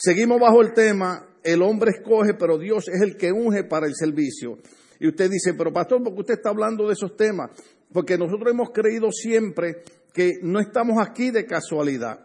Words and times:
Seguimos 0.00 0.40
bajo 0.40 0.62
el 0.62 0.72
tema, 0.74 1.26
el 1.42 1.60
hombre 1.60 1.90
escoge, 1.90 2.34
pero 2.34 2.56
Dios 2.56 2.86
es 2.88 3.00
el 3.00 3.16
que 3.16 3.32
unge 3.32 3.64
para 3.64 3.86
el 3.86 3.94
servicio. 3.96 4.58
Y 5.00 5.08
usted 5.08 5.28
dice, 5.28 5.54
pero 5.54 5.72
pastor, 5.72 6.02
¿por 6.04 6.14
qué 6.14 6.20
usted 6.20 6.34
está 6.34 6.50
hablando 6.50 6.86
de 6.86 6.92
esos 6.92 7.16
temas? 7.16 7.50
Porque 7.92 8.16
nosotros 8.16 8.52
hemos 8.52 8.70
creído 8.70 9.10
siempre 9.10 9.82
que 10.12 10.34
no 10.42 10.60
estamos 10.60 11.04
aquí 11.04 11.32
de 11.32 11.46
casualidad. 11.46 12.20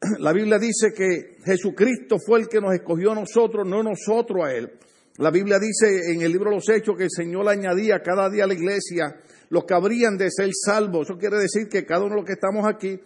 La 0.18 0.32
Biblia 0.32 0.60
dice 0.60 0.92
que 0.94 1.38
Jesucristo 1.44 2.18
fue 2.24 2.40
el 2.40 2.48
que 2.48 2.60
nos 2.60 2.72
escogió 2.72 3.10
a 3.10 3.16
nosotros, 3.16 3.66
no 3.66 3.82
nosotros 3.82 4.44
a 4.44 4.54
Él. 4.54 4.70
La 5.18 5.30
Biblia 5.30 5.58
dice 5.58 6.12
en 6.12 6.22
el 6.22 6.30
libro 6.30 6.50
de 6.50 6.56
los 6.56 6.68
Hechos 6.68 6.96
que 6.96 7.04
el 7.04 7.10
Señor 7.10 7.48
añadía 7.48 8.00
cada 8.00 8.30
día 8.30 8.44
a 8.44 8.46
la 8.46 8.54
iglesia 8.54 9.16
los 9.50 9.64
que 9.64 9.74
habrían 9.74 10.16
de 10.16 10.30
ser 10.30 10.50
salvos. 10.54 11.08
Eso 11.08 11.18
quiere 11.18 11.36
decir 11.36 11.68
que 11.68 11.84
cada 11.84 12.04
uno 12.04 12.14
de 12.14 12.20
los 12.20 12.26
que 12.26 12.32
estamos 12.32 12.64
aquí 12.66 12.98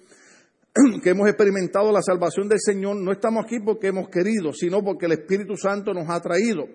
que 1.03 1.11
hemos 1.11 1.29
experimentado 1.29 1.91
la 1.93 2.03
salvación 2.03 2.49
del 2.49 2.61
Señor, 2.61 2.97
no 2.97 3.13
estamos 3.13 3.45
aquí 3.45 3.61
porque 3.61 3.89
hemos 3.89 4.09
querido, 4.09 4.53
sino 4.53 4.83
porque 4.83 5.07
el 5.07 5.13
Espíritu 5.13 5.57
Santo 5.57 5.93
nos 5.93 6.09
ha 6.11 6.21
traído. 6.21 6.67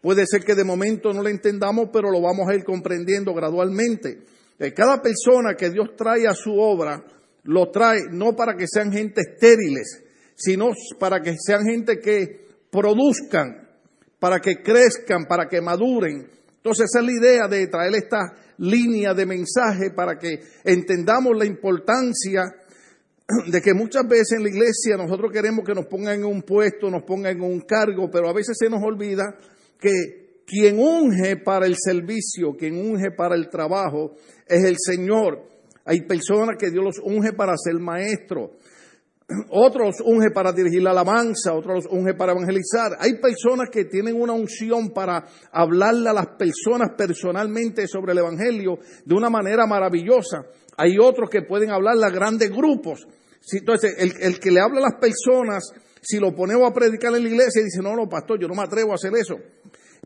Puede 0.00 0.26
ser 0.26 0.44
que 0.44 0.54
de 0.54 0.64
momento 0.64 1.12
no 1.12 1.22
lo 1.22 1.28
entendamos, 1.28 1.88
pero 1.92 2.10
lo 2.10 2.20
vamos 2.20 2.48
a 2.48 2.54
ir 2.54 2.64
comprendiendo 2.64 3.34
gradualmente. 3.34 4.18
Eh, 4.58 4.72
cada 4.72 5.00
persona 5.00 5.54
que 5.56 5.70
Dios 5.70 5.90
trae 5.96 6.26
a 6.26 6.34
su 6.34 6.52
obra, 6.56 7.02
lo 7.44 7.70
trae 7.70 8.00
no 8.12 8.36
para 8.36 8.54
que 8.54 8.66
sean 8.68 8.92
gente 8.92 9.22
estériles, 9.22 10.04
sino 10.34 10.68
para 10.98 11.20
que 11.20 11.34
sean 11.38 11.64
gente 11.64 11.98
que 11.98 12.46
produzcan, 12.70 13.68
para 14.18 14.40
que 14.40 14.62
crezcan, 14.62 15.24
para 15.26 15.48
que 15.48 15.60
maduren. 15.60 16.28
Entonces 16.56 16.86
esa 16.90 17.00
es 17.00 17.06
la 17.06 17.12
idea 17.12 17.48
de 17.48 17.66
traer 17.68 17.94
esta 17.94 18.34
línea 18.58 19.14
de 19.14 19.26
mensaje 19.26 19.90
para 19.94 20.18
que 20.18 20.40
entendamos 20.64 21.36
la 21.36 21.46
importancia 21.46 22.42
de 23.46 23.60
que 23.60 23.74
muchas 23.74 24.06
veces 24.08 24.32
en 24.32 24.42
la 24.42 24.48
iglesia 24.48 24.96
nosotros 24.96 25.30
queremos 25.30 25.64
que 25.64 25.74
nos 25.74 25.86
pongan 25.86 26.20
en 26.20 26.24
un 26.24 26.42
puesto, 26.42 26.90
nos 26.90 27.02
pongan 27.02 27.36
en 27.36 27.42
un 27.42 27.60
cargo, 27.60 28.08
pero 28.10 28.28
a 28.28 28.32
veces 28.32 28.56
se 28.58 28.70
nos 28.70 28.82
olvida 28.82 29.36
que 29.78 30.42
quien 30.46 30.78
unge 30.78 31.36
para 31.36 31.66
el 31.66 31.76
servicio, 31.76 32.56
quien 32.58 32.74
unge 32.76 33.10
para 33.10 33.34
el 33.34 33.50
trabajo, 33.50 34.14
es 34.46 34.64
el 34.64 34.76
Señor. 34.78 35.42
Hay 35.84 36.02
personas 36.02 36.56
que 36.58 36.70
Dios 36.70 36.82
los 36.82 36.98
unge 37.04 37.34
para 37.34 37.54
ser 37.58 37.74
maestro, 37.74 38.52
otros 39.50 39.96
unge 40.02 40.30
para 40.30 40.52
dirigir 40.52 40.82
la 40.82 40.92
alabanza, 40.92 41.52
otros 41.52 41.84
unge 41.90 42.14
para 42.14 42.32
evangelizar. 42.32 42.96
Hay 42.98 43.20
personas 43.20 43.68
que 43.70 43.84
tienen 43.84 44.18
una 44.18 44.32
unción 44.32 44.88
para 44.88 45.26
hablarle 45.52 46.08
a 46.08 46.14
las 46.14 46.28
personas 46.38 46.92
personalmente 46.96 47.86
sobre 47.86 48.12
el 48.12 48.18
Evangelio 48.18 48.78
de 49.04 49.14
una 49.14 49.28
manera 49.28 49.66
maravillosa. 49.66 50.46
Hay 50.78 50.96
otros 50.96 51.28
que 51.28 51.42
pueden 51.42 51.70
hablarle 51.70 52.06
a 52.06 52.10
grandes 52.10 52.50
grupos. 52.50 53.06
Entonces, 53.52 53.96
el, 53.98 54.38
que 54.38 54.52
le 54.52 54.60
habla 54.60 54.78
a 54.78 54.90
las 54.90 55.00
personas, 55.00 55.72
si 56.00 56.18
lo 56.20 56.34
ponemos 56.36 56.70
a 56.70 56.72
predicar 56.72 57.12
en 57.16 57.24
la 57.24 57.28
iglesia, 57.28 57.62
dice, 57.62 57.82
no, 57.82 57.96
no, 57.96 58.08
pastor, 58.08 58.40
yo 58.40 58.46
no 58.46 58.54
me 58.54 58.62
atrevo 58.62 58.92
a 58.92 58.94
hacer 58.94 59.12
eso. 59.16 59.34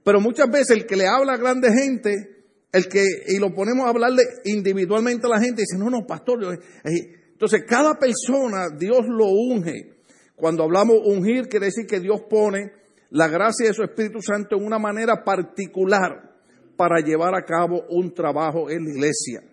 Pero 0.02 0.18
muchas 0.18 0.50
veces 0.50 0.70
el 0.70 0.86
que 0.86 0.96
le 0.96 1.06
habla 1.06 1.34
a 1.34 1.36
grande 1.36 1.68
gente, 1.72 2.44
el 2.72 2.88
que, 2.88 3.04
y 3.28 3.38
lo 3.38 3.52
ponemos 3.54 3.84
a 3.84 3.90
hablarle 3.90 4.22
individualmente 4.46 5.26
a 5.26 5.30
la 5.30 5.40
gente, 5.40 5.60
dice, 5.60 5.76
no, 5.76 5.90
no, 5.90 6.06
pastor. 6.06 6.42
Eh, 6.54 6.88
entonces, 7.32 7.64
cada 7.68 7.98
persona, 7.98 8.68
Dios 8.74 9.04
lo 9.06 9.26
unge. 9.26 9.98
Cuando 10.34 10.64
hablamos 10.64 10.96
ungir, 11.04 11.48
quiere 11.48 11.66
decir 11.66 11.86
que 11.86 12.00
Dios 12.00 12.22
pone 12.30 12.72
la 13.10 13.28
gracia 13.28 13.66
de 13.68 13.74
su 13.74 13.82
Espíritu 13.82 14.22
Santo 14.22 14.56
en 14.56 14.64
una 14.64 14.78
manera 14.78 15.22
particular 15.22 16.32
para 16.78 17.00
llevar 17.00 17.34
a 17.34 17.44
cabo 17.44 17.84
un 17.90 18.14
trabajo 18.14 18.70
en 18.70 18.84
la 18.84 18.90
iglesia. 18.90 19.51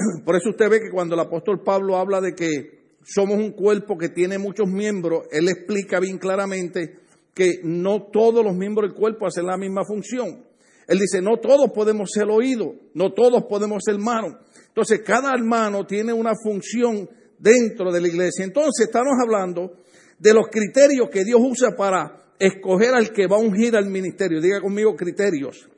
Por 0.24 0.36
eso 0.36 0.50
usted 0.50 0.68
ve 0.68 0.80
que 0.80 0.90
cuando 0.90 1.14
el 1.14 1.20
apóstol 1.20 1.62
Pablo 1.62 1.96
habla 1.96 2.20
de 2.20 2.34
que 2.34 2.80
somos 3.02 3.38
un 3.38 3.52
cuerpo 3.52 3.96
que 3.96 4.08
tiene 4.08 4.38
muchos 4.38 4.66
miembros, 4.68 5.26
él 5.30 5.48
explica 5.48 6.00
bien 6.00 6.18
claramente 6.18 6.98
que 7.34 7.60
no 7.62 8.08
todos 8.12 8.44
los 8.44 8.54
miembros 8.54 8.90
del 8.90 8.98
cuerpo 8.98 9.26
hacen 9.26 9.46
la 9.46 9.56
misma 9.56 9.84
función. 9.84 10.44
Él 10.86 10.98
dice, 10.98 11.22
no 11.22 11.38
todos 11.38 11.70
podemos 11.72 12.10
ser 12.12 12.28
oídos, 12.28 12.74
no 12.94 13.12
todos 13.12 13.44
podemos 13.48 13.82
ser 13.84 13.98
manos. 13.98 14.34
Entonces, 14.66 15.02
cada 15.04 15.32
hermano 15.32 15.86
tiene 15.86 16.12
una 16.12 16.32
función 16.34 17.08
dentro 17.38 17.92
de 17.92 18.00
la 18.00 18.08
iglesia. 18.08 18.44
Entonces, 18.44 18.86
estamos 18.86 19.14
hablando 19.22 19.72
de 20.18 20.34
los 20.34 20.48
criterios 20.48 21.08
que 21.10 21.24
Dios 21.24 21.40
usa 21.40 21.76
para 21.76 22.34
escoger 22.38 22.94
al 22.94 23.12
que 23.12 23.26
va 23.26 23.36
a 23.36 23.40
ungir 23.40 23.76
al 23.76 23.86
ministerio. 23.86 24.40
Diga 24.40 24.60
conmigo 24.60 24.96
criterios. 24.96 25.68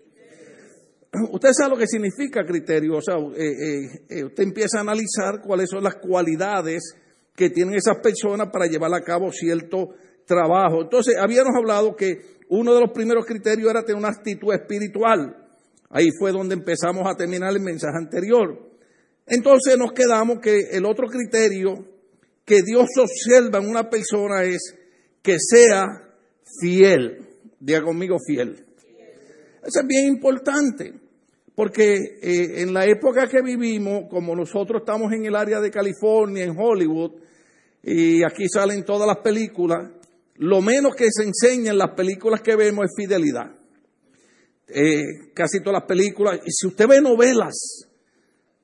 Usted 1.33 1.51
sabe 1.53 1.71
lo 1.71 1.77
que 1.77 1.87
significa 1.87 2.45
criterio. 2.45 2.97
O 2.97 3.03
sea, 3.03 3.17
eh, 3.17 3.45
eh, 3.45 4.05
eh, 4.09 4.25
usted 4.25 4.43
empieza 4.45 4.79
a 4.79 4.81
analizar 4.81 5.41
cuáles 5.45 5.69
son 5.71 5.85
las 5.85 5.97
cualidades 5.97 6.95
que 7.35 7.51
tienen 7.51 7.75
esas 7.75 7.99
personas 8.03 8.49
para 8.51 8.67
llevar 8.67 8.93
a 8.95 9.03
cabo 9.03 9.31
cierto 9.31 9.91
trabajo. 10.27 10.83
Entonces, 10.83 11.17
habíamos 11.19 11.53
hablado 11.57 11.97
que 11.97 12.41
uno 12.49 12.75
de 12.75 12.81
los 12.81 12.91
primeros 12.93 13.25
criterios 13.27 13.71
era 13.71 13.85
tener 13.85 13.99
una 13.99 14.11
actitud 14.11 14.53
espiritual. 14.53 15.37
Ahí 15.91 16.09
fue 16.19 16.33
donde 16.33 16.55
empezamos 16.55 17.07
a 17.07 17.15
terminar 17.15 17.53
el 17.53 17.61
mensaje 17.61 17.97
anterior. 17.97 18.71
Entonces 19.27 19.79
nos 19.79 19.93
quedamos 19.93 20.41
que 20.41 20.71
el 20.73 20.85
otro 20.85 21.07
criterio 21.07 21.87
que 22.45 22.63
Dios 22.63 22.89
observa 22.99 23.59
en 23.59 23.69
una 23.69 23.89
persona 23.89 24.43
es 24.43 24.75
que 25.23 25.37
sea 25.39 25.87
fiel. 26.61 27.29
Diga 27.61 27.83
conmigo 27.83 28.17
fiel. 28.27 28.65
Eso 29.63 29.81
es 29.81 29.87
bien 29.87 30.07
importante, 30.09 30.93
porque 31.55 31.95
eh, 32.23 32.63
en 32.63 32.73
la 32.73 32.87
época 32.87 33.29
que 33.29 33.43
vivimos, 33.43 34.05
como 34.09 34.35
nosotros 34.35 34.83
estamos 34.83 35.13
en 35.13 35.27
el 35.27 35.37
área 35.37 35.61
de 35.61 35.71
California, 35.71 36.45
en 36.45 36.57
Hollywood, 36.59 37.13
y 37.83 38.23
aquí 38.23 38.49
salen 38.49 38.85
todas 38.85 39.07
las 39.07 39.19
películas, 39.19 39.91
lo 40.37 40.63
menos 40.63 40.95
que 40.95 41.09
se 41.11 41.25
enseña 41.25 41.73
en 41.73 41.79
las 41.79 41.95
películas 41.95 42.41
que 42.41 42.57
vemos 42.57 42.87
es 42.87 42.93
fidelidad. 42.97 43.53
Eh, 44.69 45.33
casi 45.35 45.61
todas 45.61 45.81
las 45.81 45.89
películas, 45.89 46.41
y 46.45 46.51
si 46.51 46.67
usted 46.67 46.89
ve 46.89 47.01
novelas, 47.03 47.87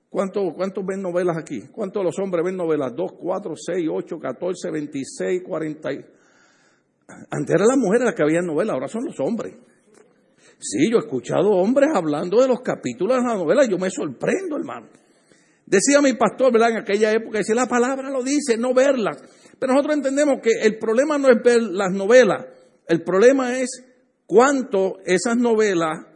¿cuántos 0.09 0.55
cuánto 0.57 0.83
ven 0.83 1.03
novelas 1.03 1.37
aquí? 1.37 1.69
¿Cuántos 1.71 2.01
de 2.01 2.05
los 2.05 2.19
hombres 2.19 2.45
ven 2.45 2.57
novelas? 2.57 2.95
2, 2.97 3.13
4, 3.21 3.55
6, 3.55 3.89
8, 3.91 4.19
14, 4.19 4.71
26, 4.71 5.43
40. 5.45 5.89
Antes 7.31 7.55
eran 7.55 7.69
las 7.69 7.77
mujeres 7.77 8.07
las 8.07 8.15
que 8.15 8.23
habían 8.23 8.47
novelas, 8.47 8.75
ahora 8.75 8.89
son 8.89 9.05
los 9.05 9.21
hombres. 9.21 9.55
Sí, 10.59 10.91
yo 10.91 10.99
he 10.99 11.01
escuchado 11.01 11.51
hombres 11.51 11.91
hablando 11.95 12.41
de 12.41 12.49
los 12.49 12.61
capítulos 12.61 13.19
de 13.19 13.29
la 13.29 13.35
novela, 13.35 13.65
yo 13.65 13.79
me 13.79 13.91
sorprendo, 13.91 14.57
hermano. 14.57 14.89
Decía 15.65 16.01
mi 16.01 16.15
pastor, 16.15 16.53
¿verdad? 16.53 16.71
En 16.71 16.77
aquella 16.79 17.13
época, 17.13 17.39
decía, 17.39 17.55
la 17.55 17.67
palabra 17.67 18.11
lo 18.11 18.23
dice, 18.23 18.57
no 18.57 18.75
verlas. 18.75 19.19
Pero 19.59 19.73
nosotros 19.73 19.97
entendemos 19.97 20.41
que 20.43 20.51
el 20.63 20.79
problema 20.79 21.19
no 21.19 21.29
es 21.29 21.43
ver 21.45 21.63
las 21.63 21.93
novelas, 21.93 22.47
el 22.87 23.03
problema 23.03 23.59
es 23.59 23.85
cuánto 24.27 24.99
esas 25.05 25.37
novelas 25.37 26.07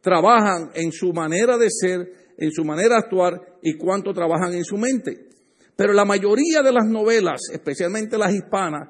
trabajan 0.00 0.70
en 0.74 0.92
su 0.92 1.12
manera 1.12 1.56
de 1.58 1.68
ser, 1.70 2.12
en 2.38 2.50
su 2.50 2.64
manera 2.64 2.96
de 2.96 3.02
actuar 3.04 3.40
y 3.62 3.76
cuánto 3.76 4.12
trabajan 4.12 4.54
en 4.54 4.64
su 4.64 4.76
mente. 4.76 5.28
Pero 5.76 5.92
la 5.92 6.04
mayoría 6.04 6.62
de 6.62 6.72
las 6.72 6.86
novelas, 6.86 7.40
especialmente 7.52 8.18
las 8.18 8.34
hispanas, 8.34 8.88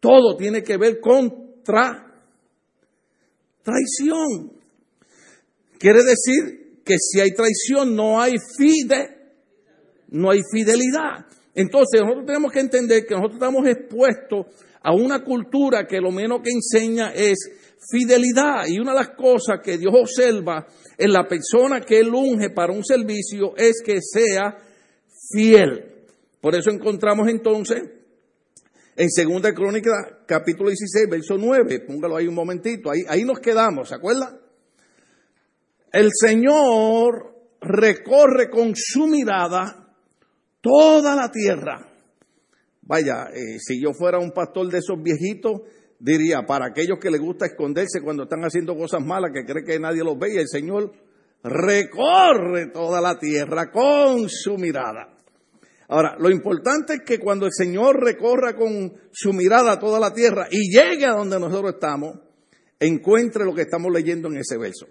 todo 0.00 0.36
tiene 0.36 0.62
que 0.62 0.76
ver 0.76 1.00
con 1.00 1.62
traición. 3.62 4.52
Quiere 5.78 6.02
decir 6.02 6.82
que 6.84 6.96
si 6.98 7.20
hay 7.20 7.30
traición 7.32 7.94
no 7.94 8.20
hay 8.20 8.34
fide 8.56 9.20
no 10.10 10.30
hay 10.30 10.40
fidelidad. 10.52 11.26
Entonces 11.54 12.00
nosotros 12.00 12.26
tenemos 12.26 12.52
que 12.52 12.60
entender 12.60 13.06
que 13.06 13.14
nosotros 13.14 13.34
estamos 13.34 13.66
expuestos 13.66 14.46
a 14.82 14.94
una 14.94 15.22
cultura 15.22 15.86
que 15.86 16.00
lo 16.00 16.10
menos 16.10 16.40
que 16.42 16.50
enseña 16.50 17.12
es 17.12 17.38
fidelidad. 17.90 18.66
Y 18.66 18.78
una 18.78 18.92
de 18.92 18.98
las 18.98 19.10
cosas 19.10 19.60
que 19.62 19.78
Dios 19.78 19.92
observa 19.94 20.66
en 20.96 21.12
la 21.12 21.26
persona 21.26 21.80
que 21.80 22.00
él 22.00 22.14
unge 22.14 22.50
para 22.50 22.72
un 22.72 22.84
servicio 22.84 23.54
es 23.56 23.82
que 23.84 23.98
sea 24.00 24.56
fiel. 25.32 25.84
Por 26.40 26.54
eso 26.54 26.70
encontramos 26.70 27.28
entonces 27.28 27.82
en 29.00 29.08
Segunda 29.08 29.54
Crónica, 29.54 30.24
capítulo 30.26 30.68
16, 30.68 31.08
verso 31.08 31.38
9, 31.38 31.86
póngalo 31.86 32.18
ahí 32.18 32.26
un 32.26 32.34
momentito, 32.34 32.90
ahí, 32.90 33.00
ahí 33.08 33.24
nos 33.24 33.40
quedamos, 33.40 33.88
¿se 33.88 33.94
acuerda? 33.94 34.38
El 35.90 36.10
Señor 36.12 37.34
recorre 37.62 38.50
con 38.50 38.72
su 38.74 39.06
mirada 39.06 39.96
toda 40.60 41.16
la 41.16 41.30
tierra. 41.30 41.88
Vaya, 42.82 43.30
eh, 43.32 43.58
si 43.58 43.80
yo 43.82 43.94
fuera 43.94 44.18
un 44.18 44.32
pastor 44.32 44.68
de 44.68 44.80
esos 44.80 45.02
viejitos, 45.02 45.62
diría, 45.98 46.42
para 46.42 46.66
aquellos 46.66 46.98
que 47.00 47.10
les 47.10 47.22
gusta 47.22 47.46
esconderse 47.46 48.02
cuando 48.02 48.24
están 48.24 48.42
haciendo 48.42 48.76
cosas 48.76 49.02
malas, 49.02 49.30
que 49.32 49.50
cree 49.50 49.64
que 49.64 49.80
nadie 49.80 50.04
los 50.04 50.18
ve, 50.18 50.38
el 50.38 50.48
Señor 50.48 50.92
recorre 51.42 52.66
toda 52.66 53.00
la 53.00 53.18
tierra 53.18 53.70
con 53.70 54.28
su 54.28 54.58
mirada. 54.58 55.16
Ahora, 55.92 56.14
lo 56.20 56.30
importante 56.30 56.94
es 56.94 57.00
que 57.04 57.18
cuando 57.18 57.46
el 57.46 57.52
Señor 57.52 58.00
recorra 58.00 58.54
con 58.54 58.92
su 59.10 59.32
mirada 59.32 59.80
toda 59.80 59.98
la 59.98 60.14
tierra 60.14 60.46
y 60.48 60.70
llegue 60.70 61.04
a 61.04 61.16
donde 61.16 61.40
nosotros 61.40 61.74
estamos, 61.74 62.16
encuentre 62.78 63.44
lo 63.44 63.52
que 63.52 63.62
estamos 63.62 63.90
leyendo 63.92 64.28
en 64.28 64.36
ese 64.36 64.56
verso. 64.56 64.86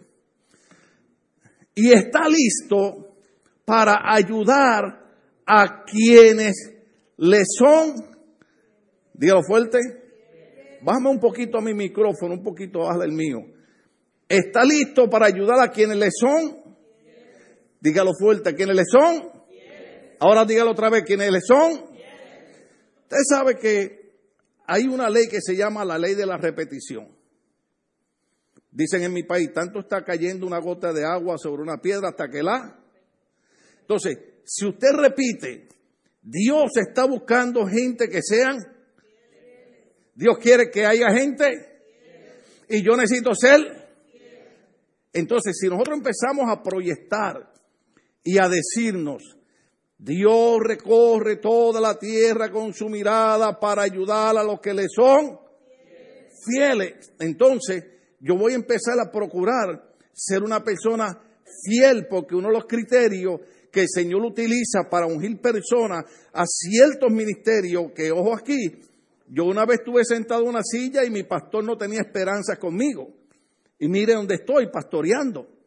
Y 1.74 1.94
está 1.94 2.28
listo 2.28 3.16
para 3.64 4.14
ayudar 4.14 5.10
a 5.46 5.86
quienes 5.86 6.56
le 7.16 7.44
son, 7.46 7.94
dígalo 9.14 9.44
fuerte, 9.44 9.80
bájame 10.82 11.12
un 11.12 11.20
poquito 11.22 11.60
a 11.60 11.62
mi 11.62 11.74
micrófono, 11.74 12.34
un 12.34 12.44
poquito 12.44 12.80
baja 12.80 13.06
el 13.06 13.14
mío. 13.14 13.40
¿Está 14.28 14.66
listo 14.66 15.10
para 15.10 15.28
ayudar 15.28 15.62
a 15.62 15.72
quienes 15.72 15.96
le 15.96 16.10
son? 16.12 16.58
Dígalo 17.80 18.12
fuerte, 18.20 18.50
¿a 18.50 18.54
quienes 18.54 18.76
le 18.76 18.84
son? 18.84 19.39
Ahora 20.20 20.44
dígalo 20.46 20.72
otra 20.72 20.90
vez, 20.90 21.04
¿quiénes 21.06 21.46
son? 21.48 21.72
Usted 21.72 23.18
sabe 23.28 23.58
que 23.58 24.00
hay 24.68 24.88
una 24.88 25.10
ley 25.10 25.28
que 25.30 25.42
se 25.42 25.56
llama 25.56 25.86
la 25.86 25.98
ley 25.98 26.14
de 26.14 26.26
la 26.26 26.38
repetición. 26.38 27.08
Dicen 28.72 29.02
en 29.02 29.14
mi 29.14 29.24
país, 29.24 29.52
tanto 29.54 29.80
está 29.80 30.04
cayendo 30.04 30.46
una 30.46 30.60
gota 30.60 30.94
de 30.94 31.06
agua 31.06 31.38
sobre 31.38 31.64
una 31.64 31.82
piedra 31.82 32.10
hasta 32.10 32.30
que 32.30 32.44
la... 32.44 32.80
Entonces, 33.82 34.20
si 34.44 34.68
usted 34.68 34.90
repite, 34.94 35.70
Dios 36.22 36.70
está 36.76 37.06
buscando 37.06 37.66
gente 37.66 38.10
que 38.10 38.22
sean... 38.22 38.58
Dios 40.14 40.38
quiere 40.38 40.70
que 40.70 40.86
haya 40.86 41.12
gente 41.12 41.46
y 42.68 42.84
yo 42.84 42.96
necesito 42.96 43.34
ser. 43.34 43.90
Entonces, 45.14 45.58
si 45.60 45.68
nosotros 45.68 45.98
empezamos 45.98 46.46
a 46.48 46.62
proyectar 46.62 47.52
y 48.24 48.38
a 48.38 48.50
decirnos, 48.50 49.39
Dios 50.02 50.60
recorre 50.64 51.36
toda 51.36 51.82
la 51.82 52.00
tierra 52.00 52.50
con 52.50 52.74
su 52.74 52.88
mirada 52.88 53.60
para 53.60 53.82
ayudar 53.82 54.38
a 54.38 54.44
los 54.44 54.62
que 54.62 54.74
le 54.74 54.88
son 54.88 55.38
fieles. 56.46 57.12
Entonces, 57.20 57.84
yo 58.22 58.38
voy 58.38 58.54
a 58.54 58.56
empezar 58.56 58.98
a 58.98 59.12
procurar 59.12 59.92
ser 60.14 60.42
una 60.42 60.64
persona 60.64 61.22
fiel, 61.66 62.08
porque 62.10 62.34
uno 62.34 62.48
de 62.48 62.54
los 62.54 62.66
criterios 62.66 63.42
que 63.70 63.82
el 63.82 63.88
Señor 63.90 64.24
utiliza 64.24 64.90
para 64.90 65.06
ungir 65.06 65.42
personas 65.42 66.06
a 66.32 66.46
ciertos 66.46 67.12
ministerios, 67.12 67.92
que 67.94 68.10
ojo 68.10 68.34
aquí, 68.34 68.82
yo 69.28 69.44
una 69.44 69.66
vez 69.66 69.80
estuve 69.80 70.06
sentado 70.06 70.44
en 70.44 70.50
una 70.50 70.64
silla 70.64 71.04
y 71.04 71.10
mi 71.10 71.24
pastor 71.24 71.66
no 71.66 71.78
tenía 71.78 72.00
esperanza 72.00 72.56
conmigo. 72.56 73.10
Y 73.78 73.90
mire 73.90 74.14
dónde 74.14 74.36
estoy, 74.36 74.70
pastoreando 74.72 75.59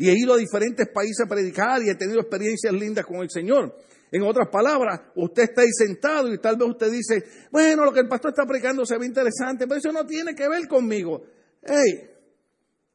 y 0.00 0.08
he 0.08 0.14
ido 0.16 0.32
a 0.32 0.38
diferentes 0.38 0.88
países 0.88 1.26
a 1.26 1.28
predicar 1.28 1.82
y 1.82 1.90
he 1.90 1.94
tenido 1.94 2.20
experiencias 2.20 2.72
lindas 2.72 3.04
con 3.04 3.18
el 3.18 3.28
Señor. 3.28 3.76
En 4.10 4.22
otras 4.22 4.48
palabras, 4.48 4.98
usted 5.14 5.42
está 5.42 5.60
ahí 5.60 5.68
sentado 5.76 6.32
y 6.32 6.38
tal 6.38 6.56
vez 6.56 6.70
usted 6.70 6.90
dice, 6.90 7.22
bueno, 7.50 7.84
lo 7.84 7.92
que 7.92 8.00
el 8.00 8.08
pastor 8.08 8.30
está 8.30 8.46
predicando 8.46 8.86
se 8.86 8.96
ve 8.96 9.04
interesante, 9.04 9.66
pero 9.66 9.78
eso 9.78 9.92
no 9.92 10.06
tiene 10.06 10.34
que 10.34 10.48
ver 10.48 10.66
conmigo. 10.68 11.20
Hey, 11.62 12.08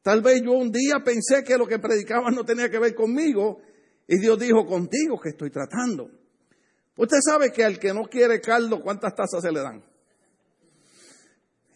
tal 0.02 0.20
vez 0.20 0.42
yo 0.42 0.50
un 0.50 0.72
día 0.72 0.96
pensé 1.04 1.44
que 1.44 1.56
lo 1.56 1.68
que 1.68 1.78
predicaba 1.78 2.32
no 2.32 2.42
tenía 2.44 2.68
que 2.68 2.80
ver 2.80 2.96
conmigo 2.96 3.60
y 4.08 4.18
Dios 4.18 4.36
dijo, 4.40 4.66
contigo 4.66 5.20
que 5.22 5.28
estoy 5.28 5.50
tratando. 5.50 6.10
Usted 6.96 7.18
sabe 7.24 7.52
que 7.52 7.62
al 7.62 7.78
que 7.78 7.94
no 7.94 8.02
quiere 8.10 8.40
caldo, 8.40 8.82
¿cuántas 8.82 9.14
tazas 9.14 9.42
se 9.42 9.52
le 9.52 9.60
dan? 9.60 9.84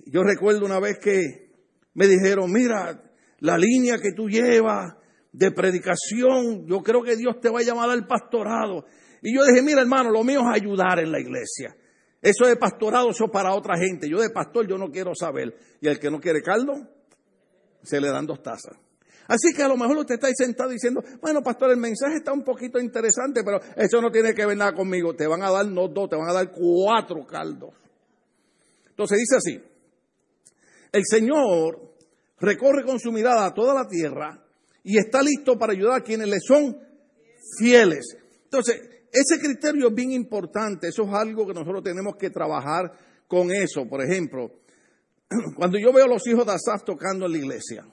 Yo 0.06 0.24
recuerdo 0.24 0.66
una 0.66 0.80
vez 0.80 0.98
que 0.98 1.52
me 1.94 2.08
dijeron, 2.08 2.50
mira, 2.50 3.00
la 3.38 3.56
línea 3.56 3.98
que 3.98 4.10
tú 4.10 4.28
llevas 4.28 4.96
de 5.32 5.50
predicación, 5.52 6.66
yo 6.66 6.82
creo 6.82 7.02
que 7.02 7.16
Dios 7.16 7.40
te 7.40 7.48
va 7.48 7.60
a 7.60 7.62
llamar 7.62 7.90
al 7.90 8.06
pastorado. 8.06 8.84
Y 9.22 9.34
yo 9.34 9.44
dije, 9.44 9.62
mira 9.62 9.80
hermano, 9.80 10.10
lo 10.10 10.24
mío 10.24 10.40
es 10.40 10.60
ayudar 10.60 10.98
en 10.98 11.12
la 11.12 11.20
iglesia. 11.20 11.76
Eso 12.22 12.46
de 12.46 12.56
pastorado, 12.56 13.10
eso 13.10 13.28
para 13.28 13.54
otra 13.54 13.76
gente. 13.78 14.08
Yo 14.08 14.18
de 14.18 14.30
pastor 14.30 14.66
yo 14.66 14.76
no 14.76 14.90
quiero 14.90 15.12
saber. 15.14 15.54
Y 15.80 15.88
el 15.88 15.98
que 15.98 16.10
no 16.10 16.20
quiere 16.20 16.42
caldo, 16.42 16.74
se 17.82 18.00
le 18.00 18.08
dan 18.08 18.26
dos 18.26 18.42
tazas. 18.42 18.76
Así 19.26 19.54
que 19.54 19.62
a 19.62 19.68
lo 19.68 19.76
mejor 19.76 19.96
usted 19.98 20.16
está 20.16 20.26
ahí 20.26 20.32
sentado 20.36 20.70
diciendo, 20.70 21.02
bueno, 21.20 21.40
pastor, 21.40 21.70
el 21.70 21.76
mensaje 21.76 22.16
está 22.16 22.32
un 22.32 22.42
poquito 22.42 22.80
interesante, 22.80 23.42
pero 23.44 23.60
eso 23.76 24.02
no 24.02 24.10
tiene 24.10 24.34
que 24.34 24.44
ver 24.44 24.56
nada 24.56 24.72
conmigo. 24.72 25.14
Te 25.14 25.26
van 25.26 25.42
a 25.42 25.50
dar 25.50 25.66
no 25.66 25.86
dos, 25.86 26.10
te 26.10 26.16
van 26.16 26.28
a 26.28 26.32
dar 26.32 26.50
cuatro 26.50 27.24
caldos. 27.24 27.70
Entonces 28.88 29.18
dice 29.18 29.36
así, 29.36 29.62
el 30.92 31.02
Señor 31.06 31.94
recorre 32.40 32.84
con 32.84 32.98
su 32.98 33.12
mirada 33.12 33.46
a 33.46 33.54
toda 33.54 33.72
la 33.72 33.86
tierra 33.86 34.44
y 34.82 34.98
está 34.98 35.22
listo 35.22 35.58
para 35.58 35.72
ayudar 35.72 36.00
a 36.00 36.04
quienes 36.04 36.28
le 36.28 36.38
son 36.40 36.76
fieles. 37.58 38.16
Entonces, 38.44 38.80
ese 39.12 39.40
criterio 39.40 39.88
es 39.88 39.94
bien 39.94 40.12
importante, 40.12 40.88
eso 40.88 41.02
es 41.02 41.12
algo 41.12 41.46
que 41.46 41.54
nosotros 41.54 41.82
tenemos 41.82 42.16
que 42.16 42.30
trabajar 42.30 42.92
con 43.26 43.50
eso. 43.50 43.86
Por 43.88 44.02
ejemplo, 44.02 44.60
cuando 45.56 45.78
yo 45.78 45.92
veo 45.92 46.04
a 46.04 46.08
los 46.08 46.26
hijos 46.26 46.46
de 46.46 46.52
Asaf 46.52 46.84
tocando 46.84 47.26
en 47.26 47.32
la 47.32 47.38
iglesia, 47.38 47.86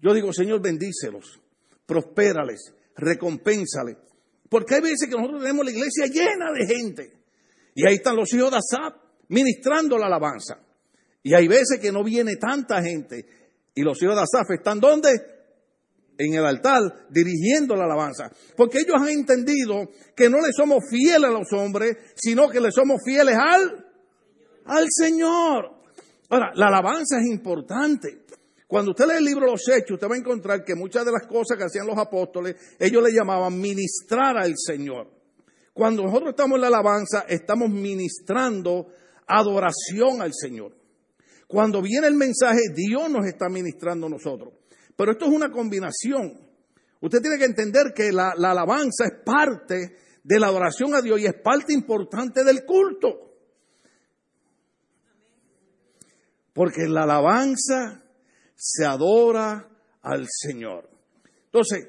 yo 0.00 0.14
digo, 0.14 0.32
Señor, 0.32 0.62
bendícelos, 0.62 1.40
prospérales, 1.86 2.72
recompénsales. 2.96 3.96
Porque 4.48 4.76
hay 4.76 4.80
veces 4.80 5.08
que 5.08 5.16
nosotros 5.16 5.42
tenemos 5.42 5.64
la 5.64 5.72
iglesia 5.72 6.06
llena 6.06 6.52
de 6.52 6.66
gente. 6.66 7.12
Y 7.74 7.86
ahí 7.86 7.96
están 7.96 8.16
los 8.16 8.32
hijos 8.32 8.50
de 8.50 8.58
Asaf 8.58 8.94
ministrando 9.28 9.98
la 9.98 10.06
alabanza. 10.06 10.58
Y 11.22 11.34
hay 11.34 11.46
veces 11.48 11.78
que 11.80 11.92
no 11.92 12.02
viene 12.02 12.36
tanta 12.36 12.82
gente. 12.82 13.26
Y 13.74 13.82
los 13.82 14.00
hijos 14.02 14.14
de 14.14 14.22
Asaf 14.22 14.50
están 14.50 14.80
¿dónde? 14.80 15.37
En 16.18 16.34
el 16.34 16.44
altar 16.44 17.06
dirigiendo 17.08 17.76
la 17.76 17.84
alabanza. 17.84 18.30
Porque 18.56 18.78
ellos 18.78 18.96
han 18.96 19.08
entendido 19.08 19.88
que 20.14 20.28
no 20.28 20.38
le 20.40 20.52
somos 20.52 20.84
fieles 20.90 21.24
a 21.24 21.32
los 21.32 21.52
hombres, 21.52 21.96
sino 22.16 22.48
que 22.48 22.60
le 22.60 22.72
somos 22.72 23.00
fieles 23.04 23.36
al, 23.36 23.86
al 24.66 24.86
Señor. 24.90 25.78
Ahora, 26.28 26.50
la 26.54 26.66
alabanza 26.66 27.18
es 27.20 27.26
importante. 27.26 28.24
Cuando 28.66 28.90
usted 28.90 29.06
lee 29.06 29.16
el 29.18 29.24
libro 29.24 29.46
los 29.46 29.66
Hechos, 29.66 29.92
usted 29.92 30.08
va 30.08 30.14
a 30.16 30.18
encontrar 30.18 30.62
que 30.62 30.74
muchas 30.74 31.06
de 31.06 31.12
las 31.12 31.26
cosas 31.26 31.56
que 31.56 31.64
hacían 31.64 31.86
los 31.86 31.96
apóstoles, 31.96 32.56
ellos 32.78 33.02
le 33.02 33.12
llamaban 33.12 33.58
ministrar 33.58 34.36
al 34.36 34.54
Señor. 34.56 35.08
Cuando 35.72 36.02
nosotros 36.02 36.30
estamos 36.30 36.56
en 36.56 36.62
la 36.62 36.66
alabanza, 36.66 37.24
estamos 37.28 37.70
ministrando 37.70 38.88
adoración 39.26 40.20
al 40.20 40.32
Señor. 40.34 40.76
Cuando 41.46 41.80
viene 41.80 42.08
el 42.08 42.14
mensaje, 42.14 42.60
Dios 42.74 43.08
nos 43.08 43.24
está 43.24 43.48
ministrando 43.48 44.08
a 44.08 44.10
nosotros. 44.10 44.52
Pero 44.98 45.12
esto 45.12 45.26
es 45.26 45.30
una 45.30 45.52
combinación. 45.52 46.36
Usted 47.00 47.20
tiene 47.22 47.38
que 47.38 47.44
entender 47.44 47.92
que 47.94 48.10
la, 48.10 48.30
alabanza 48.30 49.04
es 49.04 49.22
parte 49.24 49.96
de 50.24 50.40
la 50.40 50.48
adoración 50.48 50.92
a 50.92 51.00
Dios 51.00 51.20
y 51.20 51.26
es 51.26 51.34
parte 51.34 51.72
importante 51.72 52.42
del 52.42 52.64
culto. 52.64 53.32
Porque 56.52 56.88
la 56.88 57.04
alabanza 57.04 58.02
se 58.56 58.84
adora 58.84 59.70
al 60.02 60.26
Señor. 60.28 60.90
Entonces, 61.44 61.86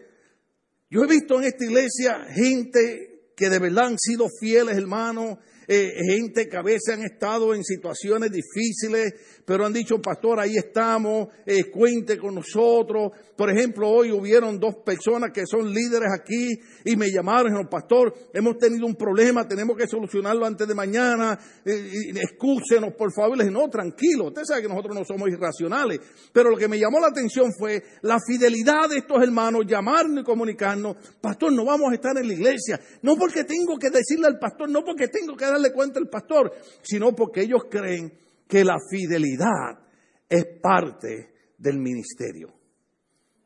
yo 0.92 1.02
he 1.04 1.08
visto 1.08 1.40
en 1.40 1.46
esta 1.46 1.66
iglesia 1.66 2.26
gente 2.32 3.32
que 3.36 3.50
de 3.50 3.58
verdad 3.58 3.88
han 3.88 3.98
sido 3.98 4.28
fieles, 4.40 4.78
hermanos, 4.78 5.40
eh, 5.71 5.94
gente 6.04 6.50
que 6.50 6.57
a 6.57 6.63
veces 6.63 6.95
han 6.95 7.04
estado 7.04 7.54
en 7.54 7.63
situaciones 7.63 8.31
difíciles, 8.31 9.13
pero 9.45 9.68
han 9.68 9.74
dicho, 9.74 10.01
pastor, 10.01 10.39
ahí 10.39 10.55
estamos, 10.58 11.27
eh, 11.46 11.70
cuente 11.70 12.17
con 12.17 12.34
nosotros. 12.34 13.12
Por 13.38 13.51
ejemplo, 13.51 13.88
hoy 13.88 14.12
hubieron 14.12 14.60
dos 14.60 14.77
personas 14.84 15.29
que 15.32 15.46
son 15.46 15.72
líderes 15.72 16.10
aquí 16.12 16.50
y 16.86 16.96
me 16.96 17.12
llamaron 17.12 17.51
dijeron, 17.51 17.70
pastor, 17.70 18.13
hemos 18.34 18.58
tenido 18.58 18.88
un 18.88 18.96
problema, 18.96 19.48
tenemos 19.48 19.77
que 19.77 19.86
solucionarlo 19.88 20.44
antes 20.44 20.67
de 20.67 20.74
mañana, 20.74 21.39
eh, 21.63 22.13
excúsenos 22.15 22.96
por 22.98 23.13
favor. 23.13 23.36
Y 23.36 23.39
les 23.39 23.48
dije, 23.48 23.60
no, 23.60 23.70
tranquilo, 23.70 24.29
usted 24.29 24.44
sabe 24.46 24.63
que 24.63 24.67
nosotros 24.70 24.96
no 24.96 25.05
somos 25.05 25.29
irracionales, 25.29 26.00
pero 26.34 26.50
lo 26.50 26.58
que 26.58 26.67
me 26.67 26.79
llamó 26.79 27.00
la 27.00 27.10
atención 27.10 27.51
fue 27.58 27.84
la 28.01 28.17
fidelidad 28.25 28.89
de 28.89 28.98
estos 28.98 29.22
hermanos, 29.22 29.65
llamarnos 29.67 30.24
y 30.24 30.25
comunicarnos, 30.25 30.98
pastor, 31.22 31.53
no 31.53 31.63
vamos 31.63 31.91
a 31.91 31.96
estar 31.96 32.17
en 32.17 32.27
la 32.27 32.34
iglesia, 32.34 32.79
no 33.03 33.15
porque 33.15 33.44
tengo 33.44 33.77
que 33.77 33.91
decirle 33.91 34.27
al 34.27 34.39
pastor, 34.39 34.70
no 34.70 34.84
porque 34.84 35.08
tengo 35.08 35.36
que 35.36 35.46
darle 35.60 35.74
cuenta 35.74 36.00
al 36.00 36.10
pastor, 36.10 36.51
sino 36.82 37.16
porque 37.16 37.42
ellos 37.42 37.63
creen 37.70 38.18
que 38.48 38.63
la 38.63 38.78
fidelidad 38.89 39.80
es 40.28 40.46
parte 40.62 41.34
del 41.58 41.78
ministerio. 41.78 42.54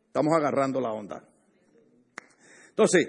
Estamos 0.08 0.34
agarrando 0.34 0.80
la 0.80 0.92
onda. 0.94 1.28
Entonces, 2.70 3.08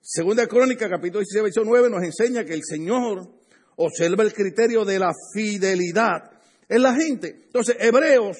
segunda 0.00 0.46
crónica, 0.46 0.88
capítulo 0.88 1.20
16, 1.20 1.42
verso 1.42 1.62
9, 1.64 1.90
nos 1.90 2.02
enseña 2.02 2.44
que 2.44 2.54
el 2.54 2.62
Señor 2.64 3.28
observa 3.76 4.22
el 4.22 4.32
criterio 4.32 4.84
de 4.84 4.98
la 4.98 5.12
fidelidad 5.34 6.30
en 6.68 6.82
la 6.82 6.94
gente. 6.94 7.42
Entonces, 7.44 7.76
Hebreos, 7.80 8.36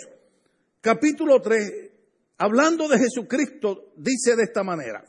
capítulo 0.80 1.40
3, 1.40 1.90
hablando 2.38 2.88
de 2.88 2.98
Jesucristo, 2.98 3.92
dice 3.96 4.36
de 4.36 4.44
esta 4.44 4.62
manera. 4.62 5.04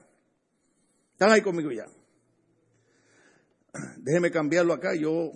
¿Están 1.14 1.32
ahí 1.32 1.42
conmigo 1.42 1.72
ya? 1.72 1.86
Déjeme 3.98 4.32
cambiarlo 4.32 4.74
acá, 4.74 4.96
yo 4.96 5.32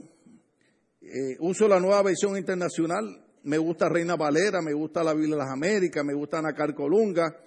eh, 1.02 1.38
uso 1.40 1.68
la 1.68 1.80
nueva 1.80 2.04
versión 2.04 2.38
internacional. 2.38 3.24
Me 3.44 3.58
gusta 3.58 3.90
Reina 3.90 4.16
Valera, 4.16 4.62
me 4.62 4.74
gusta 4.74 5.04
la 5.04 5.14
Biblia 5.14 5.36
de 5.36 5.42
las 5.44 5.52
Américas, 5.52 6.04
me 6.04 6.14
gusta 6.14 6.40
Anacar 6.40 6.74
Colunga. 6.74 7.38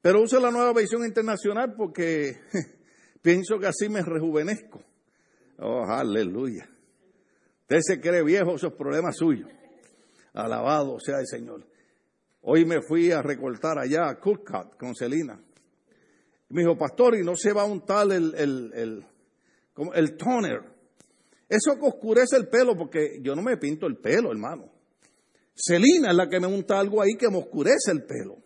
Pero 0.00 0.22
uso 0.22 0.40
la 0.40 0.50
nueva 0.50 0.72
versión 0.72 1.04
internacional 1.04 1.74
porque 1.76 2.36
pienso 3.22 3.58
que 3.58 3.66
así 3.66 3.88
me 3.88 4.00
rejuvenezco. 4.02 4.82
Oh, 5.58 5.84
aleluya. 5.84 6.68
Usted 7.62 7.80
se 7.80 8.00
cree 8.00 8.22
viejo, 8.22 8.54
esos 8.54 8.72
problemas 8.72 9.16
suyos. 9.16 9.50
Alabado 10.32 10.98
sea 11.00 11.18
el 11.18 11.26
Señor. 11.26 11.66
Hoy 12.42 12.64
me 12.64 12.80
fui 12.80 13.10
a 13.10 13.20
recortar 13.20 13.78
allá 13.78 14.08
a 14.08 14.18
Cookcut 14.18 14.76
con 14.78 14.94
Celina. 14.94 15.38
Me 16.50 16.62
dijo, 16.62 16.78
pastor, 16.78 17.16
y 17.16 17.24
no 17.24 17.36
se 17.36 17.52
va 17.52 17.62
a 17.62 17.66
untar 17.66 18.10
el, 18.10 18.34
el, 18.34 18.72
el, 18.74 19.06
el 19.94 20.16
toner 20.16 20.62
Eso 21.48 21.74
que 21.78 21.86
oscurece 21.86 22.36
el 22.36 22.48
pelo, 22.48 22.76
porque 22.76 23.20
yo 23.22 23.34
no 23.34 23.42
me 23.42 23.56
pinto 23.56 23.86
el 23.86 23.96
pelo, 23.96 24.30
hermano. 24.30 24.70
Celina 25.54 26.10
es 26.10 26.16
la 26.16 26.28
que 26.28 26.40
me 26.40 26.48
monta 26.48 26.78
algo 26.78 27.02
ahí 27.02 27.16
que 27.18 27.28
me 27.28 27.38
oscurece 27.38 27.90
el 27.90 28.04
pelo. 28.04 28.36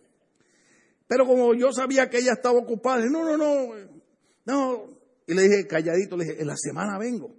Pero 1.07 1.25
como 1.25 1.53
yo 1.53 1.71
sabía 1.71 2.09
que 2.09 2.17
ella 2.17 2.33
estaba 2.33 2.57
ocupada, 2.57 2.97
dije, 2.97 3.09
no, 3.11 3.23
no, 3.23 3.37
no, 3.37 3.75
no. 4.45 4.85
Y 5.27 5.33
le 5.33 5.43
dije, 5.43 5.67
calladito, 5.67 6.17
le 6.17 6.25
dije, 6.25 6.41
en 6.41 6.47
la 6.47 6.57
semana 6.57 6.97
vengo. 6.97 7.35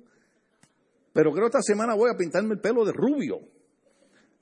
Pero 1.13 1.33
creo 1.33 1.47
esta 1.47 1.63
semana 1.63 1.95
voy 1.95 2.11
a 2.13 2.17
pintarme 2.17 2.55
el 2.55 2.61
pelo 2.61 2.85
de 2.85 2.93
rubio. 2.93 3.41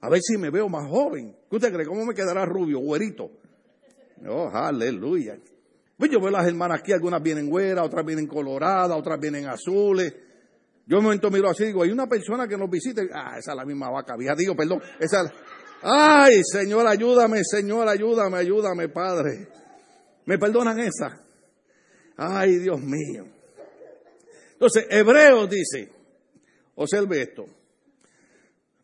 A 0.00 0.08
ver 0.08 0.20
si 0.22 0.36
me 0.36 0.50
veo 0.50 0.68
más 0.68 0.88
joven. 0.88 1.36
¿Qué 1.48 1.56
usted 1.56 1.72
cree? 1.72 1.86
¿Cómo 1.86 2.04
me 2.04 2.14
quedará 2.14 2.44
rubio, 2.44 2.80
güerito? 2.80 3.30
Oh, 4.28 4.50
aleluya. 4.52 5.38
Pues 5.96 6.10
yo 6.10 6.20
veo 6.20 6.30
las 6.30 6.46
hermanas 6.46 6.80
aquí, 6.80 6.92
algunas 6.92 7.22
vienen 7.22 7.48
güeras, 7.48 7.86
otras 7.86 8.04
vienen 8.04 8.26
coloradas, 8.26 8.96
otras 8.96 9.20
vienen 9.20 9.46
azules. 9.46 10.14
Yo 10.86 10.98
un 10.98 11.04
momento 11.04 11.30
miro 11.30 11.48
así 11.48 11.62
y 11.62 11.66
digo, 11.66 11.82
hay 11.82 11.90
una 11.90 12.08
persona 12.08 12.48
que 12.48 12.56
nos 12.56 12.68
visita. 12.68 13.02
Ah, 13.12 13.36
esa 13.38 13.52
es 13.52 13.56
la 13.56 13.64
misma 13.64 13.90
vaca 13.90 14.16
vieja. 14.16 14.34
Digo, 14.34 14.56
perdón, 14.56 14.82
esa. 14.98 15.32
Ay, 15.82 16.42
Señor, 16.44 16.86
ayúdame, 16.86 17.42
Señor, 17.44 17.88
ayúdame, 17.88 18.38
ayúdame, 18.38 18.88
Padre. 18.88 19.48
¿Me 20.24 20.38
perdonan 20.38 20.78
esa? 20.80 21.24
Ay, 22.16 22.58
Dios 22.58 22.80
mío. 22.80 23.26
Entonces, 24.52 24.86
Hebreos 24.90 25.50
dice, 25.50 25.90
observe 26.76 27.22
esto. 27.22 27.46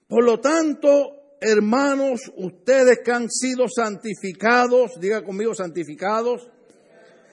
Por 0.08 0.24
lo 0.24 0.40
tanto, 0.40 0.88
hermanos, 1.40 2.32
ustedes 2.36 3.00
que 3.04 3.12
han 3.12 3.30
sido 3.30 3.66
santificados, 3.68 4.92
diga 5.00 5.22
conmigo 5.22 5.54
santificados. 5.54 6.48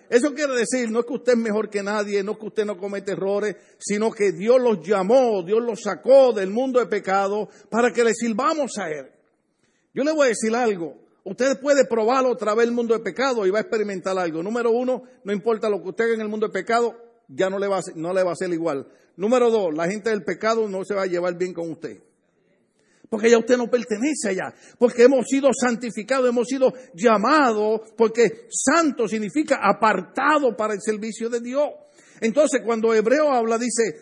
Eso 0.10 0.34
quiere 0.34 0.54
decir, 0.54 0.90
no 0.92 1.00
es 1.00 1.06
que 1.06 1.14
usted 1.14 1.34
es 1.34 1.40
mejor 1.40 1.70
que 1.70 1.82
nadie, 1.82 2.24
no 2.24 2.34
es 2.34 2.38
que 2.38 2.46
usted 2.46 2.66
no 2.66 2.78
comete 2.78 3.14
errores, 3.14 3.56
sino 3.80 4.12
que 4.12 4.32
Dios 4.32 4.62
los 4.62 4.86
llamó, 4.86 5.44
Dios 5.44 5.62
los 5.64 5.82
sacó 5.82 6.32
del 6.34 6.52
mundo 6.52 6.80
de 6.80 6.86
pecado 6.86 7.50
para 7.70 7.92
que 7.92 8.04
le 8.04 8.14
sirvamos 8.14 8.78
a 8.78 8.90
Él. 8.90 9.08
Yo 9.94 10.04
le 10.04 10.12
voy 10.12 10.26
a 10.26 10.30
decir 10.30 10.56
algo. 10.56 10.98
Usted 11.24 11.60
puede 11.60 11.86
probar 11.86 12.26
otra 12.26 12.54
vez 12.54 12.68
el 12.68 12.74
mundo 12.74 12.94
de 12.94 13.00
pecado 13.00 13.48
y 13.48 13.50
va 13.50 13.58
a 13.58 13.62
experimentar 13.62 14.18
algo. 14.18 14.44
Número 14.44 14.70
uno, 14.72 15.04
no 15.24 15.34
importa 15.34 15.70
lo 15.70 15.82
que 15.82 15.90
usted 15.90 16.04
haga 16.04 16.14
en 16.14 16.22
el 16.22 16.28
mundo 16.28 16.48
de 16.48 16.54
pecado, 16.54 16.96
ya 17.28 17.50
no 17.50 17.58
le 17.58 17.68
va 17.68 17.78
a, 17.78 17.82
no 17.96 18.14
le 18.14 18.24
va 18.24 18.34
a 18.34 18.36
ser 18.36 18.52
igual. 18.52 18.88
Número 19.18 19.50
dos, 19.50 19.74
la 19.74 19.88
gente 19.88 20.12
del 20.12 20.24
pecado 20.24 20.68
no 20.68 20.86
se 20.86 20.94
va 20.94 21.04
a 21.04 21.08
llevar 21.08 21.36
bien 21.36 21.54
con 21.54 21.72
usted. 21.72 22.00
Porque 23.10 23.30
ya 23.30 23.38
usted 23.38 23.58
no 23.58 23.70
pertenece 23.70 24.30
allá. 24.30 24.54
Porque 24.78 25.04
hemos 25.04 25.26
sido 25.28 25.50
santificados, 25.54 26.30
hemos 26.30 26.48
sido 26.48 26.74
llamados, 26.94 27.82
porque 27.98 28.48
santo 28.50 29.08
significa 29.08 29.60
apartado 29.62 30.56
para 30.56 30.74
el 30.74 30.82
servicio 30.82 31.30
de 31.30 31.40
Dios. 31.40 31.70
Entonces, 32.22 32.62
cuando 32.64 32.94
Hebreo 32.94 33.32
habla, 33.32 33.58
dice, 33.58 34.00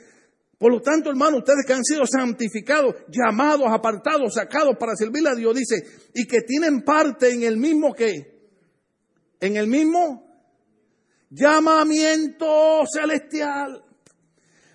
por 0.57 0.71
lo 0.71 0.81
tanto, 0.81 1.09
hermano, 1.09 1.39
ustedes 1.39 1.65
que 1.65 1.73
han 1.73 1.83
sido 1.83 2.05
santificados, 2.05 2.95
llamados, 3.09 3.67
apartados, 3.69 4.35
sacados 4.35 4.77
para 4.79 4.95
servirle 4.95 5.29
a 5.29 5.35
Dios, 5.35 5.55
dice, 5.55 5.83
y 6.13 6.25
que 6.25 6.41
tienen 6.41 6.83
parte 6.83 7.33
en 7.33 7.43
el 7.43 7.57
mismo 7.57 7.93
que, 7.93 8.47
en 9.39 9.57
el 9.57 9.67
mismo 9.67 10.25
llamamiento 11.29 12.83
celestial. 12.91 13.83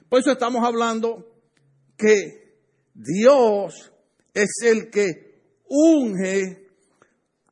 Por 0.08 0.20
eso 0.20 0.32
estamos 0.32 0.64
hablando 0.64 1.26
que 1.96 2.58
Dios 2.94 3.92
es 4.34 4.58
el 4.62 4.90
que 4.90 5.28
unge 5.68 6.68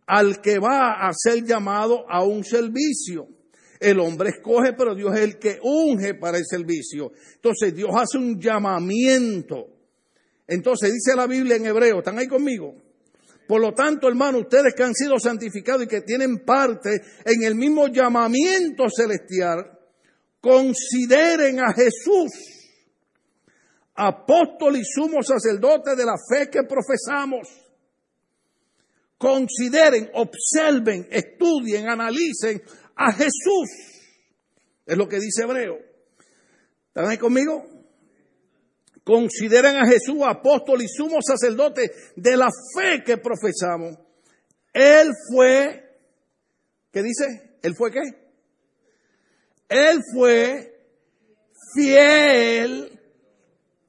al 0.07 0.41
que 0.41 0.59
va 0.59 1.07
a 1.07 1.11
ser 1.13 1.45
llamado 1.45 2.05
a 2.09 2.25
un 2.25 2.45
servicio. 2.45 3.29
El 3.81 4.01
hombre 4.01 4.31
escoge, 4.31 4.73
pero 4.73 4.95
Dios 4.95 5.15
es 5.15 5.21
el 5.21 5.39
que 5.39 5.59
unge 5.63 6.15
para 6.15 6.39
el 6.39 6.45
servicio. 6.47 7.13
Entonces 7.35 7.75
Dios 7.75 7.91
hace 7.95 8.19
un 8.19 8.41
llamamiento. 8.41 9.67
Entonces 10.47 10.93
dice 10.93 11.17
la 11.17 11.27
Biblia 11.27 11.57
en 11.57 11.67
hebreo, 11.67 11.99
¿están 11.99 12.19
ahí 12.19 12.29
conmigo? 12.29 12.75
Por 13.47 13.61
lo 13.61 13.73
tanto, 13.75 14.09
hermano, 14.09 14.39
ustedes 14.39 14.75
que 14.75 14.83
han 14.83 14.95
sido 14.95 15.19
santificados 15.19 15.85
y 15.85 15.89
que 15.89 16.01
tienen 16.01 16.45
parte 16.45 17.01
en 17.25 17.43
el 17.43 17.55
mismo 17.55 17.89
llamamiento 17.89 18.85
celestial, 18.89 19.79
consideren 20.41 21.61
a 21.61 21.73
Jesús 21.73 22.56
apóstol 23.97 24.77
y 24.77 24.85
sumo 24.85 25.23
sacerdote 25.23 25.97
de 25.97 26.05
la 26.05 26.15
fe 26.17 26.51
que 26.51 26.63
profesamos. 26.65 27.49
Consideren, 29.19 30.11
observen, 30.15 31.09
estudien, 31.11 31.89
analicen 31.89 32.63
a 32.95 33.13
Jesús. 33.13 33.71
Es 34.85 34.97
lo 34.97 35.09
que 35.09 35.19
dice 35.19 35.43
Hebreo. 35.43 35.79
¿Están 36.89 37.11
ahí 37.11 37.19
conmigo? 37.19 37.65
Consideren 39.03 39.77
a 39.77 39.87
Jesús 39.87 40.19
apóstol 40.27 40.83
y 40.83 40.89
sumo 40.89 41.19
sacerdote 41.23 41.91
de 42.17 42.37
la 42.37 42.49
fe 42.75 43.03
que 43.05 43.17
profesamos. 43.17 43.97
Él 44.73 45.11
fue, 45.33 45.99
¿qué 46.93 47.03
dice? 47.03 47.59
¿Él 47.63 47.75
fue 47.77 47.91
qué? 47.91 48.01
Él 49.69 50.01
fue 50.13 50.77
fiel 51.75 52.96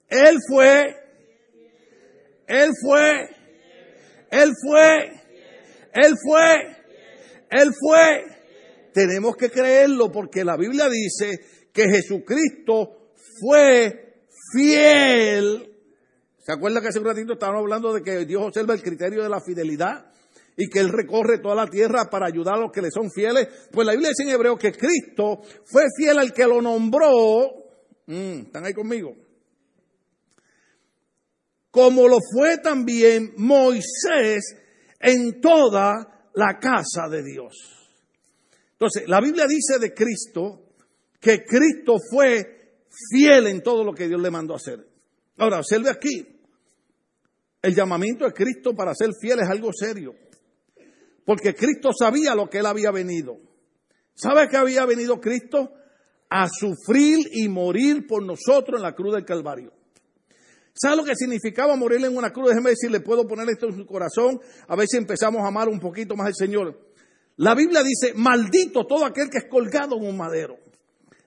él 0.10 0.38
fue, 0.48 0.96
Él 2.48 2.70
fue, 2.82 3.12
Él 4.32 4.52
fue, 4.62 5.12
Él 5.94 6.14
fue, 6.24 6.78
Él 7.50 7.74
fue. 7.78 8.26
Tenemos 8.94 9.36
que 9.36 9.50
creerlo 9.50 10.12
porque 10.12 10.44
la 10.44 10.56
Biblia 10.56 10.90
dice 10.90 11.40
que 11.74 11.90
Jesucristo 11.90 13.12
fue 13.40 14.24
fiel. 14.54 15.74
¿Se 16.40 16.54
acuerda 16.54 16.82
que 16.82 16.88
hace 16.88 17.00
un 17.00 17.06
ratito 17.06 17.34
estábamos 17.34 17.62
hablando 17.62 17.94
de 17.94 18.02
que 18.02 18.26
Dios 18.26 18.42
observa 18.42 18.74
el 18.74 18.82
criterio 18.82 19.24
de 19.24 19.30
la 19.30 19.42
fidelidad? 19.42 20.06
y 20.60 20.70
que 20.70 20.80
Él 20.80 20.90
recorre 20.90 21.38
toda 21.38 21.54
la 21.54 21.68
tierra 21.68 22.10
para 22.10 22.26
ayudar 22.26 22.56
a 22.56 22.62
los 22.62 22.72
que 22.72 22.82
le 22.82 22.90
son 22.90 23.12
fieles. 23.12 23.48
Pues 23.72 23.86
la 23.86 23.94
Biblia 23.94 24.10
dice 24.10 24.24
en 24.28 24.34
hebreo 24.34 24.58
que 24.58 24.72
Cristo 24.72 25.42
fue 25.66 25.84
fiel 25.96 26.18
al 26.18 26.34
que 26.34 26.48
lo 26.48 26.64
nombró. 26.64 27.52
Mm, 28.08 28.40
¿Están 28.48 28.66
ahí 28.66 28.74
conmigo? 28.74 29.27
Como 31.72 32.08
lo 32.08 32.18
fue 32.34 32.58
también 32.58 33.34
Moisés 33.38 34.56
en 35.00 35.42
toda 35.42 36.30
la 36.34 36.60
casa 36.60 37.08
de 37.10 37.24
Dios. 37.24 37.54
Entonces, 38.74 39.08
la 39.08 39.20
Biblia 39.20 39.46
dice 39.48 39.80
de 39.80 39.94
Cristo 39.94 40.74
que 41.20 41.44
Cristo 41.44 41.98
fue 42.12 42.86
fiel 43.12 43.48
en 43.48 43.62
todo 43.62 43.84
lo 43.84 43.94
que 43.94 44.08
Dios 44.08 44.22
le 44.22 44.30
mandó 44.30 44.54
a 44.54 44.58
hacer. 44.58 44.88
Ahora, 45.38 45.60
observe 45.60 45.90
aquí, 45.90 46.40
el 47.62 47.76
llamamiento 47.76 48.26
de 48.26 48.34
Cristo 48.34 48.76
para 48.76 48.94
ser 48.94 49.12
fiel 49.20 49.40
es 49.40 49.50
algo 49.50 49.72
serio, 49.74 50.16
porque 51.26 51.54
Cristo 51.54 51.90
sabía 51.98 52.36
lo 52.36 52.50
que 52.50 52.60
él 52.60 52.66
había 52.66 52.92
venido. 52.92 53.38
¿Sabe 54.14 54.48
que 54.48 54.58
había 54.58 54.86
venido 54.86 55.20
Cristo? 55.20 55.74
A 56.30 56.48
sufrir 56.50 57.30
y 57.32 57.48
morir 57.48 58.08
por 58.08 58.24
nosotros 58.24 58.80
en 58.80 58.84
la 58.84 58.96
cruz 58.96 59.14
del 59.14 59.26
Calvario. 59.26 59.77
¿Sabe 60.80 60.96
lo 60.96 61.04
que 61.04 61.16
significaba 61.16 61.76
morir 61.76 62.06
en 62.06 62.16
una 62.16 62.32
cruz? 62.32 62.50
Déjeme 62.50 62.70
decirle, 62.70 63.00
puedo 63.00 63.28
poner 63.28 63.50
esto 63.50 63.68
en 63.68 63.78
su 63.78 63.86
corazón, 63.88 64.40
a 64.68 64.76
ver 64.76 64.88
si 64.88 64.98
empezamos 64.98 65.42
a 65.42 65.48
amar 65.48 65.68
un 65.68 65.80
poquito 65.80 66.16
más 66.16 66.28
al 66.28 66.36
Señor. 66.36 66.80
La 67.38 67.56
Biblia 67.56 67.82
dice, 67.82 68.14
maldito 68.16 68.86
todo 68.86 69.04
aquel 69.04 69.30
que 69.30 69.40
es 69.40 69.46
colgado 69.50 69.98
en 69.98 70.06
un 70.06 70.18
madero. 70.18 70.58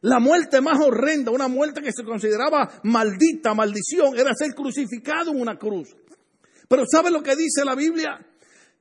La 0.03 0.21
muerte 0.21 0.61
más 0.61 0.79
horrenda, 0.81 1.33
una 1.33 1.49
muerte 1.49 1.83
que 1.83 1.93
se 1.93 2.05
consideraba 2.05 2.81
maldita, 2.85 3.53
maldición, 3.53 4.17
era 4.17 4.33
ser 4.35 4.55
crucificado 4.55 5.33
en 5.33 5.41
una 5.41 5.59
cruz. 5.59 5.97
Pero 6.69 6.85
¿sabe 6.91 7.11
lo 7.11 7.23
que 7.23 7.35
dice 7.35 7.65
la 7.65 7.75
Biblia? 7.75 8.25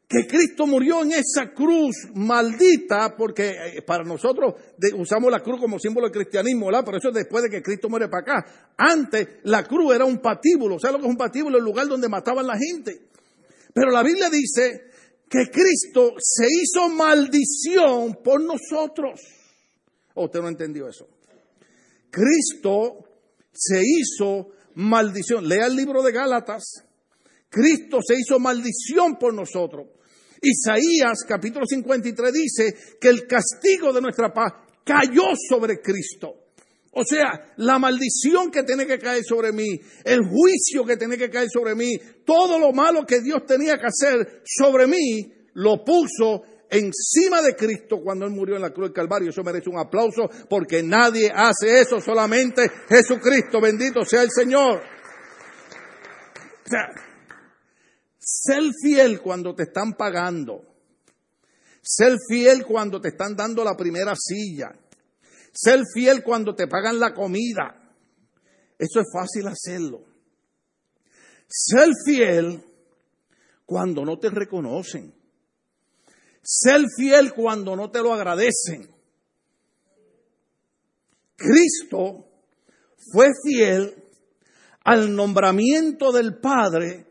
Que 0.09 0.25
Cristo 0.25 0.65
murió 0.65 1.03
en 1.03 1.11
esa 1.11 1.53
cruz 1.53 1.95
maldita, 2.15 3.15
porque 3.15 3.51
eh, 3.51 3.81
para 3.83 4.03
nosotros 4.03 4.55
usamos 4.97 5.31
la 5.31 5.43
cruz 5.43 5.59
como 5.59 5.77
símbolo 5.77 6.07
del 6.07 6.15
cristianismo, 6.15 6.65
¿verdad? 6.65 6.81
Pero 6.83 6.97
eso 6.97 7.09
es 7.09 7.13
después 7.13 7.43
de 7.43 7.49
que 7.51 7.61
Cristo 7.61 7.89
muere 7.89 8.09
para 8.09 8.21
acá. 8.21 8.73
Antes 8.75 9.27
la 9.43 9.63
cruz 9.63 9.93
era 9.93 10.05
un 10.05 10.17
patíbulo, 10.17 10.79
¿sabes 10.79 10.93
lo 10.93 10.99
que 10.99 11.05
es 11.05 11.11
un 11.11 11.17
patíbulo? 11.17 11.59
El 11.59 11.63
lugar 11.63 11.87
donde 11.87 12.09
mataban 12.09 12.47
la 12.47 12.57
gente. 12.57 13.09
Pero 13.71 13.91
la 13.91 14.01
Biblia 14.01 14.31
dice 14.31 14.89
que 15.29 15.45
Cristo 15.51 16.15
se 16.17 16.47
hizo 16.47 16.89
maldición 16.89 18.17
por 18.23 18.41
nosotros. 18.41 19.21
¿O 20.15 20.25
usted 20.25 20.41
no 20.41 20.47
entendió 20.47 20.89
eso? 20.89 21.07
Cristo 22.09 23.05
se 23.53 23.79
hizo 23.85 24.47
maldición. 24.73 25.47
Lea 25.47 25.67
el 25.67 25.75
libro 25.75 26.01
de 26.01 26.11
Gálatas. 26.11 26.83
Cristo 27.47 27.99
se 28.01 28.15
hizo 28.15 28.39
maldición 28.39 29.19
por 29.19 29.35
nosotros. 29.35 29.98
Isaías 30.41 31.23
capítulo 31.27 31.65
53 31.67 32.33
dice 32.33 32.73
que 32.99 33.09
el 33.09 33.27
castigo 33.27 33.91
de 33.91 34.01
nuestra 34.01 34.33
paz 34.33 34.53
cayó 34.83 35.23
sobre 35.49 35.81
Cristo. 35.81 36.33
O 36.91 37.03
sea, 37.03 37.53
la 37.57 37.77
maldición 37.77 38.49
que 38.51 38.63
tiene 38.63 38.87
que 38.87 38.97
caer 38.97 39.23
sobre 39.23 39.51
mí, 39.51 39.79
el 40.03 40.21
juicio 40.21 40.83
que 40.85 40.97
tiene 40.97 41.17
que 41.17 41.29
caer 41.29 41.47
sobre 41.51 41.75
mí, 41.75 41.97
todo 42.25 42.57
lo 42.57 42.71
malo 42.71 43.05
que 43.05 43.21
Dios 43.21 43.45
tenía 43.45 43.77
que 43.77 43.87
hacer 43.87 44.41
sobre 44.43 44.87
mí, 44.87 45.31
lo 45.53 45.83
puso 45.83 46.41
encima 46.69 47.41
de 47.41 47.55
Cristo 47.55 47.97
cuando 48.03 48.25
Él 48.25 48.31
murió 48.31 48.55
en 48.55 48.61
la 48.61 48.71
cruz 48.71 48.87
del 48.87 48.93
Calvario. 48.93 49.29
Eso 49.29 49.43
merece 49.43 49.69
un 49.69 49.77
aplauso 49.77 50.29
porque 50.49 50.81
nadie 50.81 51.31
hace 51.33 51.79
eso, 51.79 51.99
solamente 51.99 52.69
Jesucristo. 52.87 53.61
Bendito 53.61 54.03
sea 54.03 54.23
el 54.23 54.31
Señor. 54.31 54.81
Ser 58.29 58.61
fiel 58.81 59.21
cuando 59.21 59.55
te 59.55 59.63
están 59.63 59.93
pagando. 59.93 60.61
Ser 61.81 62.17
fiel 62.29 62.65
cuando 62.65 63.01
te 63.01 63.09
están 63.09 63.35
dando 63.35 63.63
la 63.63 63.75
primera 63.75 64.13
silla. 64.15 64.69
Ser 65.51 65.81
fiel 65.93 66.23
cuando 66.23 66.53
te 66.53 66.67
pagan 66.67 66.99
la 66.99 67.13
comida. 67.13 67.75
Eso 68.77 68.99
es 68.99 69.07
fácil 69.11 69.47
hacerlo. 69.47 70.05
Ser 71.47 71.89
fiel 72.05 72.63
cuando 73.65 74.05
no 74.05 74.19
te 74.19 74.29
reconocen. 74.29 75.13
Ser 76.43 76.81
fiel 76.95 77.33
cuando 77.33 77.75
no 77.75 77.89
te 77.89 78.01
lo 78.01 78.13
agradecen. 78.13 78.89
Cristo 81.35 82.27
fue 83.11 83.29
fiel 83.43 83.95
al 84.83 85.15
nombramiento 85.15 86.11
del 86.11 86.39
Padre 86.39 87.08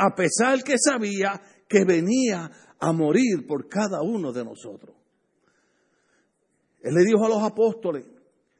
a 0.00 0.14
pesar 0.14 0.64
que 0.64 0.76
sabía 0.78 1.40
que 1.68 1.84
venía 1.84 2.50
a 2.78 2.92
morir 2.92 3.46
por 3.46 3.68
cada 3.68 4.00
uno 4.00 4.32
de 4.32 4.42
nosotros. 4.42 4.96
Él 6.80 6.94
le 6.94 7.04
dijo 7.04 7.26
a 7.26 7.28
los 7.28 7.42
apóstoles, 7.42 8.06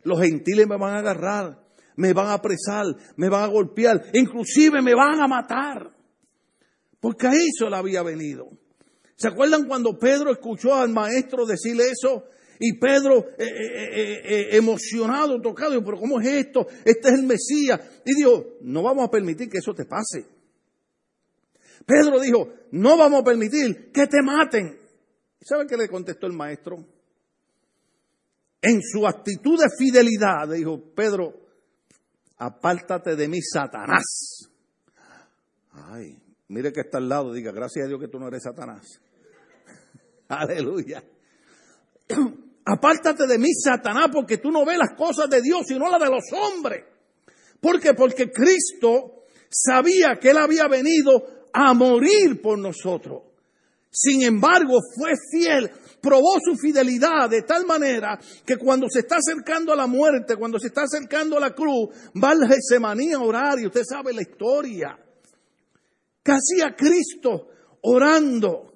los 0.02 0.20
gentiles 0.20 0.66
me 0.68 0.76
van 0.76 0.96
a 0.96 0.98
agarrar, 0.98 1.64
me 1.96 2.12
van 2.12 2.26
a 2.26 2.34
apresar, 2.34 2.84
me 3.16 3.30
van 3.30 3.44
a 3.44 3.46
golpear, 3.46 4.02
inclusive 4.12 4.82
me 4.82 4.94
van 4.94 5.18
a 5.18 5.26
matar. 5.26 5.96
Porque 7.00 7.26
a 7.26 7.32
eso 7.32 7.70
le 7.70 7.76
había 7.76 8.02
venido. 8.02 8.50
¿Se 9.16 9.28
acuerdan 9.28 9.66
cuando 9.66 9.98
Pedro 9.98 10.30
escuchó 10.32 10.74
al 10.74 10.90
maestro 10.90 11.46
decirle 11.46 11.84
eso? 11.90 12.24
Y 12.58 12.78
Pedro, 12.78 13.30
eh, 13.38 13.46
eh, 13.46 14.20
eh, 14.24 14.48
emocionado, 14.52 15.40
tocado, 15.40 15.70
dijo, 15.70 15.84
pero 15.84 15.98
¿cómo 15.98 16.20
es 16.20 16.26
esto? 16.28 16.66
Este 16.84 17.08
es 17.08 17.14
el 17.14 17.22
Mesías. 17.22 17.80
Y 18.04 18.14
dijo, 18.14 18.58
no 18.60 18.82
vamos 18.82 19.06
a 19.06 19.10
permitir 19.10 19.48
que 19.48 19.58
eso 19.58 19.72
te 19.72 19.86
pase. 19.86 20.39
Pedro 21.86 22.20
dijo, 22.20 22.48
no 22.72 22.96
vamos 22.96 23.22
a 23.22 23.24
permitir 23.24 23.90
que 23.92 24.06
te 24.06 24.22
maten. 24.22 24.78
¿Y 25.40 25.44
sabe 25.44 25.66
qué 25.66 25.76
le 25.76 25.88
contestó 25.88 26.26
el 26.26 26.32
maestro? 26.32 26.84
En 28.62 28.80
su 28.82 29.06
actitud 29.06 29.58
de 29.58 29.68
fidelidad, 29.78 30.48
dijo 30.48 30.92
Pedro, 30.94 31.32
apártate 32.36 33.16
de 33.16 33.26
mí, 33.26 33.40
Satanás. 33.40 34.50
Ay, 35.72 36.18
mire 36.48 36.72
que 36.72 36.80
está 36.80 36.98
al 36.98 37.08
lado, 37.08 37.32
diga, 37.32 37.52
gracias 37.52 37.86
a 37.86 37.88
Dios 37.88 38.00
que 38.00 38.08
tú 38.08 38.18
no 38.18 38.28
eres 38.28 38.42
Satanás. 38.42 39.00
Aleluya. 40.28 41.02
Apártate 42.64 43.26
de 43.26 43.38
mí, 43.38 43.48
Satanás, 43.54 44.10
porque 44.12 44.36
tú 44.36 44.50
no 44.50 44.66
ves 44.66 44.78
las 44.78 44.94
cosas 44.96 45.28
de 45.30 45.40
Dios, 45.40 45.62
sino 45.66 45.88
las 45.88 46.00
de 46.00 46.10
los 46.10 46.24
hombres. 46.32 46.84
¿Por 47.60 47.80
qué? 47.80 47.94
Porque 47.94 48.30
Cristo 48.30 49.24
sabía 49.48 50.18
que 50.20 50.30
Él 50.30 50.38
había 50.38 50.68
venido 50.68 51.39
a 51.52 51.74
morir 51.74 52.40
por 52.40 52.58
nosotros. 52.58 53.22
Sin 53.92 54.22
embargo, 54.22 54.78
fue 54.94 55.12
fiel, 55.32 55.68
probó 56.00 56.38
su 56.40 56.56
fidelidad 56.56 57.28
de 57.28 57.42
tal 57.42 57.66
manera 57.66 58.18
que 58.46 58.56
cuando 58.56 58.88
se 58.88 59.00
está 59.00 59.16
acercando 59.16 59.72
a 59.72 59.76
la 59.76 59.88
muerte, 59.88 60.36
cuando 60.36 60.60
se 60.60 60.68
está 60.68 60.82
acercando 60.82 61.36
a 61.36 61.40
la 61.40 61.54
cruz, 61.54 61.88
va 62.22 62.30
al 62.30 62.46
Getsemaní 62.46 63.12
a 63.12 63.20
orar 63.20 63.58
y 63.58 63.66
usted 63.66 63.82
sabe 63.84 64.12
la 64.12 64.22
historia. 64.22 64.96
Que 66.22 66.32
hacía 66.32 66.76
Cristo 66.76 67.48
orando. 67.82 68.68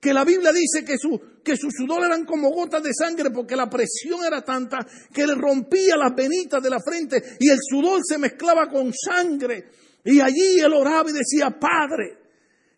Que 0.00 0.14
la 0.14 0.24
Biblia 0.24 0.52
dice 0.52 0.84
que 0.84 0.96
su, 0.98 1.20
que 1.44 1.56
su 1.56 1.68
sudor 1.70 2.04
eran 2.04 2.24
como 2.24 2.50
gotas 2.50 2.82
de 2.82 2.94
sangre 2.94 3.30
porque 3.30 3.54
la 3.54 3.68
presión 3.68 4.24
era 4.24 4.42
tanta 4.42 4.78
que 5.12 5.26
le 5.26 5.34
rompía 5.34 5.96
las 5.96 6.14
venitas 6.14 6.62
de 6.62 6.70
la 6.70 6.80
frente 6.80 7.22
y 7.38 7.50
el 7.50 7.58
sudor 7.60 8.00
se 8.02 8.18
mezclaba 8.18 8.68
con 8.68 8.90
sangre. 8.92 9.70
Y 10.04 10.18
allí 10.18 10.58
él 10.58 10.72
oraba 10.72 11.08
y 11.10 11.12
decía, 11.12 11.50
Padre, 11.50 12.21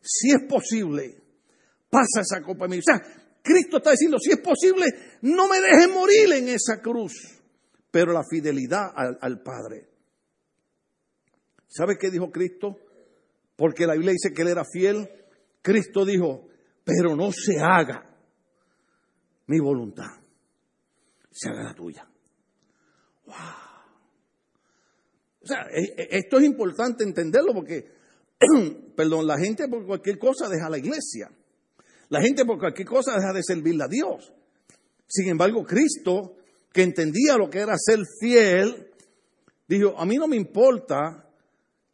si 0.04 0.30
es 0.32 0.42
posible, 0.46 1.16
pasa 1.88 2.20
esa 2.20 2.42
copa 2.42 2.68
mí. 2.68 2.78
O 2.78 2.82
sea, 2.82 3.02
Cristo 3.42 3.78
está 3.78 3.92
diciendo, 3.92 4.18
si 4.18 4.32
es 4.32 4.40
posible, 4.40 4.86
no 5.22 5.48
me 5.48 5.60
dejes 5.60 5.88
morir 5.88 6.32
en 6.34 6.48
esa 6.48 6.80
cruz. 6.82 7.12
Pero 7.90 8.12
la 8.12 8.22
fidelidad 8.28 8.92
al, 8.94 9.42
Padre. 9.42 9.88
¿Sabe 11.68 11.96
qué 11.98 12.10
dijo 12.10 12.30
Cristo? 12.30 12.76
Porque 13.56 13.86
la 13.86 13.94
Biblia 13.94 14.12
dice 14.12 14.34
que 14.34 14.42
él 14.42 14.48
era 14.48 14.64
fiel. 14.64 15.08
Cristo 15.62 16.04
dijo, 16.04 16.48
pero 16.84 17.16
no 17.16 17.30
se 17.32 17.60
haga 17.60 18.10
mi 19.46 19.60
voluntad, 19.60 20.10
se 21.30 21.48
haga 21.48 21.62
la 21.62 21.74
tuya. 21.74 22.08
Wow. 23.26 23.36
O 25.42 25.46
sea, 25.46 25.68
e, 25.70 25.82
e, 25.82 26.08
esto 26.18 26.38
es 26.38 26.44
importante 26.44 27.04
entenderlo 27.04 27.54
porque 27.54 27.93
perdón, 28.96 29.26
la 29.26 29.38
gente 29.38 29.68
por 29.68 29.86
cualquier 29.86 30.18
cosa 30.18 30.48
deja 30.48 30.70
la 30.70 30.78
iglesia. 30.78 31.30
La 32.08 32.20
gente 32.20 32.44
por 32.44 32.58
cualquier 32.58 32.86
cosa 32.86 33.16
deja 33.16 33.32
de 33.32 33.42
servirle 33.42 33.84
a 33.84 33.88
Dios. 33.88 34.32
Sin 35.06 35.28
embargo, 35.28 35.64
Cristo, 35.64 36.36
que 36.72 36.82
entendía 36.82 37.36
lo 37.36 37.48
que 37.48 37.60
era 37.60 37.74
ser 37.76 38.00
fiel, 38.20 38.90
dijo, 39.68 39.98
a 39.98 40.04
mí 40.04 40.16
no 40.16 40.28
me 40.28 40.36
importa 40.36 41.28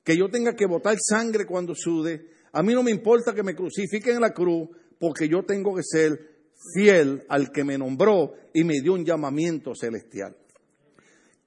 que 0.02 0.16
yo 0.16 0.28
tenga 0.28 0.54
que 0.54 0.66
botar 0.66 0.96
sangre 0.98 1.46
cuando 1.46 1.74
sude, 1.74 2.26
a 2.52 2.62
mí 2.62 2.74
no 2.74 2.82
me 2.82 2.90
importa 2.90 3.34
que 3.34 3.42
me 3.42 3.54
crucifiquen 3.54 4.16
en 4.16 4.22
la 4.22 4.32
cruz, 4.32 4.68
porque 4.98 5.28
yo 5.28 5.44
tengo 5.44 5.74
que 5.74 5.82
ser 5.82 6.30
fiel 6.74 7.24
al 7.28 7.50
que 7.52 7.64
me 7.64 7.78
nombró 7.78 8.34
y 8.52 8.64
me 8.64 8.80
dio 8.80 8.94
un 8.94 9.04
llamamiento 9.04 9.74
celestial. 9.74 10.36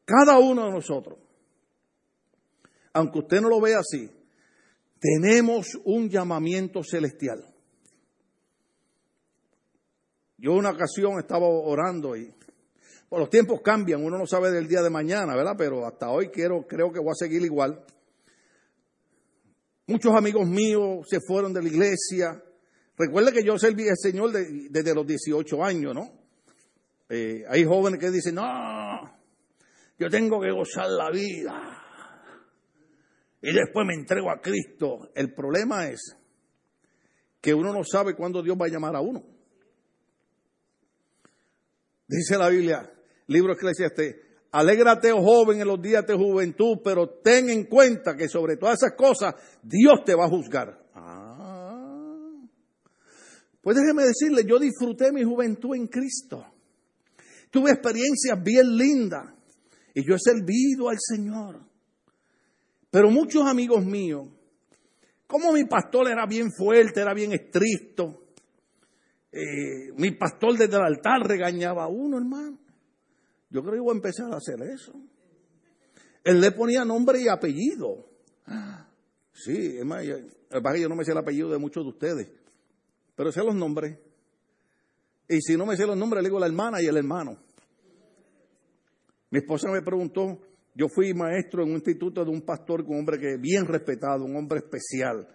Cada 0.06 0.40
uno 0.40 0.66
de 0.66 0.72
nosotros, 0.72 1.20
aunque 2.94 3.20
usted 3.20 3.42
no 3.42 3.50
lo 3.50 3.62
vea 3.62 3.80
así, 3.80 4.10
tenemos 5.04 5.68
un 5.84 6.10
llamamiento 6.10 6.82
celestial. 6.82 7.46
Yo 10.38 10.54
una 10.54 10.72
ocasión 10.72 11.20
estaba 11.20 11.46
orando 11.46 12.16
y 12.16 12.34
pues, 13.10 13.20
los 13.20 13.30
tiempos 13.30 13.60
cambian, 13.62 14.02
uno 14.02 14.18
no 14.18 14.26
sabe 14.26 14.50
del 14.50 14.66
día 14.66 14.82
de 14.82 14.90
mañana, 14.90 15.36
¿verdad? 15.36 15.56
Pero 15.58 15.86
hasta 15.86 16.10
hoy 16.10 16.30
quiero, 16.30 16.66
creo 16.66 16.94
que 16.94 17.00
voy 17.00 17.12
a 17.12 17.16
seguir 17.16 17.42
igual. 17.42 17.84
Muchos 19.88 20.16
amigos 20.16 20.48
míos 20.48 21.06
se 21.10 21.20
fueron 21.20 21.54
de 21.54 21.64
la 21.64 21.68
iglesia. 21.68 22.42
Recuerde 22.98 23.34
que 23.34 23.44
yo 23.44 23.58
serví 23.58 23.90
al 23.90 23.98
Señor 23.98 24.32
desde 24.32 24.96
los 24.96 25.06
18 25.06 25.64
años, 25.66 25.94
¿no? 25.94 26.12
Eh, 27.10 27.44
hay 27.50 27.66
jóvenes 27.66 28.00
que 28.00 28.10
dicen, 28.10 28.36
no, 28.36 28.44
yo 30.00 30.10
tengo 30.10 30.40
que 30.40 30.52
gozar 30.52 30.88
la 30.88 31.12
vida 31.12 31.83
y 33.44 33.54
después 33.54 33.86
me 33.86 33.94
entrego 33.94 34.32
a 34.32 34.42
Cristo. 34.42 35.12
El 35.14 35.34
problema 35.34 35.90
es 35.90 36.16
que 37.42 37.54
uno 37.54 37.74
no 37.74 37.84
sabe 37.84 38.16
cuándo 38.16 38.42
Dios 38.42 38.58
va 38.60 38.68
a 38.68 38.70
llamar 38.70 38.96
a 38.96 39.02
uno. 39.02 39.22
Dice 42.08 42.38
la 42.38 42.48
Biblia, 42.48 42.90
libro 43.28 43.52
eclesiastés, 43.52 44.16
alégrate, 44.50 45.12
oh 45.12 45.22
joven, 45.22 45.60
en 45.60 45.68
los 45.68 45.82
días 45.82 46.08
de 46.08 46.16
juventud, 46.16 46.78
pero 46.82 47.20
ten 47.22 47.50
en 47.50 47.66
cuenta 47.66 48.16
que 48.16 48.30
sobre 48.30 48.56
todas 48.56 48.82
esas 48.82 48.96
cosas 48.96 49.36
Dios 49.62 50.06
te 50.06 50.16
va 50.16 50.24
a 50.24 50.30
juzgar. 50.30 50.82
Ah. 50.94 52.32
Pues 53.62 53.76
déjeme 53.76 54.04
decirle, 54.04 54.46
yo 54.46 54.58
disfruté 54.58 55.12
mi 55.12 55.24
juventud 55.24 55.76
en 55.76 55.88
Cristo. 55.88 56.46
Tuve 57.52 57.72
experiencias 57.72 58.42
bien 58.42 58.78
lindas 58.78 59.34
y 59.94 60.08
yo 60.08 60.16
he 60.16 60.20
servido 60.20 60.88
al 60.88 60.98
Señor. 60.98 61.73
Pero 62.94 63.10
muchos 63.10 63.44
amigos 63.48 63.84
míos, 63.84 64.28
como 65.26 65.52
mi 65.52 65.66
pastor 65.66 66.12
era 66.12 66.28
bien 66.28 66.52
fuerte, 66.52 67.02
era 67.02 67.12
bien 67.16 67.34
estricto, 67.34 68.28
eh, 69.32 69.92
mi 69.98 70.12
pastor 70.12 70.56
desde 70.56 70.76
el 70.76 70.84
altar 70.84 71.22
regañaba 71.28 71.86
a 71.86 71.88
uno, 71.88 72.20
hermano. 72.20 72.60
Yo 73.50 73.62
creo 73.64 73.74
que 73.74 73.80
voy 73.80 73.94
a 73.94 73.96
empezar 73.96 74.32
a 74.32 74.38
hacer 74.38 74.62
eso. 74.62 74.94
Él 76.24 76.40
le 76.40 76.52
ponía 76.52 76.86
nombre 76.86 77.20
y 77.20 77.30
apellido. 77.30 78.12
Sí, 79.32 79.78
es 79.80 79.86
más, 79.86 80.06
yo, 80.06 80.18
yo 80.78 80.88
no 80.88 80.96
me 80.96 81.04
sé 81.04 81.14
el 81.14 81.18
apellido 81.18 81.50
de 81.50 81.58
muchos 81.58 81.84
de 81.84 81.90
ustedes, 81.90 82.30
pero 83.16 83.32
sé 83.32 83.44
los 83.44 83.56
nombres. 83.56 83.98
Y 85.28 85.42
si 85.42 85.58
no 85.58 85.66
me 85.66 85.76
sé 85.78 85.88
los 85.88 85.98
nombres, 85.98 86.22
le 86.22 86.30
digo 86.30 86.40
la 86.40 86.46
hermana 86.46 86.80
y 86.80 86.86
el 86.86 86.98
hermano. 86.98 87.40
Mi 89.32 89.40
esposa 89.40 89.72
me 89.72 89.82
preguntó, 89.82 90.38
yo 90.76 90.88
fui 90.90 91.14
maestro 91.14 91.64
en 91.64 91.70
un 91.70 91.76
instituto 91.76 92.24
de 92.26 92.32
un 92.32 92.42
pastor, 92.42 92.82
un 92.82 93.00
hombre 93.00 93.20
que 93.20 93.38
bien 93.38 93.66
respetado, 93.66 94.26
un 94.26 94.36
hombre 94.36 94.60
especial. 94.60 95.28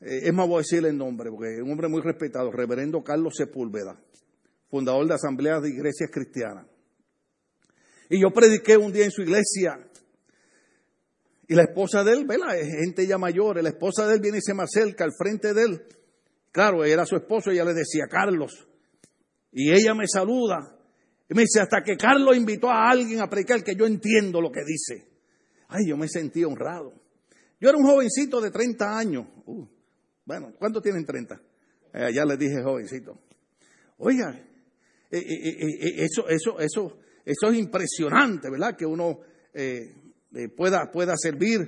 Eh, 0.00 0.20
es 0.24 0.32
más, 0.32 0.46
voy 0.46 0.56
a 0.56 0.58
decirle 0.58 0.90
el 0.90 0.98
nombre, 0.98 1.30
porque 1.30 1.54
es 1.54 1.62
un 1.62 1.70
hombre 1.70 1.88
muy 1.88 2.00
respetado, 2.00 2.50
reverendo 2.50 3.02
Carlos 3.02 3.34
Sepúlveda, 3.36 4.00
fundador 4.68 5.06
de 5.06 5.14
Asambleas 5.14 5.62
de 5.62 5.70
Iglesias 5.70 6.10
Cristianas. 6.12 6.66
Y 8.08 8.20
yo 8.20 8.30
prediqué 8.30 8.76
un 8.76 8.92
día 8.92 9.04
en 9.04 9.10
su 9.10 9.22
iglesia. 9.22 9.78
Y 11.48 11.54
la 11.54 11.62
esposa 11.62 12.04
de 12.04 12.12
él, 12.12 12.26
¿verdad? 12.26 12.58
Es 12.58 12.68
gente 12.68 13.06
ya 13.06 13.18
mayor. 13.18 13.62
La 13.62 13.70
esposa 13.70 14.06
de 14.06 14.14
él 14.14 14.20
viene 14.20 14.38
y 14.38 14.42
se 14.42 14.54
me 14.54 14.62
acerca 14.62 15.04
al 15.04 15.12
frente 15.16 15.54
de 15.54 15.62
él. 15.62 15.82
Claro, 16.50 16.84
era 16.84 17.06
su 17.06 17.16
esposo 17.16 17.50
ella 17.50 17.64
le 17.64 17.72
decía, 17.72 18.04
Carlos. 18.10 18.68
Y 19.50 19.72
ella 19.72 19.94
me 19.94 20.06
saluda. 20.06 20.78
Y 21.32 21.34
me 21.34 21.44
dice, 21.44 21.60
hasta 21.60 21.82
que 21.82 21.96
Carlos 21.96 22.36
invitó 22.36 22.68
a 22.68 22.90
alguien 22.90 23.22
a 23.22 23.26
predicar 23.26 23.64
que 23.64 23.74
yo 23.74 23.86
entiendo 23.86 24.38
lo 24.38 24.52
que 24.52 24.60
dice. 24.66 25.08
Ay, 25.66 25.88
yo 25.88 25.96
me 25.96 26.06
sentí 26.06 26.44
honrado. 26.44 26.92
Yo 27.58 27.70
era 27.70 27.78
un 27.78 27.86
jovencito 27.86 28.38
de 28.38 28.50
30 28.50 28.98
años. 28.98 29.26
Uh, 29.46 29.66
bueno, 30.26 30.52
¿cuántos 30.58 30.82
tienen 30.82 31.06
30? 31.06 31.40
Eh, 31.94 32.12
ya 32.12 32.26
les 32.26 32.38
dije 32.38 32.62
jovencito. 32.62 33.18
Oiga, 33.96 34.38
eh, 35.10 35.18
eh, 35.18 36.04
eso, 36.04 36.28
eso, 36.28 36.58
eso, 36.58 36.98
eso 37.24 37.46
es 37.50 37.58
impresionante, 37.58 38.50
¿verdad? 38.50 38.76
Que 38.76 38.84
uno 38.84 39.20
pueda, 40.54 40.90
pueda 40.90 41.14
servir 41.16 41.60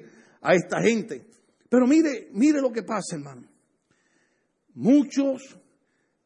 a 0.43 0.55
esta 0.55 0.83
gente. 0.83 1.27
Pero 1.71 1.87
mire, 1.87 2.29
mire 2.33 2.61
lo 2.61 2.71
que 2.71 2.83
pasa, 2.83 3.17
hermano. 3.17 3.49
Muchos 4.75 5.59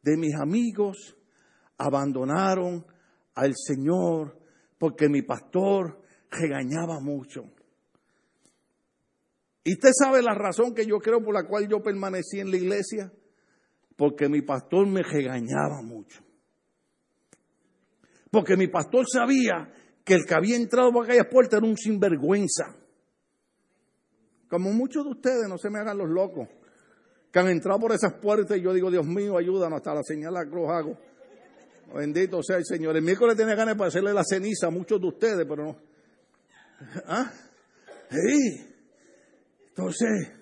de 0.03 0.17
mis 0.17 0.35
amigos 0.35 1.17
abandonaron 1.77 2.85
al 3.39 3.55
Señor 3.57 4.37
porque 4.79 5.09
mi 5.09 5.23
pastor 5.23 6.03
regañaba 6.31 7.01
mucho. 7.01 7.45
¿Y 9.65 9.75
usted 9.75 9.91
sabe 9.93 10.23
la 10.23 10.35
razón 10.35 10.75
que 10.75 10.87
yo 10.87 10.99
creo 10.99 11.23
por 11.23 11.35
la 11.35 11.47
cual 11.47 11.69
yo 11.69 11.81
permanecí 11.81 12.41
en 12.41 12.51
la 12.51 12.57
iglesia? 12.57 13.13
Porque 13.97 14.29
mi 14.29 14.43
pastor 14.43 14.87
me 14.87 15.03
regañaba 15.03 15.83
mucho. 15.83 16.23
Porque 18.31 18.57
mi 18.57 18.69
pastor 18.69 19.07
sabía 19.11 19.73
que 20.05 20.15
el 20.15 20.25
que 20.25 20.35
había 20.35 20.57
entrado 20.57 20.93
por 20.93 21.05
aquella 21.05 21.29
puerta 21.29 21.59
era 21.59 21.67
un 21.67 21.77
sinvergüenza. 21.77 22.77
Como 24.49 24.73
muchos 24.73 25.05
de 25.05 25.11
ustedes, 25.11 25.49
no 25.49 25.59
se 25.59 25.71
me 25.71 25.79
hagan 25.79 25.99
los 25.99 26.09
locos, 26.09 26.49
que 27.31 27.39
han 27.39 27.49
entrado 27.49 27.79
por 27.81 27.93
esas 27.93 28.15
puertas 28.15 28.57
y 28.57 28.63
yo 28.63 28.73
digo, 28.73 28.91
Dios 28.91 29.07
mío, 29.07 29.37
ayúdanos, 29.37 29.79
hasta 29.79 29.95
la 29.95 30.03
señal 30.03 30.35
la 30.35 30.47
cruz 30.47 30.69
hago. 30.71 30.99
Bendito 31.95 32.43
sea 32.43 32.57
el 32.57 32.65
Señor. 32.65 32.97
El 32.97 33.03
miércoles 33.03 33.37
tiene 33.37 33.55
ganas 33.55 33.77
de 33.77 33.85
hacerle 33.85 34.13
la 34.13 34.25
ceniza 34.25 34.67
a 34.67 34.71
muchos 34.71 35.01
de 35.01 35.07
ustedes, 35.07 35.47
pero 35.49 35.65
no. 35.65 35.77
¿Ah? 37.07 37.33
Sí. 38.11 38.67
Entonces, 39.69 40.33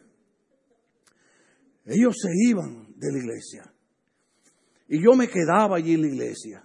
ellos 1.84 2.16
se 2.20 2.30
iban 2.48 2.94
de 2.96 3.12
la 3.12 3.18
iglesia. 3.18 3.72
Y 4.88 5.02
yo 5.02 5.14
me 5.14 5.28
quedaba 5.28 5.76
allí 5.76 5.94
en 5.94 6.02
la 6.02 6.06
iglesia. 6.08 6.64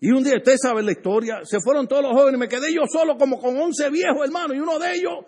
Y 0.00 0.10
un 0.10 0.22
día, 0.22 0.36
usted 0.36 0.56
sabe 0.60 0.82
la 0.82 0.92
historia, 0.92 1.40
se 1.44 1.60
fueron 1.60 1.88
todos 1.88 2.02
los 2.02 2.12
jóvenes, 2.12 2.38
me 2.38 2.48
quedé 2.48 2.72
yo 2.72 2.82
solo 2.86 3.16
como 3.16 3.40
con 3.40 3.56
11 3.56 3.90
viejos 3.90 4.24
hermanos, 4.24 4.56
y 4.56 4.60
uno 4.60 4.78
de 4.78 4.94
ellos, 4.94 5.24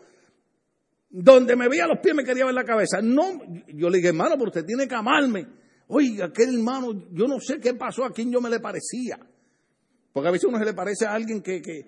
donde 1.09 1.57
me 1.57 1.69
veía 1.69 1.89
los 1.89 1.99
pies, 1.99 2.15
me 2.15 2.23
quería 2.23 2.45
ver 2.45 2.55
la 2.55 2.65
cabeza. 2.65 3.01
No, 3.03 3.41
yo 3.67 3.91
le 3.91 3.99
dije, 3.99 4.09
hermano, 4.09 4.37
pero 4.37 4.49
usted 4.49 4.65
tiene 4.65 4.87
que 4.87 4.95
amarme. 4.95 5.47
Oiga, 5.93 6.27
aquel 6.27 6.55
hermano, 6.55 6.93
yo 7.11 7.27
no 7.27 7.41
sé 7.41 7.59
qué 7.59 7.75
pasó, 7.75 8.05
a 8.05 8.13
quién 8.13 8.31
yo 8.31 8.41
me 8.41 8.49
le 8.49 8.61
parecía. 8.61 9.19
Porque 10.13 10.29
a 10.29 10.31
veces 10.31 10.49
uno 10.49 10.57
se 10.59 10.65
le 10.65 10.73
parece 10.73 11.05
a 11.05 11.15
alguien 11.15 11.43
que, 11.43 11.61
que 11.61 11.85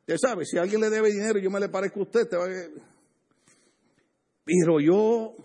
usted 0.00 0.16
sabe, 0.20 0.44
si 0.44 0.58
alguien 0.58 0.80
le 0.80 0.90
debe 0.90 1.12
dinero, 1.12 1.38
yo 1.38 1.48
me 1.48 1.60
le 1.60 1.68
parezco 1.68 2.00
a 2.00 2.02
usted. 2.02 2.28
Te 2.28 2.36
va 2.36 2.44
a... 2.46 2.48
Pero 4.44 4.80
yo 4.80 5.36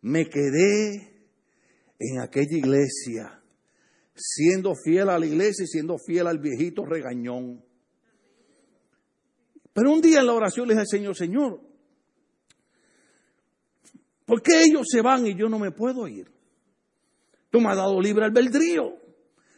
me 0.00 0.26
quedé 0.30 1.28
en 1.98 2.20
aquella 2.20 2.56
iglesia 2.56 3.42
siendo 4.14 4.72
fiel 4.74 5.10
a 5.10 5.18
la 5.18 5.26
iglesia 5.26 5.64
y 5.64 5.68
siendo 5.68 5.98
fiel 5.98 6.28
al 6.28 6.38
viejito 6.38 6.86
regañón. 6.86 7.62
Pero 9.74 9.92
un 9.92 10.00
día 10.00 10.20
en 10.20 10.26
la 10.26 10.32
oración 10.32 10.66
le 10.66 10.72
dije 10.72 10.80
al 10.80 10.88
Señor, 10.88 11.14
Señor, 11.14 11.60
¿por 14.24 14.40
qué 14.40 14.62
ellos 14.62 14.86
se 14.90 15.02
van 15.02 15.26
y 15.26 15.34
yo 15.34 15.50
no 15.50 15.58
me 15.58 15.72
puedo 15.72 16.08
ir? 16.08 16.39
Tú 17.50 17.60
me 17.60 17.70
has 17.70 17.76
dado 17.76 18.00
libre 18.00 18.24
albedrío. 18.24 18.94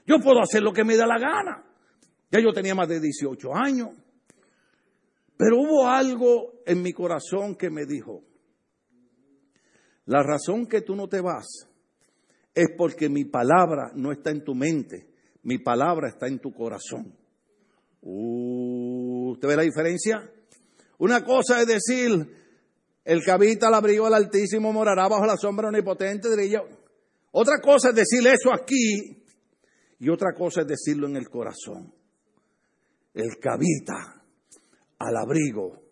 Yo 0.06 0.18
puedo 0.18 0.40
hacer 0.40 0.62
lo 0.62 0.72
que 0.72 0.84
me 0.84 0.96
da 0.96 1.06
la 1.06 1.18
gana. 1.18 1.64
Ya 2.30 2.40
yo 2.40 2.52
tenía 2.52 2.74
más 2.74 2.88
de 2.88 3.00
18 3.00 3.54
años. 3.54 3.90
Pero 5.36 5.58
hubo 5.58 5.88
algo 5.88 6.62
en 6.66 6.82
mi 6.82 6.92
corazón 6.92 7.56
que 7.56 7.70
me 7.70 7.84
dijo, 7.84 8.22
la 10.06 10.22
razón 10.22 10.66
que 10.66 10.82
tú 10.82 10.94
no 10.94 11.08
te 11.08 11.20
vas 11.20 11.68
es 12.54 12.68
porque 12.76 13.08
mi 13.08 13.24
palabra 13.24 13.92
no 13.94 14.12
está 14.12 14.30
en 14.30 14.44
tu 14.44 14.54
mente, 14.54 15.08
mi 15.42 15.58
palabra 15.58 16.08
está 16.08 16.26
en 16.26 16.38
tu 16.38 16.52
corazón. 16.52 17.14
Uh, 18.02 19.32
¿Usted 19.32 19.48
ve 19.48 19.56
la 19.56 19.62
diferencia? 19.62 20.30
Una 20.98 21.24
cosa 21.24 21.60
es 21.60 21.66
decir, 21.66 22.10
el 23.04 23.24
que 23.24 23.30
habita 23.30 23.68
al 23.68 23.74
abrigo 23.74 24.04
del 24.04 24.14
Altísimo 24.14 24.72
morará 24.72 25.08
bajo 25.08 25.26
la 25.26 25.36
sombra 25.36 25.68
omnipotente 25.68 26.28
de. 26.28 26.62
Otra 27.32 27.60
cosa 27.62 27.90
es 27.90 27.94
decir 27.94 28.26
eso 28.26 28.52
aquí 28.52 29.22
y 29.98 30.08
otra 30.08 30.32
cosa 30.34 30.62
es 30.62 30.66
decirlo 30.66 31.06
en 31.06 31.16
el 31.16 31.28
corazón. 31.28 31.92
El 33.14 33.36
que 33.40 33.48
habita 33.48 34.22
al 34.98 35.16
abrigo 35.16 35.82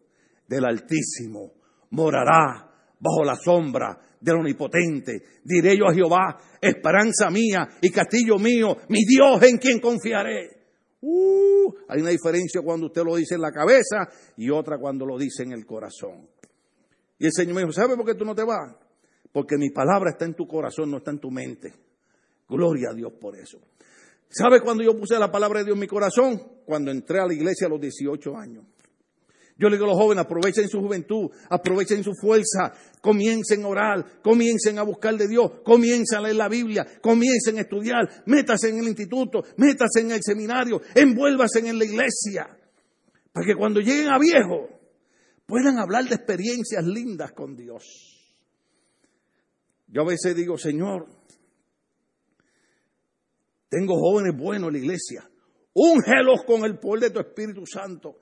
del 0.46 0.64
Altísimo 0.64 1.53
morará 1.90 2.70
bajo 2.98 3.24
la 3.24 3.37
sombra 3.37 3.98
del 4.20 4.37
Omnipotente. 4.37 5.22
Diré 5.44 5.76
yo 5.76 5.87
a 5.88 5.94
Jehová, 5.94 6.38
esperanza 6.61 7.31
mía 7.31 7.68
y 7.81 7.90
castillo 7.90 8.38
mío, 8.38 8.76
mi 8.88 9.05
Dios 9.05 9.42
en 9.42 9.59
quien 9.59 9.81
confiaré. 9.81 10.61
Uh, 11.03 11.72
hay 11.88 12.00
una 12.03 12.11
diferencia 12.11 12.61
cuando 12.62 12.87
usted 12.87 13.03
lo 13.03 13.16
dice 13.16 13.37
en 13.37 13.40
la 13.40 13.53
cabeza 13.53 14.09
y 14.37 14.50
otra 14.50 14.79
cuando 14.79 15.07
lo 15.07 15.16
dice 15.16 15.44
en 15.44 15.53
el 15.53 15.64
corazón. 15.64 16.29
Y 17.18 17.26
el 17.26 17.33
Señor 17.33 17.55
me 17.55 17.61
dijo, 17.62 17.72
¿sabe 17.72 17.96
por 17.96 18.05
qué 18.05 18.14
tú 18.14 18.24
no 18.24 18.35
te 18.35 18.44
vas? 18.44 18.74
Porque 19.33 19.57
mi 19.57 19.71
palabra 19.71 20.11
está 20.11 20.25
en 20.25 20.35
tu 20.35 20.47
corazón, 20.47 20.90
no 20.90 20.99
está 20.99 21.11
en 21.11 21.21
tu 21.21 21.31
mente. 21.31 21.73
Gloria 22.49 22.90
a 22.90 22.95
Dios 22.95 23.12
por 23.21 23.37
eso. 23.37 23.59
¿Sabe 24.29 24.61
cuando 24.61 24.83
yo 24.83 24.99
puse 24.99 25.19
la 25.19 25.31
palabra 25.31 25.61
de 25.61 25.66
Dios 25.66 25.77
en 25.77 25.81
mi 25.81 25.87
corazón? 25.87 26.40
Cuando 26.64 26.90
entré 26.90 27.21
a 27.21 27.27
la 27.27 27.35
iglesia 27.35 27.66
a 27.66 27.71
los 27.71 27.81
18 27.81 28.37
años. 28.37 28.64
Yo 29.61 29.69
le 29.69 29.77
digo 29.77 29.85
a 29.85 29.88
los 29.88 29.99
jóvenes, 29.99 30.25
aprovechen 30.25 30.69
su 30.69 30.81
juventud, 30.81 31.31
aprovechen 31.51 32.03
su 32.03 32.14
fuerza, 32.14 32.73
comiencen 33.03 33.62
a 33.64 33.69
orar, 33.69 34.23
comiencen 34.23 34.79
a 34.79 34.83
buscar 34.83 35.14
de 35.19 35.29
Dios, 35.29 35.61
comiencen 35.62 36.19
a 36.19 36.23
leer 36.23 36.37
la 36.37 36.49
Biblia, 36.49 36.87
comiencen 37.03 37.59
a 37.59 37.61
estudiar, 37.61 38.23
métase 38.25 38.71
en 38.71 38.79
el 38.79 38.88
instituto, 38.88 39.45
métase 39.59 40.01
en 40.01 40.12
el 40.12 40.21
seminario, 40.23 40.81
envuélvase 40.95 41.59
en 41.59 41.79
la 41.79 41.85
iglesia, 41.85 42.57
para 43.33 43.47
que 43.47 43.55
cuando 43.55 43.81
lleguen 43.81 44.09
a 44.09 44.19
viejo 44.19 44.69
puedan 45.45 45.79
hablar 45.79 46.05
de 46.05 46.14
experiencias 46.14 46.83
lindas 46.87 47.33
con 47.33 47.55
Dios. 47.55 48.19
Yo 49.92 50.03
a 50.03 50.07
veces 50.07 50.37
digo, 50.37 50.57
Señor, 50.57 51.07
tengo 53.68 53.94
jóvenes 53.98 54.37
buenos 54.37 54.68
en 54.68 54.72
la 54.74 54.79
iglesia, 54.79 55.29
úngelos 55.74 56.44
con 56.44 56.64
el 56.64 56.79
poder 56.79 57.05
de 57.05 57.11
tu 57.11 57.20
Espíritu 57.20 57.66
Santo 57.66 58.18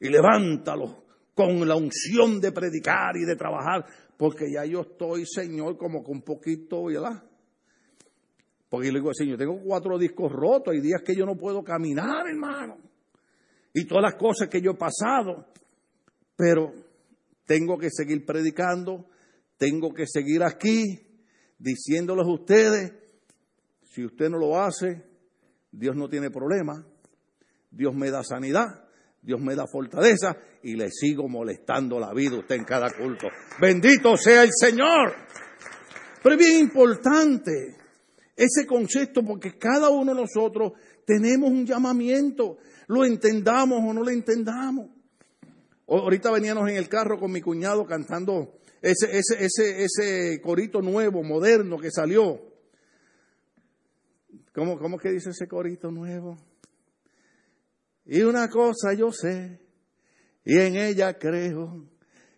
y 0.00 0.08
levántalos 0.08 0.96
con 1.34 1.66
la 1.66 1.76
unción 1.76 2.40
de 2.40 2.50
predicar 2.50 3.16
y 3.16 3.24
de 3.24 3.36
trabajar, 3.36 3.86
porque 4.16 4.50
ya 4.52 4.64
yo 4.64 4.80
estoy, 4.80 5.24
Señor, 5.24 5.76
como 5.76 6.02
con 6.02 6.22
poquito, 6.22 6.84
¿verdad? 6.84 7.22
Porque 8.68 8.92
le 8.92 8.98
digo, 8.98 9.14
Señor, 9.14 9.38
tengo 9.38 9.60
cuatro 9.62 9.96
discos 9.98 10.30
rotos, 10.32 10.74
hay 10.74 10.80
días 10.80 11.02
que 11.02 11.14
yo 11.14 11.24
no 11.24 11.36
puedo 11.36 11.62
caminar, 11.62 12.26
hermano. 12.26 12.76
Y 13.72 13.86
todas 13.86 14.02
las 14.02 14.14
cosas 14.16 14.48
que 14.48 14.60
yo 14.60 14.72
he 14.72 14.76
pasado. 14.76 15.46
Pero 16.36 16.72
tengo 17.46 17.78
que 17.78 17.88
seguir 17.90 18.24
predicando, 18.26 19.06
tengo 19.58 19.92
que 19.92 20.06
seguir 20.06 20.42
aquí, 20.42 20.84
diciéndoles 21.58 22.26
a 22.26 22.30
ustedes, 22.30 22.92
si 23.82 24.04
usted 24.04 24.30
no 24.30 24.38
lo 24.38 24.58
hace, 24.58 25.04
Dios 25.70 25.96
no 25.96 26.08
tiene 26.08 26.30
problema, 26.30 26.86
Dios 27.70 27.94
me 27.94 28.10
da 28.10 28.22
sanidad, 28.22 28.88
Dios 29.20 29.40
me 29.40 29.54
da 29.54 29.66
fortaleza 29.66 30.36
y 30.62 30.76
le 30.76 30.90
sigo 30.90 31.28
molestando 31.28 31.98
la 31.98 32.14
vida 32.14 32.36
a 32.36 32.40
usted 32.40 32.54
en 32.54 32.64
cada 32.64 32.90
culto. 32.90 33.26
Bendito 33.60 34.16
sea 34.16 34.44
el 34.44 34.50
Señor. 34.52 35.14
Pero 36.22 36.34
es 36.34 36.38
bien 36.38 36.60
importante 36.60 37.76
ese 38.36 38.66
concepto 38.66 39.22
porque 39.24 39.58
cada 39.58 39.90
uno 39.90 40.14
de 40.14 40.22
nosotros 40.22 40.72
tenemos 41.04 41.50
un 41.50 41.66
llamamiento, 41.66 42.58
lo 42.86 43.04
entendamos 43.04 43.80
o 43.84 43.92
no 43.92 44.02
lo 44.02 44.10
entendamos. 44.10 44.90
Ahorita 45.88 46.30
veníamos 46.30 46.68
en 46.68 46.76
el 46.76 46.88
carro 46.88 47.18
con 47.18 47.32
mi 47.32 47.40
cuñado 47.40 47.84
cantando 47.86 48.57
ese, 48.80 49.18
ese, 49.18 49.44
ese, 49.44 49.84
ese 49.84 50.40
corito 50.40 50.80
nuevo, 50.80 51.22
moderno 51.22 51.78
que 51.78 51.90
salió. 51.90 52.40
¿Cómo, 54.54 54.78
¿Cómo 54.78 54.98
que 54.98 55.10
dice 55.10 55.30
ese 55.30 55.46
corito 55.46 55.90
nuevo? 55.90 56.36
Y 58.04 58.22
una 58.22 58.48
cosa 58.48 58.94
yo 58.94 59.12
sé, 59.12 59.60
y 60.44 60.58
en 60.58 60.76
ella 60.76 61.18
creo, 61.18 61.86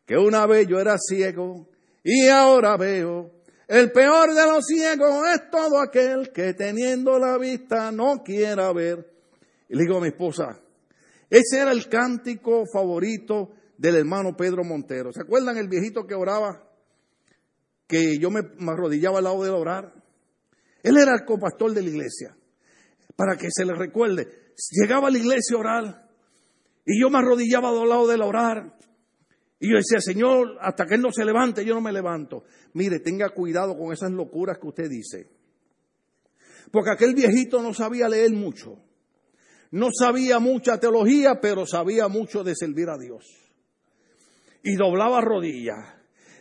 que 0.04 0.16
una 0.16 0.44
vez 0.46 0.66
yo 0.66 0.80
era 0.80 0.96
ciego 0.98 1.68
y 2.02 2.26
ahora 2.26 2.76
veo. 2.76 3.30
El 3.68 3.92
peor 3.92 4.34
de 4.34 4.46
los 4.46 4.66
ciegos 4.66 5.24
es 5.32 5.48
todo 5.48 5.80
aquel 5.80 6.32
que 6.32 6.54
teniendo 6.54 7.18
la 7.20 7.38
vista 7.38 7.92
no 7.92 8.24
quiera 8.24 8.72
ver. 8.72 9.08
Y 9.68 9.76
le 9.76 9.84
digo 9.84 9.98
a 9.98 10.00
mi 10.00 10.08
esposa, 10.08 10.60
ese 11.30 11.60
era 11.60 11.70
el 11.70 11.88
cántico 11.88 12.64
favorito 12.66 13.52
del 13.80 13.96
hermano 13.96 14.36
Pedro 14.36 14.62
Montero. 14.62 15.10
¿Se 15.10 15.22
acuerdan 15.22 15.56
el 15.56 15.66
viejito 15.66 16.06
que 16.06 16.14
oraba? 16.14 16.68
Que 17.86 18.18
yo 18.18 18.30
me, 18.30 18.40
arrodillaba 18.68 19.18
al 19.18 19.24
lado 19.24 19.42
de 19.42 19.48
orar. 19.48 19.94
Él 20.82 20.98
era 20.98 21.14
el 21.14 21.24
copastor 21.24 21.72
de 21.72 21.82
la 21.82 21.88
iglesia. 21.88 22.36
para 23.16 23.36
que 23.36 23.48
se 23.50 23.64
le 23.64 23.74
recuerde. 23.74 24.52
Llegaba 24.70 25.08
a 25.08 25.10
la 25.10 25.18
iglesia 25.18 25.56
a 25.56 25.60
orar 25.60 26.08
y 26.84 27.00
yo 27.00 27.08
me 27.08 27.18
arrodillaba 27.18 27.70
a 27.70 27.86
lado 27.86 28.06
del 28.06 28.20
orar. 28.20 28.76
Y 29.58 29.70
yo 29.70 29.76
decía, 29.76 30.00
Señor, 30.00 30.58
hasta 30.60 30.84
que 30.84 30.94
Él 30.94 31.00
no 31.00 31.10
se 31.10 31.24
levante, 31.24 31.64
yo 31.64 31.74
no 31.74 31.80
me 31.80 31.92
levanto. 31.92 32.44
Mire, 32.74 33.00
tenga 33.00 33.30
cuidado 33.30 33.76
con 33.78 33.92
esas 33.92 34.10
locuras 34.10 34.58
que 34.58 34.68
usted 34.68 34.90
dice. 34.90 35.26
Porque 36.70 36.90
aquel 36.90 37.14
viejito 37.14 37.62
no 37.62 37.72
sabía 37.72 38.08
leer 38.08 38.32
mucho. 38.32 38.76
No 39.70 39.88
sabía 39.90 40.38
mucha 40.38 40.78
teología, 40.78 41.40
pero 41.40 41.66
sabía 41.66 42.08
mucho 42.08 42.44
de 42.44 42.54
servir 42.54 42.88
a 42.90 42.98
Dios. 42.98 43.49
Y 44.62 44.76
doblaba 44.76 45.20
rodillas. 45.20 45.78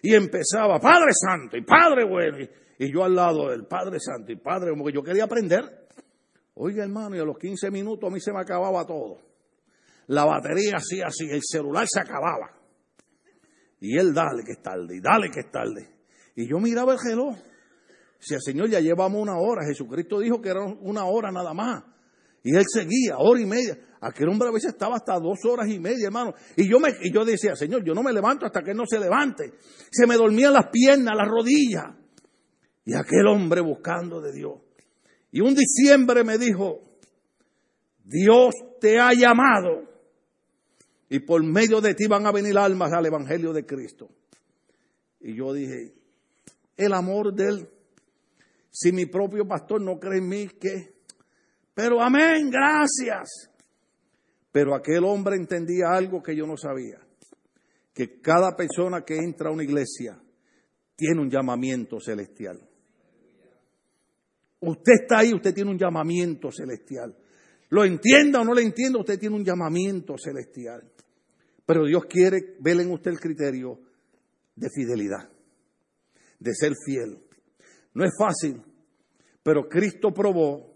Y 0.02 0.14
empezaba, 0.14 0.80
Padre 0.80 1.12
Santo 1.14 1.58
y 1.58 1.62
Padre 1.62 2.06
bueno. 2.06 2.38
Y 2.78 2.94
yo 2.94 3.04
al 3.04 3.16
lado 3.16 3.50
del 3.50 3.66
Padre 3.66 4.00
Santo 4.00 4.32
y 4.32 4.38
Padre, 4.38 4.72
como 4.72 4.86
que 4.86 4.94
yo 4.94 5.04
quería 5.04 5.26
aprender. 5.26 5.88
Oiga, 6.56 6.84
hermano, 6.84 7.16
y 7.16 7.20
a 7.20 7.24
los 7.24 7.38
15 7.38 7.72
minutos 7.72 8.10
a 8.10 8.14
mí 8.14 8.20
se 8.20 8.32
me 8.32 8.40
acababa 8.40 8.86
todo. 8.86 9.18
La 10.08 10.26
batería 10.26 10.78
así, 10.78 11.02
así, 11.02 11.30
el 11.30 11.42
celular 11.44 11.86
se 11.88 12.00
acababa. 12.00 12.52
Y 13.82 13.98
él, 13.98 14.14
dale 14.14 14.44
que 14.46 14.54
es 14.54 14.62
tarde, 14.62 14.98
y 14.98 15.00
dale 15.00 15.30
que 15.30 15.42
es 15.42 15.52
tarde. 15.52 15.88
Y 16.36 16.50
yo 16.50 16.60
miraba 16.60 16.94
el 16.94 17.00
reloj. 17.00 17.36
Si 18.20 18.34
el 18.34 18.42
Señor 18.42 18.70
ya 18.70 18.80
llevamos 18.80 19.22
una 19.22 19.38
hora, 19.38 19.66
Jesucristo 19.66 20.20
dijo 20.20 20.42
que 20.42 20.50
era 20.50 20.64
una 20.64 21.06
hora 21.06 21.32
nada 21.32 21.54
más. 21.54 21.84
Y 22.44 22.56
él 22.56 22.64
seguía, 22.68 23.18
hora 23.18 23.42
y 23.42 23.46
media. 23.46 23.78
Aquel 24.02 24.30
hombre 24.30 24.48
a 24.48 24.52
veces 24.52 24.72
estaba 24.72 24.96
hasta 24.96 25.20
dos 25.20 25.40
horas 25.46 25.68
y 25.68 25.80
media, 25.80 26.08
hermano. 26.08 26.34
Y 26.56 26.70
yo, 26.70 26.80
me, 26.80 26.90
y 27.02 27.14
yo 27.14 27.26
decía, 27.26 27.56
Señor, 27.56 27.84
yo 27.84 27.94
no 27.94 28.02
me 28.02 28.14
levanto 28.14 28.46
hasta 28.46 28.62
que 28.62 28.72
él 28.72 28.78
no 28.78 28.86
se 28.88 29.00
levante. 29.00 29.54
Se 29.92 30.08
me 30.08 30.16
dormían 30.16 30.54
las 30.54 30.68
piernas, 30.68 31.16
las 31.18 31.28
rodillas. 31.28 31.96
Y 32.86 32.94
aquel 32.94 33.28
hombre 33.28 33.62
buscando 33.62 34.22
de 34.22 34.32
Dios. 34.32 34.54
Y 35.32 35.42
un 35.42 35.54
diciembre 35.54 36.24
me 36.24 36.38
dijo, 36.38 36.80
Dios 38.04 38.54
te 38.80 39.00
ha 39.00 39.14
llamado. 39.14 39.84
Y 41.10 41.20
por 41.20 41.44
medio 41.44 41.82
de 41.82 41.94
ti 41.94 42.08
van 42.08 42.26
a 42.26 42.32
venir 42.32 42.58
almas 42.58 42.94
al 42.94 43.06
Evangelio 43.06 43.52
de 43.52 43.66
Cristo. 43.66 44.10
Y 45.20 45.36
yo 45.36 45.54
dije, 45.54 45.94
el 46.78 46.94
amor 46.94 47.34
de 47.34 47.48
él, 47.48 47.70
si 48.72 48.92
mi 48.92 49.06
propio 49.06 49.46
pastor 49.46 49.82
no 49.82 50.00
cree 50.00 50.20
en 50.20 50.28
mí, 50.30 50.48
¿qué? 50.60 50.99
Pero 51.74 52.02
amén, 52.02 52.50
gracias. 52.50 53.50
Pero 54.52 54.76
aquel 54.76 55.04
hombre 55.04 55.36
entendía 55.36 55.92
algo 55.92 56.22
que 56.24 56.36
yo 56.36 56.46
no 56.46 56.58
sabía, 56.58 57.00
que 57.94 58.20
cada 58.20 58.56
persona 58.56 59.04
que 59.06 59.18
entra 59.18 59.50
a 59.50 59.54
una 59.54 59.64
iglesia 59.64 60.20
tiene 60.96 61.22
un 61.22 61.30
llamamiento 61.30 62.00
celestial. 62.00 62.60
Usted 64.62 64.94
está 65.04 65.20
ahí, 65.20 65.34
usted 65.34 65.54
tiene 65.54 65.72
un 65.72 65.78
llamamiento 65.78 66.52
celestial. 66.52 67.16
Lo 67.70 67.86
entienda 67.86 68.42
o 68.42 68.44
no 68.44 68.54
lo 68.54 68.60
entienda, 68.60 69.00
usted 69.00 69.20
tiene 69.20 69.36
un 69.36 69.46
llamamiento 69.46 70.16
celestial. 70.18 70.92
Pero 71.66 71.86
Dios 71.86 72.06
quiere 72.06 72.56
ver 72.60 72.80
en 72.82 72.92
usted 72.92 73.12
el 73.12 73.20
criterio 73.20 73.80
de 74.56 74.70
fidelidad, 74.74 75.30
de 76.40 76.54
ser 76.54 76.74
fiel. 76.84 77.20
No 77.94 78.04
es 78.04 78.12
fácil, 78.18 78.62
pero 79.44 79.70
Cristo 79.70 80.12
probó 80.12 80.69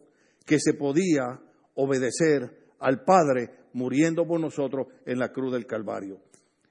que 0.46 0.60
se 0.60 0.74
podía 0.74 1.40
obedecer 1.76 2.74
al 2.80 3.04
Padre 3.04 3.50
muriendo 3.74 4.26
por 4.26 4.40
nosotros 4.40 4.88
en 5.06 5.20
la 5.20 5.32
cruz 5.32 5.54
del 5.54 5.66
Calvario. 5.66 6.20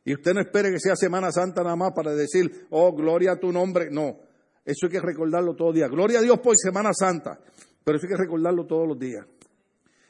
Y 0.04 0.14
usted 0.14 0.34
no 0.34 0.40
espere 0.40 0.70
que 0.70 0.80
sea 0.80 0.96
Semana 0.96 1.30
Santa 1.30 1.62
nada 1.62 1.76
más 1.76 1.92
para 1.94 2.12
decir, 2.12 2.66
oh, 2.70 2.92
gloria 2.92 3.32
a 3.32 3.36
tu 3.40 3.52
nombre. 3.52 3.88
No, 3.90 4.18
eso 4.64 4.86
hay 4.86 4.92
que 4.92 5.00
recordarlo 5.00 5.54
todos 5.54 5.70
los 5.70 5.76
días. 5.76 5.90
Gloria 5.90 6.18
a 6.18 6.22
Dios 6.22 6.38
por 6.40 6.56
Semana 6.56 6.90
Santa, 6.92 7.38
pero 7.84 7.96
eso 7.96 8.06
hay 8.06 8.12
que 8.16 8.22
recordarlo 8.22 8.66
todos 8.66 8.88
los 8.88 8.98
días. 8.98 9.24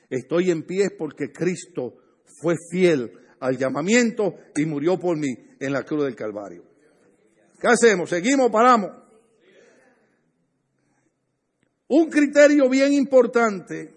Estoy 0.09 0.51
en 0.51 0.63
pie 0.65 0.91
porque 0.99 1.33
Cristo 1.33 1.95
fue 2.41 2.55
fiel 2.71 3.13
al 3.41 3.57
llamamiento 3.57 4.35
y 4.57 4.65
murió 4.67 4.99
por 4.99 5.17
mí 5.17 5.35
en 5.59 5.73
la 5.73 5.83
cruz 5.85 6.05
del 6.05 6.15
Calvario. 6.15 6.65
¿Qué 7.61 7.69
hacemos? 7.69 8.11
¿Seguimos 8.11 8.49
o 8.49 8.51
paramos? 8.51 9.02
Un 11.95 12.09
criterio 12.09 12.71
bien 12.71 12.95
importante 12.95 13.95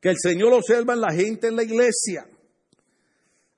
que 0.00 0.08
el 0.08 0.16
Señor 0.18 0.52
observa 0.52 0.94
en 0.94 1.00
la 1.00 1.12
gente 1.12 1.46
en 1.46 1.54
la 1.54 1.62
iglesia 1.62 2.26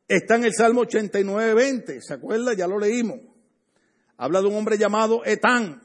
está 0.06 0.36
en 0.36 0.44
el 0.44 0.52
Salmo 0.52 0.82
89, 0.82 1.54
20. 1.54 2.02
¿Se 2.02 2.12
acuerda? 2.12 2.52
Ya 2.52 2.66
lo 2.66 2.78
leímos. 2.78 3.20
Habla 4.18 4.42
de 4.42 4.48
un 4.48 4.56
hombre 4.56 4.76
llamado 4.76 5.24
Etán. 5.24 5.80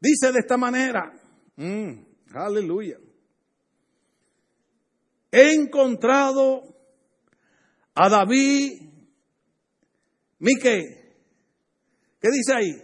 Dice 0.00 0.30
de 0.30 0.38
esta 0.38 0.56
manera, 0.56 1.12
mm, 1.56 1.92
aleluya. 2.32 2.98
He 5.32 5.54
encontrado 5.54 6.62
a 7.96 8.08
David, 8.08 8.80
mi 10.38 10.54
qué, 10.54 11.16
¿qué 12.20 12.28
dice 12.30 12.52
ahí? 12.54 12.80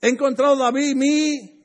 He 0.00 0.10
encontrado 0.10 0.62
a 0.62 0.70
David 0.70 0.94
mi 0.94 1.55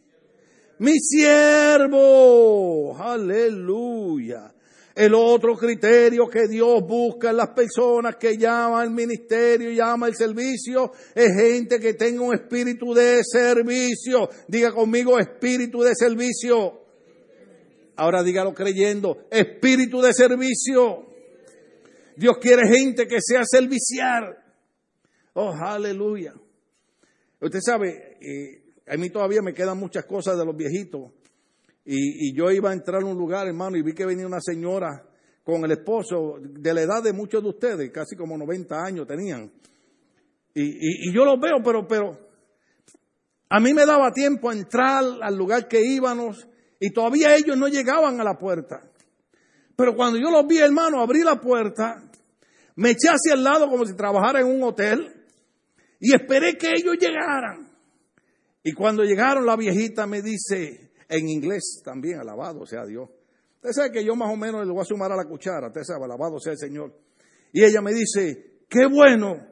mi 0.81 0.99
siervo. 0.99 2.97
Aleluya. 2.97 4.51
El 4.95 5.13
otro 5.13 5.55
criterio 5.55 6.27
que 6.27 6.47
Dios 6.47 6.81
busca 6.81 7.29
en 7.29 7.37
las 7.37 7.49
personas 7.49 8.15
que 8.17 8.35
llaman 8.35 8.81
al 8.81 8.91
ministerio, 8.91 9.69
llama 9.71 10.07
al 10.07 10.15
servicio, 10.15 10.91
es 11.13 11.33
gente 11.39 11.79
que 11.79 11.93
tenga 11.93 12.21
un 12.21 12.33
espíritu 12.33 12.93
de 12.93 13.21
servicio. 13.23 14.27
Diga 14.47 14.73
conmigo 14.73 15.19
espíritu 15.19 15.81
de 15.81 15.93
servicio. 15.95 16.81
Ahora 17.95 18.23
dígalo 18.23 18.53
creyendo, 18.53 19.27
espíritu 19.29 20.01
de 20.01 20.13
servicio. 20.13 21.05
Dios 22.17 22.37
quiere 22.39 22.67
gente 22.67 23.07
que 23.07 23.19
sea 23.21 23.43
servicial. 23.45 24.35
Oh, 25.33 25.53
aleluya. 25.53 26.33
Usted 27.39 27.59
sabe, 27.61 28.17
eh, 28.19 28.60
a 28.91 28.97
mí 28.97 29.09
todavía 29.09 29.41
me 29.41 29.53
quedan 29.53 29.77
muchas 29.77 30.05
cosas 30.05 30.37
de 30.37 30.45
los 30.45 30.53
viejitos. 30.53 31.13
Y, 31.85 32.35
yo 32.35 32.51
iba 32.51 32.71
a 32.71 32.73
entrar 32.73 33.01
a 33.01 33.05
un 33.05 33.17
lugar, 33.17 33.47
hermano, 33.47 33.77
y 33.77 33.81
vi 33.81 33.93
que 33.93 34.05
venía 34.05 34.27
una 34.27 34.41
señora 34.41 35.07
con 35.43 35.63
el 35.63 35.71
esposo 35.71 36.35
de 36.41 36.73
la 36.73 36.81
edad 36.81 37.01
de 37.01 37.13
muchos 37.13 37.41
de 37.41 37.49
ustedes, 37.49 37.89
casi 37.91 38.17
como 38.17 38.37
90 38.37 38.75
años 38.83 39.07
tenían. 39.07 39.49
Y, 40.53 41.09
y 41.09 41.13
yo 41.13 41.23
los 41.23 41.39
veo, 41.39 41.63
pero, 41.63 41.87
pero 41.87 42.19
a 43.49 43.61
mí 43.61 43.73
me 43.73 43.85
daba 43.85 44.11
tiempo 44.11 44.49
a 44.49 44.53
entrar 44.53 45.05
al 45.21 45.37
lugar 45.37 45.69
que 45.69 45.81
íbamos 45.81 46.45
y 46.77 46.91
todavía 46.91 47.33
ellos 47.35 47.55
no 47.55 47.69
llegaban 47.69 48.19
a 48.19 48.25
la 48.25 48.37
puerta. 48.37 48.81
Pero 49.77 49.95
cuando 49.95 50.19
yo 50.19 50.29
los 50.29 50.45
vi, 50.45 50.57
hermano, 50.57 51.01
abrí 51.01 51.23
la 51.23 51.39
puerta, 51.39 52.03
me 52.75 52.89
eché 52.89 53.07
hacia 53.07 53.35
el 53.35 53.43
lado 53.43 53.69
como 53.69 53.85
si 53.85 53.95
trabajara 53.95 54.41
en 54.41 54.47
un 54.47 54.61
hotel 54.63 55.13
y 55.97 56.13
esperé 56.13 56.57
que 56.57 56.67
ellos 56.75 56.97
llegaran. 56.99 57.70
Y 58.63 58.73
cuando 58.73 59.03
llegaron, 59.03 59.45
la 59.45 59.55
viejita 59.55 60.05
me 60.05 60.21
dice, 60.21 60.91
en 61.09 61.29
inglés 61.29 61.81
también, 61.83 62.19
alabado 62.19 62.65
sea 62.65 62.85
Dios. 62.85 63.09
Usted 63.55 63.71
sabe 63.71 63.91
que 63.91 64.05
yo 64.05 64.15
más 64.15 64.31
o 64.31 64.37
menos 64.37 64.65
le 64.65 64.71
voy 64.71 64.81
a 64.81 64.85
sumar 64.85 65.11
a 65.11 65.15
la 65.15 65.25
cuchara, 65.25 65.67
usted 65.67 65.83
sabe, 65.83 66.05
alabado 66.05 66.39
sea 66.39 66.53
el 66.53 66.57
Señor. 66.57 66.93
Y 67.51 67.63
ella 67.63 67.81
me 67.81 67.93
dice, 67.93 68.61
qué 68.69 68.85
bueno 68.85 69.47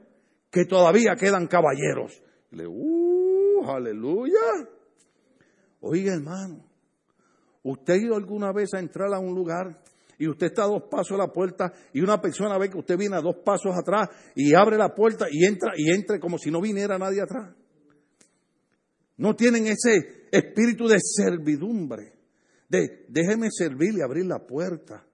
que 0.50 0.66
todavía 0.66 1.16
quedan 1.16 1.48
caballeros. 1.48 2.22
le, 2.52 2.66
uh, 2.68 3.70
aleluya. 3.70 4.40
Oiga, 5.82 6.14
hermano, 6.14 6.66
¿usted 7.64 7.94
ha 7.94 7.98
ido 7.98 8.16
alguna 8.16 8.52
vez 8.52 8.74
a 8.74 8.80
entrar 8.80 9.14
a 9.14 9.20
un 9.20 9.34
lugar 9.34 9.82
y 10.18 10.28
usted 10.28 10.48
está 10.48 10.64
a 10.64 10.68
dos 10.68 10.84
pasos 10.90 11.14
a 11.14 11.26
la 11.26 11.32
puerta 11.32 11.72
y 11.94 12.02
una 12.02 12.20
persona 12.20 12.58
ve 12.58 12.70
que 12.70 12.78
usted 12.78 12.98
viene 12.98 13.16
a 13.16 13.22
dos 13.22 13.38
pasos 13.46 13.74
atrás 13.78 14.10
y 14.36 14.54
abre 14.54 14.78
la 14.78 14.94
puerta 14.94 15.28
y 15.32 15.46
entra 15.46 15.72
y 15.78 15.90
entra 15.92 16.20
como 16.20 16.38
si 16.38 16.52
no 16.52 16.60
viniera 16.62 16.98
nadie 16.98 17.22
atrás? 17.22 17.56
No 19.20 19.36
tienen 19.36 19.68
ese 19.68 20.28
espíritu 20.32 20.88
de 20.88 20.98
servidumbre, 21.02 22.14
de 22.70 23.06
déjeme 23.10 23.50
servirle, 23.52 24.02
abrir 24.02 24.26
la 24.26 24.48
puerta. 24.48 25.06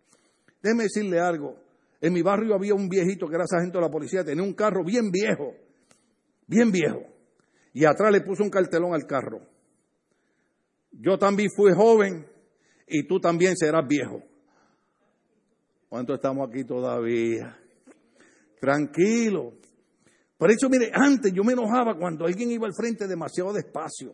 Déjeme 0.61 0.83
decirle 0.83 1.19
algo. 1.19 1.59
En 1.99 2.13
mi 2.13 2.21
barrio 2.21 2.53
había 2.53 2.75
un 2.75 2.87
viejito 2.87 3.27
que 3.27 3.33
era 3.33 3.47
sargento 3.47 3.79
de 3.79 3.85
la 3.85 3.89
policía, 3.89 4.23
tenía 4.23 4.43
un 4.43 4.53
carro 4.53 4.83
bien 4.83 5.09
viejo, 5.09 5.55
bien 6.45 6.71
viejo. 6.71 7.01
Y 7.73 7.85
atrás 7.85 8.11
le 8.11 8.21
puso 8.21 8.43
un 8.43 8.51
cartelón 8.51 8.93
al 8.93 9.07
carro. 9.07 9.41
Yo 10.91 11.17
también 11.17 11.49
fui 11.55 11.73
joven 11.73 12.27
y 12.87 13.07
tú 13.07 13.19
también 13.19 13.57
serás 13.57 13.87
viejo. 13.87 14.21
¿Cuánto 15.89 16.13
estamos 16.13 16.47
aquí 16.47 16.63
todavía? 16.63 17.57
Tranquilo. 18.61 19.53
Por 20.37 20.51
eso, 20.51 20.69
mire, 20.69 20.91
antes 20.93 21.31
yo 21.33 21.43
me 21.43 21.53
enojaba 21.53 21.97
cuando 21.97 22.25
alguien 22.25 22.51
iba 22.51 22.67
al 22.67 22.73
frente 22.73 23.07
demasiado 23.07 23.53
despacio. 23.53 24.13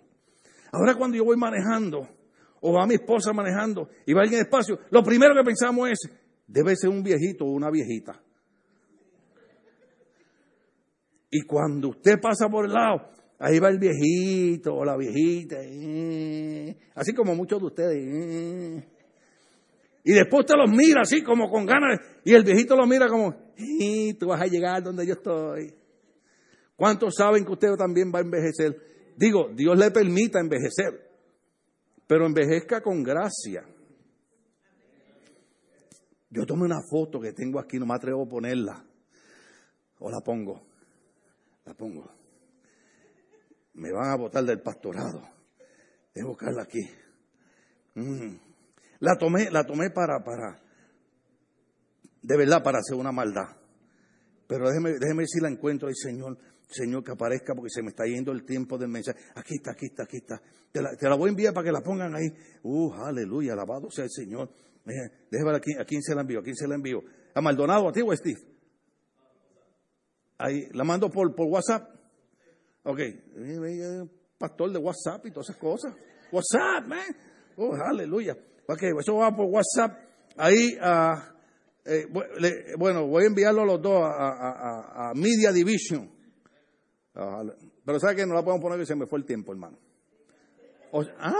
Ahora 0.72 0.96
cuando 0.96 1.18
yo 1.18 1.26
voy 1.26 1.38
manejando, 1.38 2.08
o 2.62 2.74
va 2.74 2.86
mi 2.86 2.96
esposa 2.96 3.34
manejando, 3.34 3.90
y 4.06 4.14
va 4.14 4.22
alguien 4.22 4.42
despacio, 4.42 4.80
lo 4.92 5.04
primero 5.04 5.34
que 5.36 5.44
pensamos 5.44 5.90
es, 5.90 6.00
debe 6.48 6.76
ser 6.76 6.90
un 6.90 7.04
viejito 7.04 7.46
o 7.46 7.52
una 7.52 7.72
viejita. 7.72 8.22
Y 11.30 11.42
cuando 11.44 11.90
usted 11.90 12.20
pasa 12.22 12.48
por 12.50 12.66
el 12.66 12.74
lado, 12.74 13.10
ahí 13.40 13.58
va 13.60 13.70
el 13.70 13.80
viejito 13.80 14.76
o 14.76 14.86
la 14.86 14.98
viejita, 14.98 15.58
eh, 15.60 16.78
así 16.94 17.14
como 17.14 17.36
muchos 17.36 17.60
de 17.60 17.66
ustedes. 17.66 17.98
Eh. 17.98 18.88
Y 20.04 20.14
después 20.14 20.46
te 20.46 20.56
los 20.56 20.70
mira 20.70 21.02
así 21.02 21.24
como 21.24 21.50
con 21.50 21.66
ganas. 21.66 22.00
Y 22.24 22.34
el 22.34 22.44
viejito 22.44 22.76
lo 22.76 22.86
mira 22.86 23.08
como, 23.08 23.34
y 23.58 24.14
tú 24.16 24.28
vas 24.28 24.42
a 24.42 24.46
llegar 24.46 24.84
donde 24.84 25.06
yo 25.06 25.14
estoy. 25.14 25.81
¿Cuántos 26.82 27.14
saben 27.14 27.46
que 27.46 27.52
usted 27.52 27.76
también 27.76 28.12
va 28.12 28.18
a 28.18 28.22
envejecer? 28.24 29.14
Digo, 29.16 29.50
Dios 29.54 29.78
le 29.78 29.92
permita 29.92 30.40
envejecer, 30.40 31.12
pero 32.08 32.26
envejezca 32.26 32.82
con 32.82 33.04
gracia. 33.04 33.64
Yo 36.32 36.44
tomé 36.44 36.64
una 36.64 36.80
foto 36.90 37.20
que 37.20 37.34
tengo 37.34 37.60
aquí, 37.60 37.78
no 37.78 37.86
me 37.86 37.94
atrevo 37.94 38.24
a 38.24 38.28
ponerla. 38.28 38.84
O 40.00 40.10
la 40.10 40.22
pongo. 40.22 40.60
La 41.66 41.76
pongo. 41.76 42.12
Me 43.76 43.92
van 43.92 44.10
a 44.10 44.18
botar 44.18 44.44
del 44.44 44.64
pastorado. 44.64 45.22
Debo 46.16 46.30
buscarla 46.30 46.64
aquí. 46.64 46.82
Mm. 47.94 48.38
La 49.02 49.20
tomé, 49.20 49.52
la 49.52 49.68
tomé 49.68 49.92
para, 49.92 50.24
para, 50.24 50.60
de 52.24 52.38
verdad, 52.38 52.64
para 52.64 52.80
hacer 52.80 52.98
una 52.98 53.12
maldad. 53.12 53.56
Pero 54.48 54.68
déjeme, 54.68 54.94
déjeme 55.00 55.28
si 55.28 55.40
la 55.40 55.48
encuentro 55.48 55.88
ahí, 55.88 55.94
Señor. 55.94 56.40
Señor, 56.72 57.04
que 57.04 57.12
aparezca 57.12 57.54
porque 57.54 57.70
se 57.70 57.82
me 57.82 57.90
está 57.90 58.06
yendo 58.06 58.32
el 58.32 58.44
tiempo 58.44 58.78
del 58.78 58.90
mensaje. 58.90 59.20
Aquí 59.36 59.56
está, 59.56 59.72
aquí 59.72 59.88
está, 59.88 60.04
aquí 60.04 60.18
está. 60.18 60.42
Te 60.72 61.10
la, 61.10 61.16
voy 61.16 61.28
a 61.28 61.30
enviar 61.32 61.54
para 61.54 61.66
que 61.66 61.72
la 61.72 61.82
pongan 61.82 62.16
ahí. 62.16 62.28
Uh, 62.64 62.94
aleluya, 62.94 63.54
alabado 63.54 63.92
sea 63.92 64.06
el 64.06 64.12
Señor. 64.12 64.50
Déjame 64.86 65.52
ver 65.52 65.80
a 65.80 65.86
quién, 65.86 66.02
se 66.02 66.16
la 66.16 66.22
envío, 66.22 66.40
a 66.40 66.44
quién 66.44 66.56
se 66.56 66.68
la 66.68 66.76
envío. 66.76 67.04
¿A 67.36 67.42
Maldonado, 67.42 67.90
a 67.90 67.92
ti 67.92 68.02
o 68.02 68.12
a 68.12 68.16
Steve? 68.16 68.40
Ahí, 70.38 70.68
la 70.74 70.84
mando 70.84 71.10
por, 71.10 71.36
por 71.36 71.48
WhatsApp. 71.48 71.88
Ok, 72.84 73.00
pastor 74.40 74.72
de 74.72 74.80
WhatsApp 74.80 75.26
y 75.28 75.32
todas 75.32 75.50
esas 75.50 75.62
cosas. 75.62 75.94
WhatsApp, 76.32 76.88
man. 76.88 77.16
Oh, 77.58 77.76
aleluya. 77.76 78.36
Ok, 78.68 78.84
eso 79.00 79.16
va 79.16 79.36
por 79.36 79.46
WhatsApp. 79.46 80.00
Ahí, 80.38 80.78
eh, 81.86 82.06
bueno, 82.78 83.06
voy 83.08 83.24
a 83.24 83.28
enviarlo 83.28 83.62
a 83.62 83.66
los 83.66 83.82
dos 83.82 84.02
a, 84.04 85.12
Media 85.16 85.52
Division. 85.52 86.10
Pero 87.14 88.00
¿sabe 88.00 88.16
que 88.16 88.26
no 88.26 88.34
la 88.34 88.44
podemos 88.44 88.62
poner 88.62 88.80
que 88.80 88.86
se 88.86 88.96
me 88.96 89.06
fue 89.06 89.20
el 89.20 89.26
tiempo, 89.26 89.52
hermano? 89.52 89.78
¡Ah! 91.20 91.34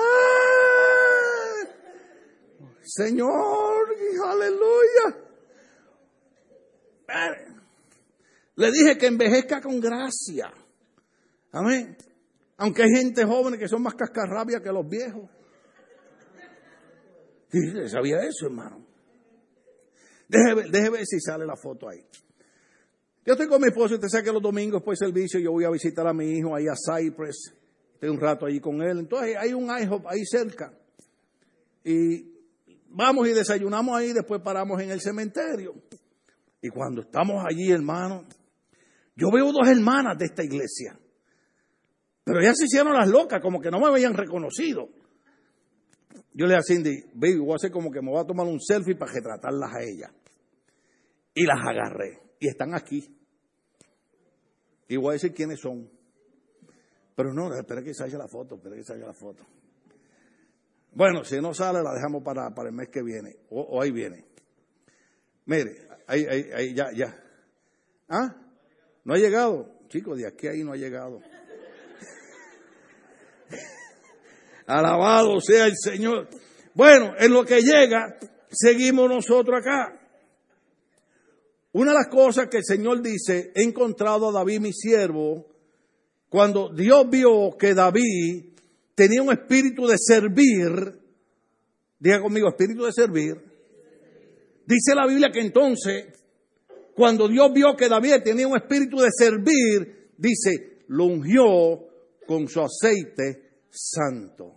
Señor, 2.84 3.96
aleluya. 4.26 5.18
Le 8.56 8.72
dije 8.72 8.98
que 8.98 9.08
envejezca 9.08 9.62
con 9.62 9.80
gracia. 9.80 10.52
Amén. 11.52 11.98
Aunque 12.58 12.84
hay 12.84 12.90
gente 12.90 13.26
joven 13.26 13.58
que 13.58 13.68
son 13.68 13.82
más 13.82 13.96
cascarrabias 13.96 14.62
que 14.62 14.72
los 14.72 14.88
viejos. 14.88 15.30
¿Sabía 17.88 18.22
eso, 18.24 18.46
hermano? 18.46 18.86
Deje, 20.28 20.90
ver 20.90 21.06
si 21.06 21.20
sale 21.20 21.46
la 21.46 21.58
foto 21.58 21.90
ahí. 21.90 22.00
Yo 23.26 23.34
estoy 23.34 23.48
con 23.48 23.62
mi 23.62 23.68
esposo, 23.68 23.96
usted 23.96 24.08
sabe 24.08 24.24
que 24.24 24.32
los 24.32 24.42
domingos 24.42 24.82
después 24.82 24.98
del 24.98 25.10
servicio 25.10 25.40
yo 25.40 25.52
voy 25.52 25.64
a 25.64 25.70
visitar 25.70 26.08
a 26.08 26.14
mi 26.14 26.26
hijo 26.26 26.56
ahí 26.56 26.66
a 26.68 26.74
Cypress. 26.76 27.54
Estoy 27.94 28.10
un 28.10 28.20
rato 28.20 28.48
allí 28.48 28.60
con 28.60 28.82
él. 28.82 28.98
Entonces 29.00 29.38
hay 29.38 29.54
un 29.54 29.66
IHOP 29.66 30.08
ahí 30.08 30.26
cerca. 30.26 30.74
Y 31.84 32.32
vamos 32.90 33.28
y 33.28 33.32
desayunamos 33.32 33.96
ahí, 33.96 34.12
después 34.12 34.42
paramos 34.42 34.82
en 34.82 34.90
el 34.90 35.02
cementerio. 35.02 35.76
Y 36.64 36.70
cuando 36.70 37.02
estamos 37.02 37.44
allí, 37.48 37.72
hermano, 37.72 38.26
yo 39.16 39.32
veo 39.32 39.52
dos 39.52 39.68
hermanas 39.68 40.18
de 40.18 40.26
esta 40.26 40.44
iglesia. 40.44 40.98
Pero 42.24 42.42
ya 42.42 42.54
se 42.56 42.66
hicieron 42.66 42.94
las 42.94 43.08
locas, 43.08 43.40
como 43.40 43.60
que 43.62 43.70
no 43.70 43.80
me 43.80 43.88
habían 43.88 44.16
reconocido. 44.16 44.90
Yo 46.34 46.48
le 46.48 46.56
dije 46.56 46.58
a 46.58 46.64
Cindy, 46.64 47.04
voy 47.14 47.52
a 47.52 47.56
hacer 47.56 47.72
como 47.72 47.92
que 47.92 48.02
me 48.02 48.10
voy 48.10 48.20
a 48.20 48.26
tomar 48.26 48.48
un 48.48 48.60
selfie 48.60 48.96
para 48.96 49.12
retratarlas 49.12 49.76
a 49.76 49.84
ellas. 49.84 50.12
Y 51.36 51.46
las 51.46 51.60
agarré. 51.60 52.31
Y 52.42 52.48
están 52.48 52.74
aquí. 52.74 53.08
Y 54.88 54.98
voy 54.98 55.12
a 55.12 55.14
decir 55.14 55.32
quiénes 55.32 55.60
son. 55.60 55.88
Pero 57.16 57.34
no, 57.36 57.54
espera 57.54 57.84
que 57.84 57.94
salga 57.94 58.18
la 58.18 58.28
foto, 58.28 58.56
espera 58.56 58.76
que 58.76 58.84
salga 58.84 59.06
la 59.06 59.14
foto. 59.14 59.46
Bueno, 60.92 61.24
si 61.24 61.40
no 61.40 61.54
sale, 61.54 61.84
la 61.84 61.94
dejamos 61.94 62.24
para, 62.24 62.50
para 62.50 62.70
el 62.70 62.76
mes 62.76 62.90
que 62.90 63.04
viene. 63.04 63.38
O, 63.52 63.80
ahí 63.80 63.92
viene. 63.92 64.26
Mire, 65.46 65.88
ahí, 66.08 66.26
ahí, 66.26 66.50
ahí, 66.52 66.74
ya, 66.74 66.92
ya. 66.92 67.16
¿Ah? 68.10 68.36
¿No 69.04 69.14
ha 69.14 69.18
llegado? 69.18 69.80
Chicos, 69.88 70.18
de 70.18 70.26
aquí 70.26 70.48
ahí 70.48 70.64
no 70.64 70.74
ha 70.74 70.78
llegado. 70.78 71.22
Alabado 74.66 75.40
sea 75.42 75.68
el 75.68 75.76
Señor. 75.78 76.28
Bueno, 76.74 77.14
en 77.20 77.32
lo 77.34 77.46
que 77.46 77.62
llega, 77.62 78.18
seguimos 78.50 79.08
nosotros 79.08 79.60
acá. 79.60 80.01
Una 81.74 81.92
de 81.92 81.98
las 81.98 82.08
cosas 82.08 82.48
que 82.50 82.58
el 82.58 82.66
Señor 82.66 83.02
dice, 83.02 83.52
he 83.56 83.64
encontrado 83.64 84.30
a 84.30 84.34
David 84.34 84.60
mi 84.60 84.74
siervo, 84.74 85.48
cuando 86.30 86.70
Dios 86.70 87.10
vio 87.10 87.58
que 87.58 87.74
David 87.74 88.46
tenía 88.96 89.22
un 89.22 89.32
espíritu 89.32 89.88
de 89.88 89.98
servir, 89.98 90.70
diga 92.00 92.22
conmigo, 92.22 92.50
espíritu 92.50 92.86
de 92.86 92.92
servir, 92.92 93.36
dice 94.66 94.96
la 94.96 95.08
Biblia 95.08 95.30
que 95.32 95.42
entonces, 95.42 96.08
cuando 96.94 97.28
Dios 97.28 97.52
vio 97.54 97.76
que 97.76 97.88
David 97.88 98.16
tenía 98.24 98.48
un 98.48 98.58
espíritu 98.58 98.98
de 98.98 99.10
servir, 99.12 100.12
dice, 100.18 100.84
lo 100.88 101.06
ungió 101.06 101.88
con 102.28 102.48
su 102.50 102.62
aceite 102.62 103.64
santo. 103.70 104.56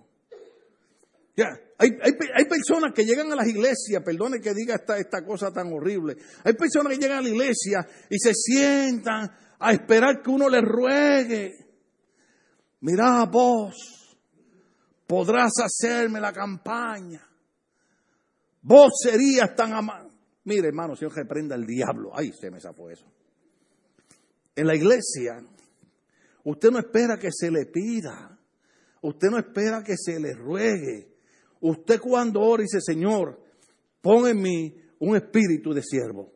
Ya, 1.36 1.60
hay, 1.78 1.90
hay, 2.02 2.44
personas 2.44 2.92
que 2.94 3.04
llegan 3.04 3.32
a 3.32 3.36
las 3.36 3.48
iglesias, 3.48 4.02
perdone 4.04 4.40
que 4.40 4.54
diga 4.54 4.76
esta, 4.76 4.98
esta 4.98 5.24
cosa 5.24 5.50
tan 5.52 5.72
horrible, 5.72 6.16
hay 6.44 6.54
personas 6.54 6.92
que 6.92 6.98
llegan 7.00 7.18
a 7.18 7.22
la 7.22 7.28
iglesia 7.28 7.86
y 8.08 8.18
se 8.18 8.32
sientan 8.32 9.30
a 9.58 9.72
esperar 9.72 10.22
que 10.22 10.30
uno 10.30 10.48
les 10.48 10.62
ruegue. 10.62 11.52
Mira 12.80 13.24
vos, 13.24 14.18
podrás 15.06 15.52
hacerme 15.62 16.20
la 16.20 16.32
campaña. 16.32 17.26
Vos 18.62 18.92
serías 19.02 19.54
tan 19.54 19.72
amado. 19.72 20.10
Mire, 20.44 20.68
hermano, 20.68 20.94
Señor, 20.94 21.14
reprenda 21.14 21.54
el 21.54 21.66
diablo. 21.66 22.10
Ay, 22.14 22.32
se 22.38 22.50
me 22.50 22.60
zafó 22.60 22.90
eso. 22.90 23.06
En 24.54 24.66
la 24.66 24.74
iglesia, 24.74 25.42
usted 26.44 26.70
no 26.70 26.78
espera 26.78 27.18
que 27.18 27.30
se 27.32 27.50
le 27.50 27.66
pida. 27.66 28.38
Usted 29.02 29.28
no 29.30 29.38
espera 29.38 29.82
que 29.82 29.96
se 29.96 30.20
le 30.20 30.34
ruegue. 30.34 31.13
Usted 31.66 31.98
cuando 31.98 32.42
ora 32.42 32.62
dice, 32.62 32.78
Señor, 32.78 33.40
pon 34.02 34.28
en 34.28 34.38
mí 34.38 34.76
un 34.98 35.16
espíritu 35.16 35.72
de 35.72 35.82
siervo. 35.82 36.30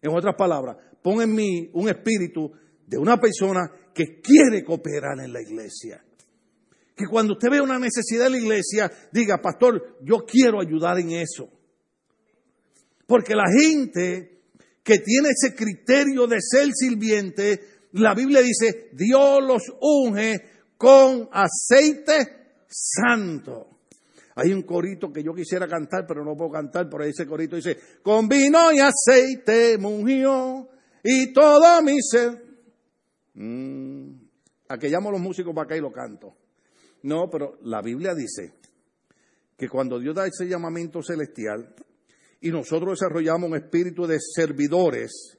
En 0.00 0.14
otras 0.14 0.36
palabras, 0.36 0.76
pon 1.02 1.20
en 1.20 1.34
mí 1.34 1.68
un 1.72 1.88
espíritu 1.88 2.52
de 2.86 2.98
una 2.98 3.18
persona 3.18 3.68
que 3.92 4.20
quiere 4.20 4.62
cooperar 4.62 5.18
en 5.18 5.32
la 5.32 5.42
iglesia. 5.42 6.04
Que 6.94 7.06
cuando 7.10 7.32
usted 7.32 7.50
ve 7.50 7.60
una 7.60 7.80
necesidad 7.80 8.26
en 8.26 8.32
la 8.32 8.38
iglesia, 8.38 8.92
diga, 9.10 9.42
pastor, 9.42 9.96
yo 10.02 10.18
quiero 10.18 10.60
ayudar 10.60 11.00
en 11.00 11.10
eso. 11.10 11.50
Porque 13.08 13.34
la 13.34 13.50
gente 13.50 14.42
que 14.84 15.00
tiene 15.00 15.30
ese 15.30 15.56
criterio 15.56 16.28
de 16.28 16.40
ser 16.40 16.68
sirviente, 16.74 17.60
la 17.90 18.14
Biblia 18.14 18.40
dice, 18.40 18.90
Dios 18.92 19.40
los 19.42 19.64
unge 19.80 20.44
con 20.76 21.28
aceite 21.32 22.62
santo. 22.68 23.77
Hay 24.40 24.52
un 24.52 24.62
corito 24.62 25.12
que 25.12 25.24
yo 25.24 25.34
quisiera 25.34 25.66
cantar, 25.66 26.06
pero 26.06 26.24
no 26.24 26.36
puedo 26.36 26.52
cantar, 26.52 26.88
ahí 27.00 27.10
ese 27.10 27.26
corito 27.26 27.56
dice, 27.56 27.76
con 28.04 28.28
vino 28.28 28.70
y 28.72 28.78
aceite 28.78 29.76
mungió 29.78 30.68
y 31.02 31.32
todo 31.32 31.82
mi 31.82 32.00
ser. 32.00 32.40
Mm, 33.34 34.12
a 34.68 34.78
que 34.78 34.90
llamo 34.90 35.08
a 35.08 35.12
los 35.12 35.20
músicos 35.20 35.52
para 35.52 35.64
acá 35.64 35.76
y 35.76 35.80
lo 35.80 35.90
canto. 35.90 36.36
No, 37.02 37.28
pero 37.28 37.58
la 37.62 37.82
Biblia 37.82 38.14
dice 38.14 38.54
que 39.56 39.68
cuando 39.68 39.98
Dios 39.98 40.14
da 40.14 40.28
ese 40.28 40.46
llamamiento 40.46 41.02
celestial 41.02 41.74
y 42.40 42.50
nosotros 42.50 43.00
desarrollamos 43.00 43.50
un 43.50 43.56
espíritu 43.56 44.06
de 44.06 44.18
servidores, 44.20 45.36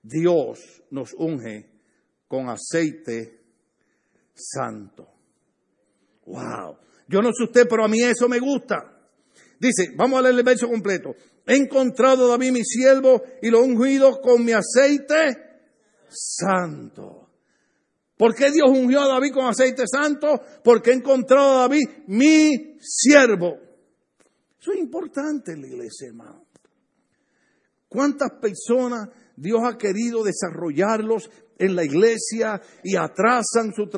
Dios 0.00 0.80
nos 0.90 1.12
unge 1.14 1.72
con 2.28 2.48
aceite 2.50 3.42
santo. 4.32 5.08
Wow. 6.26 6.86
Yo 7.08 7.22
no 7.22 7.30
sé 7.32 7.44
usted, 7.44 7.66
pero 7.68 7.84
a 7.84 7.88
mí 7.88 8.02
eso 8.02 8.28
me 8.28 8.38
gusta. 8.38 8.92
Dice, 9.58 9.92
vamos 9.96 10.18
a 10.18 10.22
leer 10.22 10.34
el 10.34 10.42
verso 10.42 10.68
completo. 10.68 11.14
He 11.46 11.56
encontrado 11.56 12.26
a 12.26 12.30
David 12.30 12.52
mi 12.52 12.64
siervo 12.64 13.22
y 13.40 13.50
lo 13.50 13.58
he 13.58 13.62
ungido 13.62 14.20
con 14.20 14.44
mi 14.44 14.52
aceite 14.52 15.36
santo. 16.08 17.30
¿Por 18.16 18.34
qué 18.34 18.50
Dios 18.50 18.68
ungió 18.70 19.00
a 19.02 19.08
David 19.08 19.32
con 19.32 19.46
aceite 19.46 19.84
santo? 19.90 20.40
Porque 20.64 20.90
he 20.90 20.94
encontrado 20.94 21.58
a 21.58 21.60
David 21.62 21.88
mi 22.06 22.76
siervo. 22.80 23.58
Eso 24.60 24.72
es 24.72 24.78
importante 24.78 25.52
en 25.52 25.62
la 25.62 25.68
iglesia, 25.68 26.08
hermano. 26.08 26.46
¿Cuántas 27.88 28.32
personas 28.40 29.08
Dios 29.36 29.60
ha 29.64 29.76
querido 29.78 30.24
desarrollarlos 30.24 31.30
en 31.58 31.74
la 31.74 31.84
iglesia 31.84 32.60
y 32.84 32.96
atrasan 32.96 33.72
su, 33.74 33.88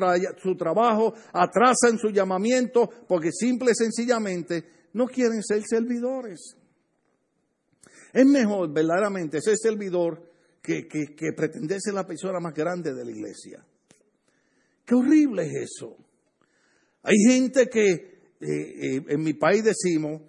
su 0.41 0.55
trabajo, 0.55 1.13
atrasan 1.33 1.97
su 1.99 2.09
llamamiento, 2.09 2.89
porque 3.07 3.31
simple 3.31 3.71
y 3.71 3.75
sencillamente 3.75 4.63
no 4.93 5.05
quieren 5.07 5.43
ser 5.43 5.61
servidores. 5.67 6.55
Es 8.13 8.25
mejor 8.25 8.73
verdaderamente 8.73 9.41
ser 9.41 9.57
servidor 9.57 10.29
que, 10.61 10.87
que, 10.87 11.33
pretender 11.35 11.79
ser 11.79 11.93
la 11.93 12.05
persona 12.05 12.39
más 12.39 12.53
grande 12.53 12.93
de 12.93 13.05
la 13.05 13.11
iglesia. 13.11 13.63
Qué 14.85 14.95
horrible 14.95 15.43
es 15.43 15.71
eso. 15.71 15.95
Hay 17.03 17.15
gente 17.27 17.67
que, 17.67 17.91
eh, 17.91 18.37
eh, 18.41 19.03
en 19.07 19.21
mi 19.21 19.33
país 19.33 19.63
decimos, 19.63 20.21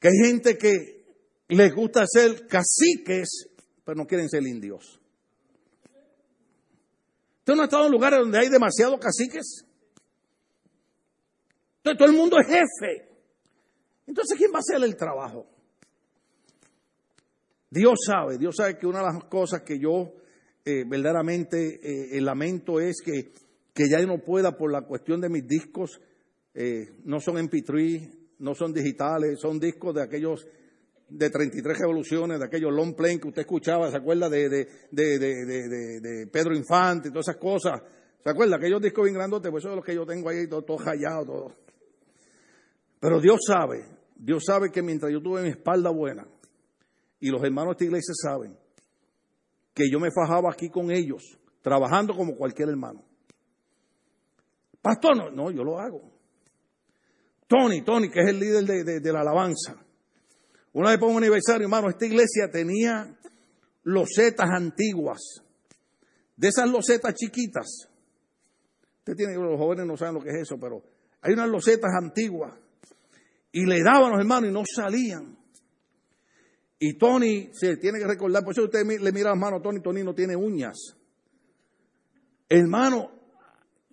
que 0.00 0.08
hay 0.08 0.30
gente 0.30 0.56
que 0.56 1.04
les 1.48 1.74
gusta 1.74 2.04
ser 2.06 2.46
caciques, 2.46 3.48
pero 3.84 3.96
no 3.96 4.06
quieren 4.06 4.28
ser 4.28 4.42
indios. 4.42 4.97
¿Usted 7.48 7.56
no 7.56 7.62
ha 7.62 7.64
estado 7.64 7.86
en 7.86 7.92
lugares 7.92 8.18
donde 8.20 8.38
hay 8.38 8.50
demasiados 8.50 9.00
caciques? 9.00 9.64
Entonces, 11.78 11.98
todo 11.98 12.10
el 12.10 12.14
mundo 12.14 12.36
es 12.38 12.46
jefe. 12.46 13.08
Entonces, 14.06 14.36
¿quién 14.36 14.50
va 14.52 14.56
a 14.56 14.58
hacer 14.58 14.84
el 14.84 14.94
trabajo? 14.94 15.46
Dios 17.70 18.00
sabe, 18.06 18.36
Dios 18.36 18.54
sabe 18.54 18.76
que 18.76 18.86
una 18.86 18.98
de 18.98 19.14
las 19.14 19.24
cosas 19.24 19.62
que 19.62 19.78
yo 19.78 20.12
eh, 20.62 20.84
verdaderamente 20.86 22.18
eh, 22.18 22.20
lamento 22.20 22.80
es 22.80 23.00
que, 23.02 23.32
que, 23.72 23.88
ya 23.88 23.98
no 24.04 24.18
pueda 24.18 24.54
por 24.54 24.70
la 24.70 24.82
cuestión 24.82 25.18
de 25.22 25.30
mis 25.30 25.46
discos, 25.46 26.02
eh, 26.52 26.98
no 27.04 27.18
son 27.18 27.36
MP3, 27.36 28.10
no 28.40 28.54
son 28.54 28.74
digitales, 28.74 29.40
son 29.40 29.58
discos 29.58 29.94
de 29.94 30.02
aquellos 30.02 30.46
de 31.08 31.30
33 31.30 31.78
revoluciones, 31.78 32.38
de 32.38 32.44
aquellos 32.44 32.72
long 32.72 32.94
plane 32.94 33.18
que 33.18 33.28
usted 33.28 33.42
escuchaba, 33.42 33.90
¿se 33.90 33.96
acuerda 33.96 34.28
de, 34.28 34.48
de, 34.48 34.68
de, 34.90 36.00
de 36.00 36.26
Pedro 36.26 36.54
Infante 36.54 37.08
y 37.08 37.10
todas 37.10 37.28
esas 37.28 37.40
cosas? 37.40 37.80
¿Se 38.22 38.30
acuerda? 38.30 38.56
Aquellos 38.56 38.82
discos 38.82 39.04
bien 39.04 39.14
grandotes, 39.14 39.50
pues 39.50 39.64
eso 39.64 39.70
es 39.70 39.76
lo 39.76 39.82
que 39.82 39.94
yo 39.94 40.04
tengo 40.04 40.28
ahí, 40.28 40.46
todo, 40.48 40.62
todo 40.62 40.78
rayado, 40.78 41.24
todo. 41.24 41.56
Pero 43.00 43.20
Dios 43.20 43.40
sabe, 43.46 43.86
Dios 44.16 44.44
sabe 44.46 44.70
que 44.70 44.82
mientras 44.82 45.12
yo 45.12 45.22
tuve 45.22 45.42
mi 45.42 45.48
espalda 45.48 45.90
buena, 45.90 46.26
y 47.20 47.30
los 47.30 47.42
hermanos 47.42 47.70
de 47.70 47.72
esta 47.72 47.84
iglesia 47.84 48.14
saben, 48.14 48.56
que 49.72 49.90
yo 49.90 49.98
me 50.00 50.10
fajaba 50.10 50.50
aquí 50.52 50.68
con 50.68 50.90
ellos, 50.90 51.38
trabajando 51.62 52.14
como 52.14 52.36
cualquier 52.36 52.68
hermano. 52.68 53.04
Pastor, 54.82 55.16
no, 55.16 55.30
no 55.30 55.50
yo 55.50 55.64
lo 55.64 55.78
hago. 55.78 56.12
Tony, 57.46 57.82
Tony, 57.82 58.10
que 58.10 58.20
es 58.20 58.28
el 58.28 58.38
líder 58.38 58.64
de, 58.64 59.00
de 59.00 59.12
la 59.12 59.20
alabanza. 59.20 59.87
Una 60.78 60.90
vez 60.90 61.00
por 61.00 61.10
un 61.10 61.16
aniversario, 61.16 61.64
hermano, 61.64 61.90
esta 61.90 62.06
iglesia 62.06 62.48
tenía 62.52 63.12
losetas 63.82 64.48
antiguas. 64.48 65.42
De 66.36 66.46
esas 66.46 66.70
losetas 66.70 67.16
chiquitas. 67.16 67.88
Usted 68.98 69.16
tiene, 69.16 69.34
los 69.34 69.58
jóvenes 69.58 69.86
no 69.86 69.96
saben 69.96 70.14
lo 70.14 70.20
que 70.20 70.28
es 70.28 70.36
eso, 70.36 70.56
pero 70.56 70.84
hay 71.20 71.32
unas 71.32 71.48
losetas 71.48 71.90
antiguas 72.00 72.54
y 73.50 73.66
le 73.66 73.82
daban 73.82 74.12
los 74.12 74.20
hermanos 74.20 74.50
y 74.50 74.52
no 74.52 74.62
salían. 74.72 75.36
Y 76.78 76.96
Tony 76.96 77.50
se 77.54 77.76
tiene 77.78 77.98
que 77.98 78.06
recordar, 78.06 78.44
por 78.44 78.52
eso 78.52 78.62
usted 78.62 78.86
le 78.86 79.10
mira 79.10 79.30
las 79.30 79.38
manos, 79.38 79.60
Tony, 79.60 79.80
Tony 79.80 80.04
no 80.04 80.14
tiene 80.14 80.36
uñas. 80.36 80.96
Hermano, 82.48 83.10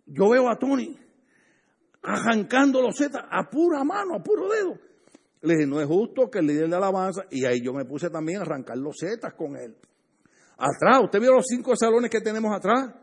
yo 0.05 0.29
veo 0.29 0.47
a 0.51 0.59
Tony 0.59 0.95
arrancando 2.03 2.79
los 2.83 2.95
zetas 2.95 3.23
a 3.27 3.49
pura 3.49 3.83
mano, 3.83 4.17
a 4.17 4.21
puro 4.21 4.49
dedo. 4.49 4.85
Le 5.45 5.53
dije, 5.53 5.67
no 5.67 5.79
es 5.79 5.87
justo 5.87 6.29
que 6.29 6.39
el 6.39 6.47
líder 6.47 6.69
de 6.69 6.75
alabanza, 6.75 7.25
y 7.29 7.45
ahí 7.45 7.61
yo 7.61 7.73
me 7.73 7.85
puse 7.85 8.09
también 8.09 8.39
a 8.39 8.41
arrancar 8.41 8.77
los 8.77 8.95
zetas 8.99 9.33
con 9.33 9.55
él. 9.55 9.75
Atrás, 10.57 11.03
usted 11.03 11.19
vio 11.19 11.33
los 11.33 11.45
cinco 11.47 11.75
salones 11.75 12.09
que 12.09 12.21
tenemos 12.21 12.55
atrás. 12.55 12.93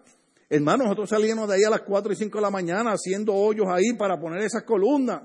Hermano, 0.49 0.85
nosotros 0.85 1.09
salíamos 1.09 1.49
de 1.49 1.55
ahí 1.55 1.65
a 1.65 1.71
las 1.71 1.83
cuatro 1.83 2.13
y 2.13 2.17
cinco 2.17 2.39
de 2.39 2.43
la 2.43 2.51
mañana 2.51 2.93
haciendo 2.93 3.35
hoyos 3.35 3.67
ahí 3.71 3.95
para 3.97 4.19
poner 4.19 4.43
esas 4.43 4.65
columnas. 4.65 5.23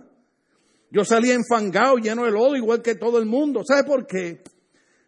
Yo 0.89 1.03
salía 1.03 1.34
enfangado, 1.34 1.97
lleno 1.97 2.24
de 2.24 2.32
lodo, 2.32 2.55
igual 2.55 2.82
que 2.82 2.95
todo 2.95 3.18
el 3.18 3.26
mundo. 3.26 3.61
¿Sabe 3.68 3.84
por 3.84 4.05
qué? 4.07 4.41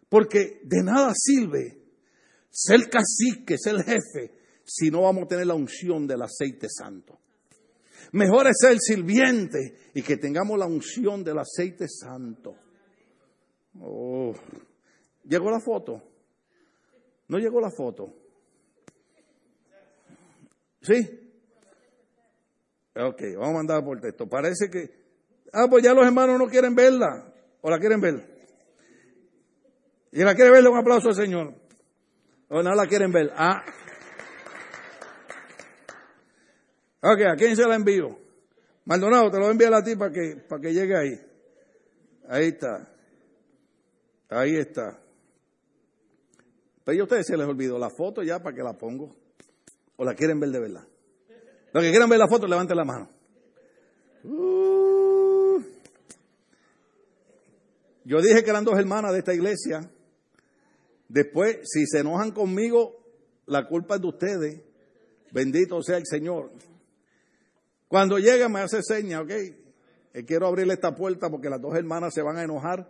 Porque 0.10 0.60
de 0.64 0.84
nada 0.84 1.14
sirve 1.16 1.80
ser 2.50 2.90
cacique, 2.90 3.58
ser 3.58 3.84
jefe, 3.84 4.34
si 4.66 4.90
no 4.90 5.04
vamos 5.04 5.24
a 5.24 5.28
tener 5.28 5.48
la 5.48 5.54
unción 5.54 6.08
del 6.08 6.22
aceite 6.22 6.68
santo. 6.70 7.19
Mejor 8.12 8.48
es 8.48 8.58
ser 8.60 8.78
sirviente 8.80 9.92
y 9.94 10.02
que 10.02 10.18
tengamos 10.18 10.58
la 10.58 10.66
unción 10.66 11.24
del 11.24 11.40
aceite 11.40 11.88
santo. 11.88 12.56
Oh. 13.80 14.34
¿Llegó 15.24 15.52
la 15.52 15.60
foto? 15.60 16.02
¿No 17.28 17.38
llegó 17.38 17.62
la 17.62 17.72
foto? 17.72 18.14
¿Sí? 20.82 20.96
Ok, 22.96 23.22
vamos 23.36 23.50
a 23.50 23.54
mandar 23.54 23.84
por 23.84 24.00
texto. 24.00 24.28
Parece 24.28 24.70
que 24.70 25.00
Ah, 25.52 25.68
pues 25.70 25.84
ya 25.84 25.94
los 25.94 26.06
hermanos 26.06 26.38
no 26.38 26.48
quieren 26.48 26.76
verla. 26.76 27.34
¿O 27.62 27.70
la 27.70 27.80
quieren 27.80 28.00
ver? 28.00 28.24
¿Y 30.12 30.24
la 30.24 30.36
quiere 30.36 30.52
ver? 30.52 30.68
Un 30.68 30.78
aplauso 30.78 31.10
al 31.10 31.16
Señor. 31.16 31.56
¿O 32.50 32.64
no 32.64 32.76
la 32.76 32.88
quieren 32.88 33.12
ver? 33.12 33.32
Ah. 33.36 33.64
Ok, 37.02 37.22
¿a 37.32 37.36
quién 37.36 37.56
se 37.56 37.68
la 37.68 37.76
envío? 37.76 38.18
Maldonado, 38.86 39.30
te 39.30 39.38
lo 39.38 39.44
voy 39.44 39.50
a 39.50 39.52
enviar 39.52 39.74
a 39.74 39.84
ti 39.84 39.96
para 39.96 40.12
que, 40.12 40.36
para 40.48 40.62
que 40.62 40.74
llegue 40.74 40.98
ahí. 40.98 41.22
Ahí 42.28 42.48
está. 42.48 42.88
Ahí 44.30 44.56
está. 44.56 45.00
Pero 46.84 47.02
a 47.02 47.04
ustedes 47.04 47.28
se 47.28 47.38
les 47.38 47.48
olvidó 47.48 47.78
la 47.78 47.90
foto 47.90 48.24
ya 48.24 48.42
para 48.42 48.56
que 48.56 48.64
la 48.64 48.74
pongo. 48.74 49.16
¿O 49.96 50.04
la 50.04 50.16
quieren 50.16 50.40
ver 50.40 50.50
de 50.50 50.60
verdad? 50.60 50.88
Los 51.72 51.84
que 51.84 51.90
quieran 51.90 52.10
ver 52.10 52.20
la 52.20 52.28
foto, 52.28 52.48
levanten 52.48 52.76
la 52.76 52.86
mano. 52.86 53.10
Uh. 54.24 55.62
Yo 58.06 58.22
dije 58.22 58.44
que 58.44 58.50
eran 58.50 58.66
dos 58.66 58.78
hermanas 58.80 59.14
de 59.14 59.20
esta 59.20 59.34
iglesia. 59.34 59.90
Después, 61.08 61.60
si 61.64 61.86
se 61.86 62.00
enojan 62.00 62.32
conmigo, 62.32 62.98
la 63.46 63.68
culpa 63.68 63.96
es 63.96 64.02
de 64.02 64.08
ustedes. 64.08 64.62
Bendito 65.32 65.82
sea 65.84 65.98
el 65.98 66.06
Señor. 66.06 66.52
Cuando 67.90 68.20
llega 68.20 68.48
me 68.48 68.60
hace 68.62 68.84
seña, 68.84 69.20
ok. 69.20 69.32
Eh, 69.32 70.24
quiero 70.26 70.46
abrirle 70.46 70.76
esta 70.76 70.96
puerta 70.96 71.30
porque 71.30 71.50
las 71.50 71.60
dos 71.60 71.76
hermanas 71.76 72.14
se 72.14 72.22
van 72.22 72.38
a 72.38 72.44
enojar. 72.44 72.88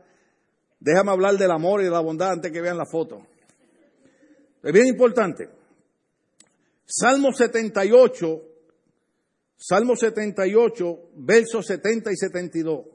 Déjame 0.77 1.11
hablar 1.11 1.37
del 1.37 1.51
amor 1.51 1.79
y 1.79 1.85
de 1.85 1.89
la 1.89 2.01
bondad 2.01 2.31
antes 2.31 2.51
que 2.51 2.61
vean 2.61 2.77
la 2.77 2.85
foto. 2.85 3.25
Es 4.61 4.73
bien 4.73 4.87
importante. 4.87 5.49
Salmo 6.85 7.31
78, 7.31 8.41
Salmo 9.55 9.95
78, 9.95 10.99
versos 11.15 11.65
70 11.65 12.11
y 12.11 12.15
72. 12.17 12.85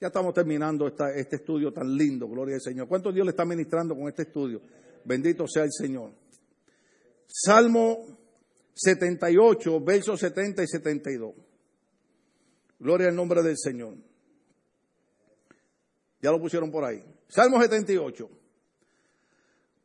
Ya 0.00 0.06
estamos 0.06 0.32
terminando 0.32 0.86
este 0.86 1.36
estudio 1.36 1.70
tan 1.70 1.94
lindo, 1.94 2.28
gloria 2.28 2.54
al 2.54 2.62
Señor. 2.62 2.88
¿Cuánto 2.88 3.12
Dios 3.12 3.26
le 3.26 3.30
está 3.30 3.44
ministrando 3.44 3.94
con 3.94 4.08
este 4.08 4.22
estudio? 4.22 4.62
Bendito 5.04 5.46
sea 5.46 5.64
el 5.64 5.72
Señor. 5.72 6.12
Salmo 7.26 8.17
78, 8.78 9.80
versos 9.80 10.20
70 10.20 10.62
y 10.62 10.66
72. 10.66 11.34
Gloria 12.78 13.08
al 13.08 13.16
nombre 13.16 13.42
del 13.42 13.56
Señor. 13.58 13.96
Ya 16.22 16.30
lo 16.30 16.40
pusieron 16.40 16.70
por 16.70 16.84
ahí. 16.84 17.02
Salmo 17.28 17.60
78. 17.60 18.30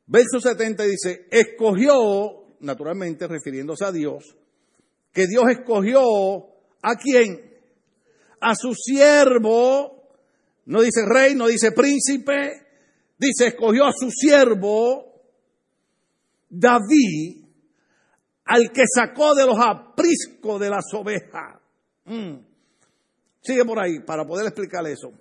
Verso 0.05 0.39
70 0.39 0.83
dice, 0.83 1.27
escogió, 1.31 2.55
naturalmente 2.59 3.27
refiriéndose 3.27 3.85
a 3.85 3.91
Dios, 3.91 4.35
que 5.11 5.27
Dios 5.27 5.45
escogió 5.49 6.01
a 6.81 6.95
quién? 6.95 7.51
A 8.41 8.55
su 8.55 8.73
siervo 8.75 10.03
no 10.65 10.81
dice 10.81 11.05
rey, 11.05 11.35
no 11.35 11.47
dice 11.47 11.71
príncipe, 11.71 12.65
dice 13.17 13.47
escogió 13.47 13.85
a 13.85 13.93
su 13.93 14.09
siervo 14.11 15.13
David, 16.49 17.42
al 18.45 18.71
que 18.71 18.83
sacó 18.93 19.35
de 19.35 19.45
los 19.45 19.57
apriscos 19.59 20.59
de 20.59 20.69
las 20.69 20.85
ovejas. 20.93 21.59
Mm. 22.05 22.35
Sigue 23.41 23.65
por 23.65 23.79
ahí 23.79 23.99
para 23.99 24.25
poder 24.25 24.47
explicar 24.47 24.85
eso. 24.87 25.11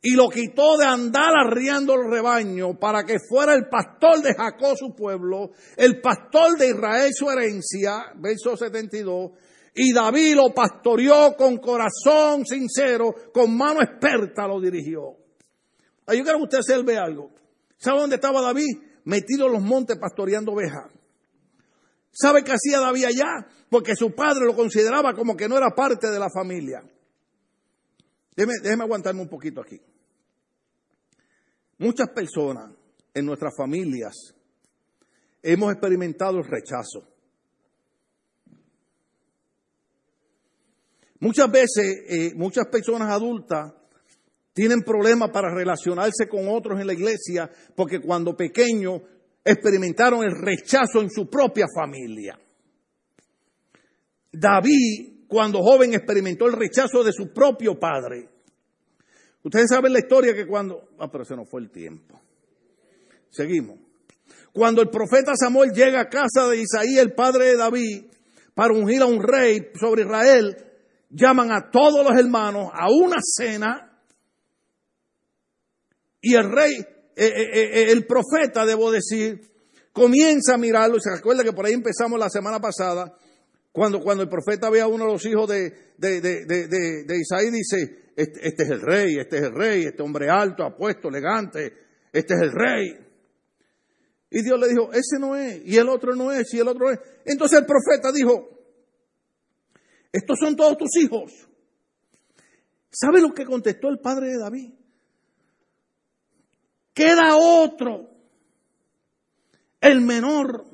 Y 0.00 0.14
lo 0.14 0.28
quitó 0.28 0.76
de 0.76 0.84
andar 0.84 1.32
arriando 1.44 1.94
el 1.94 2.08
rebaño 2.10 2.78
para 2.78 3.04
que 3.04 3.18
fuera 3.18 3.54
el 3.54 3.68
pastor 3.68 4.22
de 4.22 4.32
Jacob 4.34 4.76
su 4.76 4.94
pueblo, 4.94 5.50
el 5.76 6.00
pastor 6.00 6.56
de 6.56 6.68
Israel 6.68 7.10
su 7.12 7.28
herencia, 7.28 8.12
verso 8.16 8.56
72, 8.56 9.32
y 9.74 9.92
David 9.92 10.36
lo 10.36 10.54
pastoreó 10.54 11.34
con 11.36 11.58
corazón 11.58 12.44
sincero, 12.46 13.12
con 13.32 13.56
mano 13.56 13.82
experta 13.82 14.46
lo 14.46 14.60
dirigió. 14.60 15.16
Yo 16.06 16.22
quiero 16.22 16.38
que 16.38 16.44
usted 16.44 16.60
se 16.62 16.82
ve 16.82 16.96
algo. 16.96 17.30
¿Sabe 17.76 18.00
dónde 18.00 18.16
estaba 18.16 18.40
David? 18.40 18.68
Metido 19.04 19.46
en 19.46 19.52
los 19.52 19.62
montes 19.62 19.98
pastoreando 19.98 20.52
ovejas. 20.52 20.90
¿Sabe 22.20 22.42
qué 22.42 22.50
hacía 22.50 22.80
David 22.80 23.04
allá? 23.04 23.46
Porque 23.70 23.94
su 23.94 24.12
padre 24.12 24.44
lo 24.44 24.56
consideraba 24.56 25.14
como 25.14 25.36
que 25.36 25.48
no 25.48 25.56
era 25.56 25.70
parte 25.76 26.10
de 26.10 26.18
la 26.18 26.28
familia. 26.28 26.82
Déjeme, 28.34 28.82
aguantarme 28.82 29.20
un 29.20 29.28
poquito 29.28 29.60
aquí. 29.60 29.80
Muchas 31.78 32.08
personas 32.08 32.72
en 33.14 33.24
nuestras 33.24 33.54
familias 33.56 34.34
hemos 35.42 35.70
experimentado 35.70 36.38
el 36.38 36.44
rechazo. 36.44 37.06
Muchas 41.20 41.50
veces, 41.52 42.04
eh, 42.08 42.32
muchas 42.34 42.66
personas 42.66 43.10
adultas 43.10 43.72
tienen 44.52 44.82
problemas 44.82 45.30
para 45.30 45.54
relacionarse 45.54 46.28
con 46.28 46.48
otros 46.48 46.80
en 46.80 46.86
la 46.88 46.94
iglesia 46.94 47.48
porque 47.76 48.00
cuando 48.00 48.36
pequeños 48.36 49.02
experimentaron 49.50 50.22
el 50.24 50.32
rechazo 50.32 51.00
en 51.00 51.10
su 51.10 51.28
propia 51.28 51.66
familia. 51.74 52.38
David, 54.30 55.26
cuando 55.26 55.62
joven, 55.62 55.94
experimentó 55.94 56.46
el 56.46 56.52
rechazo 56.52 57.02
de 57.02 57.12
su 57.12 57.32
propio 57.32 57.78
padre. 57.78 58.28
Ustedes 59.42 59.70
saben 59.70 59.92
la 59.92 60.00
historia 60.00 60.34
que 60.34 60.46
cuando... 60.46 60.90
Ah, 60.98 61.10
pero 61.10 61.24
ese 61.24 61.34
no 61.34 61.46
fue 61.46 61.62
el 61.62 61.70
tiempo. 61.70 62.20
Seguimos. 63.30 63.78
Cuando 64.52 64.82
el 64.82 64.90
profeta 64.90 65.32
Samuel 65.34 65.72
llega 65.72 66.00
a 66.00 66.08
casa 66.08 66.48
de 66.48 66.58
Isaí, 66.58 66.98
el 66.98 67.14
padre 67.14 67.46
de 67.46 67.56
David, 67.56 68.04
para 68.54 68.74
ungir 68.74 69.00
a 69.00 69.06
un 69.06 69.22
rey 69.22 69.70
sobre 69.78 70.02
Israel, 70.02 70.56
llaman 71.10 71.52
a 71.52 71.70
todos 71.70 72.04
los 72.04 72.18
hermanos 72.18 72.70
a 72.72 72.88
una 72.90 73.16
cena 73.22 73.88
y 76.20 76.34
el 76.34 76.50
rey, 76.50 76.84
el 77.18 78.06
profeta, 78.06 78.64
debo 78.64 78.90
decir, 78.90 79.40
comienza 79.92 80.54
a 80.54 80.58
mirarlo 80.58 80.96
y 80.96 81.00
se 81.00 81.10
recuerda 81.10 81.42
que 81.42 81.52
por 81.52 81.66
ahí 81.66 81.72
empezamos 81.72 82.18
la 82.18 82.30
semana 82.30 82.60
pasada, 82.60 83.16
cuando, 83.72 84.00
cuando 84.00 84.22
el 84.22 84.28
profeta 84.28 84.70
ve 84.70 84.80
a 84.80 84.86
uno 84.86 85.06
de 85.06 85.12
los 85.12 85.24
hijos 85.26 85.48
de, 85.48 85.94
de, 85.96 86.20
de 86.20 87.18
Isaí, 87.18 87.50
dice, 87.50 88.08
este, 88.18 88.48
este, 88.48 88.64
es 88.64 88.70
el 88.70 88.80
rey, 88.80 89.16
este 89.16 89.36
es 89.36 89.42
el 89.44 89.54
rey, 89.54 89.84
este 89.84 90.02
hombre 90.02 90.28
alto, 90.28 90.64
apuesto, 90.64 91.08
elegante, 91.08 91.72
este 92.12 92.34
es 92.34 92.40
el 92.40 92.50
rey. 92.50 92.98
Y 94.28 94.42
Dios 94.42 94.58
le 94.58 94.66
dijo, 94.66 94.90
ese 94.92 95.20
no 95.20 95.36
es, 95.36 95.62
y 95.64 95.76
el 95.76 95.88
otro 95.88 96.16
no 96.16 96.32
es, 96.32 96.52
y 96.52 96.58
el 96.58 96.66
otro 96.66 96.86
no 96.86 96.90
es. 96.90 96.98
Entonces 97.24 97.60
el 97.60 97.64
profeta 97.64 98.10
dijo, 98.10 98.58
estos 100.12 100.36
son 100.36 100.56
todos 100.56 100.76
tus 100.78 100.96
hijos. 100.96 101.32
¿Sabe 102.90 103.20
lo 103.20 103.32
que 103.32 103.44
contestó 103.44 103.88
el 103.88 104.00
padre 104.00 104.30
de 104.30 104.38
David? 104.38 104.72
Queda 106.98 107.36
otro, 107.36 108.10
el 109.80 110.00
menor, 110.00 110.66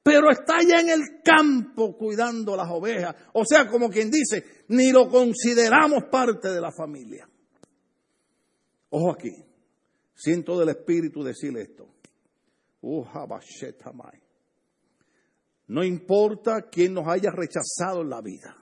pero 0.00 0.30
está 0.30 0.58
ya 0.62 0.78
en 0.80 0.90
el 0.90 1.22
campo 1.24 1.96
cuidando 1.96 2.54
las 2.54 2.70
ovejas. 2.70 3.16
O 3.32 3.44
sea, 3.44 3.66
como 3.66 3.90
quien 3.90 4.12
dice, 4.12 4.44
ni 4.68 4.92
lo 4.92 5.08
consideramos 5.08 6.04
parte 6.08 6.52
de 6.52 6.60
la 6.60 6.70
familia. 6.70 7.28
Ojo 8.90 9.10
aquí, 9.10 9.32
siento 10.14 10.56
del 10.56 10.68
Espíritu 10.68 11.24
decirle 11.24 11.62
esto. 11.62 11.88
No 15.66 15.82
importa 15.82 16.68
quién 16.70 16.94
nos 16.94 17.08
haya 17.08 17.32
rechazado 17.32 18.02
en 18.02 18.10
la 18.10 18.20
vida. 18.20 18.56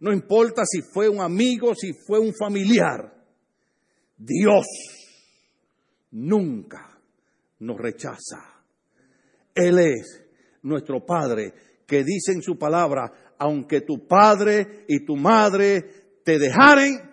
No 0.00 0.14
importa 0.14 0.62
si 0.64 0.80
fue 0.80 1.10
un 1.10 1.20
amigo, 1.20 1.74
si 1.74 1.92
fue 2.06 2.18
un 2.18 2.32
familiar. 2.32 3.22
Dios 4.16 4.64
nunca 6.12 6.98
nos 7.60 7.78
rechaza. 7.78 8.62
Él 9.54 9.78
es 9.78 10.22
nuestro 10.62 11.04
Padre 11.04 11.52
que 11.86 12.04
dice 12.04 12.32
en 12.32 12.42
su 12.42 12.56
palabra, 12.56 13.34
aunque 13.38 13.82
tu 13.82 14.06
padre 14.06 14.84
y 14.88 15.04
tu 15.04 15.16
madre 15.16 15.84
te 16.24 16.38
dejaren, 16.38 17.10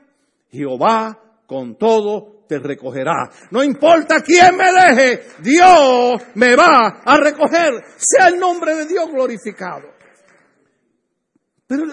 Jehová 0.50 1.42
con 1.48 1.78
todo 1.78 2.46
te 2.48 2.60
recogerá. 2.60 3.30
No 3.52 3.64
importa 3.64 4.22
quién 4.22 4.56
me 4.56 4.72
deje, 4.72 5.24
Dios 5.42 6.22
me 6.36 6.56
va 6.56 7.02
a 7.04 7.18
recoger. 7.18 7.84
Sea 7.98 8.28
el 8.28 8.40
nombre 8.40 8.76
de 8.76 8.86
Dios 8.86 9.08
glorificado. 9.12 9.88
Pero, 11.68 11.86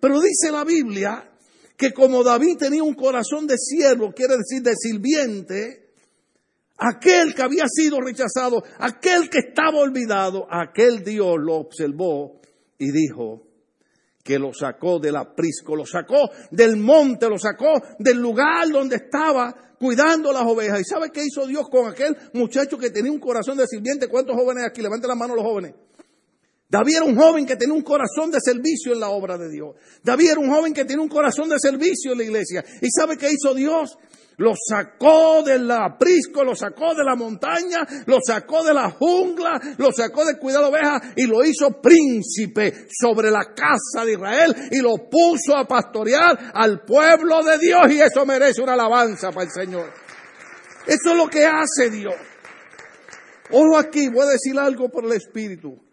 pero 0.00 0.20
dice 0.20 0.50
la 0.50 0.64
Biblia 0.64 1.28
que 1.76 1.92
como 1.92 2.22
David 2.22 2.58
tenía 2.58 2.82
un 2.82 2.94
corazón 2.94 3.46
de 3.46 3.56
siervo, 3.58 4.12
quiere 4.12 4.36
decir 4.36 4.62
de 4.62 4.74
sirviente, 4.76 5.81
aquel 6.90 7.34
que 7.34 7.42
había 7.42 7.64
sido 7.68 8.00
rechazado, 8.00 8.62
aquel 8.78 9.28
que 9.30 9.38
estaba 9.38 9.78
olvidado, 9.78 10.46
aquel 10.50 11.04
Dios 11.04 11.36
lo 11.38 11.54
observó 11.54 12.40
y 12.78 12.90
dijo, 12.90 13.46
que 14.22 14.38
lo 14.38 14.52
sacó 14.54 14.98
del 15.00 15.16
aprisco, 15.16 15.74
lo 15.74 15.84
sacó 15.84 16.30
del 16.50 16.76
monte, 16.76 17.28
lo 17.28 17.38
sacó 17.38 17.82
del 17.98 18.18
lugar 18.18 18.68
donde 18.70 18.96
estaba 18.96 19.74
cuidando 19.78 20.32
las 20.32 20.44
ovejas. 20.44 20.80
¿Y 20.80 20.84
sabe 20.84 21.10
qué 21.10 21.22
hizo 21.24 21.46
Dios 21.46 21.68
con 21.68 21.90
aquel 21.90 22.16
muchacho 22.34 22.78
que 22.78 22.90
tenía 22.90 23.10
un 23.10 23.18
corazón 23.18 23.58
de 23.58 23.66
sirviente? 23.66 24.08
¿Cuántos 24.08 24.36
jóvenes 24.36 24.64
aquí? 24.64 24.80
Levanten 24.80 25.08
la 25.08 25.16
mano 25.16 25.34
los 25.34 25.44
jóvenes. 25.44 25.74
David 26.72 26.96
era 26.96 27.04
un 27.04 27.16
joven 27.16 27.44
que 27.44 27.56
tenía 27.56 27.74
un 27.74 27.82
corazón 27.82 28.30
de 28.30 28.38
servicio 28.40 28.94
en 28.94 29.00
la 29.00 29.10
obra 29.10 29.36
de 29.36 29.50
Dios. 29.50 29.76
David 30.02 30.30
era 30.30 30.40
un 30.40 30.50
joven 30.50 30.72
que 30.72 30.86
tenía 30.86 31.02
un 31.02 31.08
corazón 31.10 31.50
de 31.50 31.58
servicio 31.58 32.12
en 32.12 32.18
la 32.18 32.24
iglesia. 32.24 32.64
¿Y 32.80 32.88
sabe 32.90 33.18
qué 33.18 33.28
hizo 33.30 33.52
Dios? 33.52 33.98
Lo 34.38 34.54
sacó 34.56 35.42
del 35.42 35.70
aprisco, 35.70 36.42
lo 36.42 36.56
sacó 36.56 36.94
de 36.94 37.04
la 37.04 37.14
montaña, 37.14 37.86
lo 38.06 38.20
sacó 38.26 38.64
de 38.64 38.72
la 38.72 38.88
jungla, 38.88 39.60
lo 39.76 39.92
sacó 39.92 40.24
de 40.24 40.38
cuidar 40.38 40.64
ovejas 40.64 41.12
y 41.14 41.26
lo 41.26 41.44
hizo 41.44 41.78
príncipe 41.82 42.86
sobre 42.90 43.30
la 43.30 43.52
casa 43.54 44.06
de 44.06 44.14
Israel 44.14 44.56
y 44.70 44.78
lo 44.78 45.10
puso 45.10 45.54
a 45.54 45.68
pastorear 45.68 46.52
al 46.54 46.86
pueblo 46.86 47.42
de 47.42 47.58
Dios 47.58 47.82
y 47.90 48.00
eso 48.00 48.24
merece 48.24 48.62
una 48.62 48.72
alabanza 48.72 49.30
para 49.30 49.44
el 49.44 49.52
Señor. 49.52 49.92
Eso 50.86 51.10
es 51.10 51.16
lo 51.18 51.28
que 51.28 51.44
hace 51.44 51.90
Dios. 51.90 52.14
Ojo 53.50 53.76
aquí, 53.76 54.08
voy 54.08 54.22
a 54.22 54.30
decir 54.30 54.58
algo 54.58 54.88
por 54.88 55.04
el 55.04 55.12
Espíritu. 55.12 55.91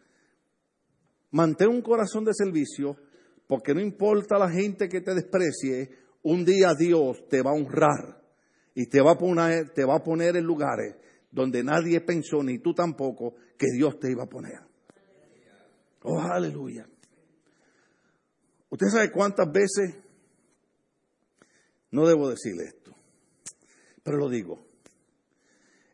Mantén 1.31 1.69
un 1.69 1.81
corazón 1.81 2.25
de 2.25 2.33
servicio 2.33 2.97
porque 3.47 3.73
no 3.73 3.81
importa 3.81 4.37
la 4.37 4.49
gente 4.49 4.87
que 4.87 5.01
te 5.01 5.13
desprecie, 5.13 5.89
un 6.23 6.45
día 6.45 6.73
Dios 6.77 7.27
te 7.29 7.41
va 7.41 7.51
a 7.51 7.55
honrar 7.55 8.21
y 8.75 8.87
te 8.87 9.01
va 9.01 9.11
a 9.11 9.17
poner, 9.17 9.71
te 9.71 9.83
va 9.85 9.95
a 9.95 10.03
poner 10.03 10.37
en 10.37 10.45
lugares 10.45 10.95
donde 11.31 11.63
nadie 11.63 12.01
pensó, 12.01 12.43
ni 12.43 12.59
tú 12.59 12.73
tampoco, 12.73 13.35
que 13.57 13.67
Dios 13.75 13.99
te 13.99 14.11
iba 14.11 14.23
a 14.23 14.29
poner. 14.29 14.59
Oh, 16.03 16.19
aleluya. 16.19 16.87
Usted 18.69 18.87
sabe 18.87 19.11
cuántas 19.11 19.51
veces, 19.51 19.95
no 21.91 22.07
debo 22.07 22.29
decirle 22.29 22.65
esto, 22.65 22.95
pero 24.03 24.17
lo 24.17 24.29
digo. 24.29 24.65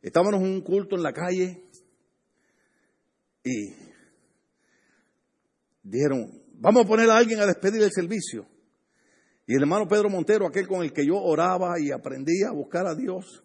Estábamos 0.02 0.36
en 0.36 0.44
un 0.44 0.62
culto 0.62 0.96
en 0.96 1.04
la 1.04 1.14
calle 1.14 1.64
y 3.44 3.85
dijeron, 5.86 6.42
vamos 6.56 6.86
a 6.86 6.88
poner 6.88 7.10
a 7.10 7.18
alguien 7.18 7.40
a 7.40 7.46
despedir 7.46 7.82
el 7.82 7.92
servicio. 7.92 8.48
Y 9.48 9.56
el 9.56 9.62
hermano 9.62 9.88
Pedro 9.88 10.10
Montero, 10.10 10.48
aquel 10.48 10.68
con 10.68 10.84
el 10.84 10.92
que 10.92 11.06
yo 11.06 11.16
oraba 11.18 11.80
y 11.80 11.92
aprendía 11.92 12.50
a 12.50 12.54
buscar 12.54 12.88
a 12.88 12.96
Dios, 12.96 13.44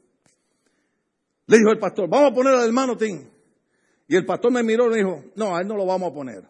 le 1.47 1.59
dijo 1.59 1.71
el 1.71 1.79
pastor, 1.79 2.09
vamos 2.09 2.33
a 2.33 2.35
poner 2.35 2.55
al 2.55 2.67
hermano 2.67 2.97
Tim. 2.97 3.29
Y 4.09 4.17
el 4.17 4.25
pastor 4.25 4.53
me 4.53 4.63
miró 4.63 4.87
y 4.87 4.91
me 4.91 4.97
dijo, 4.97 5.25
no, 5.37 5.55
a 5.55 5.61
él 5.61 5.69
no 5.69 5.77
lo 5.77 5.85
vamos 5.85 6.11
a 6.11 6.15
poner. 6.15 6.49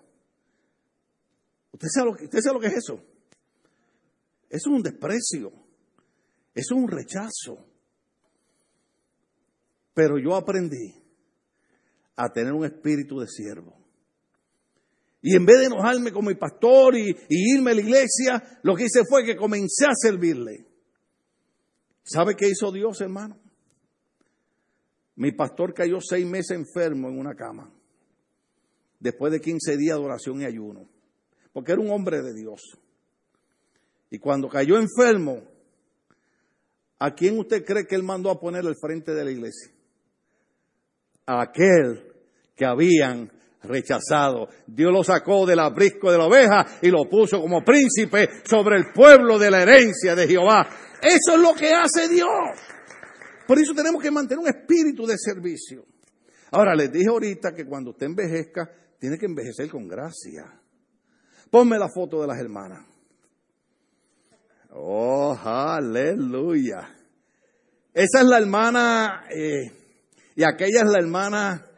¿Usted 1.73 1.89
sabe 1.93 2.11
lo 2.11 2.17
que, 2.17 2.25
usted 2.25 2.41
sabe 2.41 2.55
lo 2.55 2.61
que 2.61 2.67
es 2.69 2.77
eso? 2.77 2.95
Eso 4.49 4.71
es 4.71 4.77
un 4.77 4.83
desprecio. 4.83 5.53
Eso 6.55 6.75
es 6.75 6.83
un 6.83 6.89
rechazo. 6.89 7.67
Pero 9.95 10.19
yo 10.19 10.35
aprendí 10.37 10.95
a 12.17 12.29
tener 12.33 12.53
un 12.53 12.65
espíritu 12.65 13.21
de 13.21 13.27
siervo. 13.27 13.80
Y 15.23 15.37
en 15.37 15.45
vez 15.45 15.59
de 15.59 15.67
enojarme 15.67 16.13
con 16.13 16.25
mi 16.25 16.35
pastor 16.35 16.97
y, 16.97 17.15
irme 17.29 17.73
a 17.73 17.75
la 17.75 17.81
iglesia, 17.83 18.61
lo 18.63 18.75
que 18.75 18.85
hice 18.85 19.03
fue 19.09 19.25
que 19.25 19.37
comencé 19.37 19.85
a 19.85 19.95
servirle. 19.95 20.67
¿Sabe 22.03 22.35
qué 22.35 22.49
hizo 22.49 22.73
Dios, 22.73 23.01
hermano? 23.01 23.39
Mi 25.17 25.33
pastor 25.33 25.75
cayó 25.75 25.99
seis 26.01 26.27
meses 26.27 26.53
enfermo 26.53 27.09
en 27.09 27.19
una 27.19 27.35
cama, 27.35 27.71
después 28.99 29.31
de 29.33 29.41
15 29.41 29.77
días 29.77 29.99
de 29.99 30.05
oración 30.05 30.41
y 30.41 30.47
ayuno, 30.47 30.89
porque 31.53 31.73
era 31.73 31.83
un 31.83 31.91
hombre 31.91 32.23
de 32.23 32.33
Dios. 32.33 32.79
Y 34.11 34.19
cuando 34.19 34.49
cayó 34.49 34.79
enfermo, 34.79 35.43
¿a 36.99 37.15
quién 37.15 37.39
usted 37.39 37.65
cree 37.65 37.87
que 37.87 37.95
él 37.95 38.03
mandó 38.03 38.31
a 38.31 38.41
poner 38.41 38.67
al 38.67 38.77
frente 38.81 39.13
de 39.13 39.25
la 39.25 39.31
iglesia? 39.31 39.71
A 41.27 41.43
aquel 41.43 42.11
que 42.57 42.65
habían 42.65 43.31
rechazado. 43.63 44.49
Dios 44.67 44.93
lo 44.93 45.05
sacó 45.05 45.47
del 45.47 45.61
abrisco 45.61 46.11
de 46.11 46.19
la 46.19 46.27
oveja 46.27 46.67
y 46.83 46.89
lo 46.89 47.09
puso 47.09 47.41
como 47.41 47.65
príncipe 47.65 48.29
sobre 48.45 48.77
el 48.77 48.93
pueblo 48.93 49.39
de 49.39 49.51
la 49.51 49.63
herencia 49.63 50.15
de 50.15 50.27
Jehová. 50.27 50.69
Eso 51.03 51.35
es 51.35 51.41
lo 51.41 51.55
que 51.55 51.73
hace 51.73 52.09
Dios. 52.09 52.29
Por 53.47 53.59
eso 53.59 53.75
tenemos 53.75 54.03
que 54.03 54.11
mantener 54.11 54.39
un 54.39 54.49
espíritu 54.49 55.07
de 55.07 55.17
servicio. 55.19 55.85
Ahora, 56.53 56.75
les 56.75 56.91
dije 56.91 57.09
ahorita 57.09 57.53
que 57.55 57.65
cuando 57.65 57.91
usted 57.91 58.07
envejezca, 58.07 58.71
tiene 58.99 59.19
que 59.19 59.27
envejecer 59.27 59.69
con 59.71 59.89
gracia. 59.89 60.45
Ponme 61.51 61.79
la 61.79 61.89
foto 61.89 62.21
de 62.21 62.27
las 62.27 62.39
hermanas. 62.39 62.85
Oh, 64.73 65.37
aleluya. 65.43 66.97
Esa 67.93 68.21
es 68.21 68.27
la 68.27 68.39
hermana, 68.39 69.25
eh, 69.31 69.73
y 70.37 70.45
aquella 70.45 70.83
es 70.83 70.91
la 70.91 70.99
hermana 71.01 71.70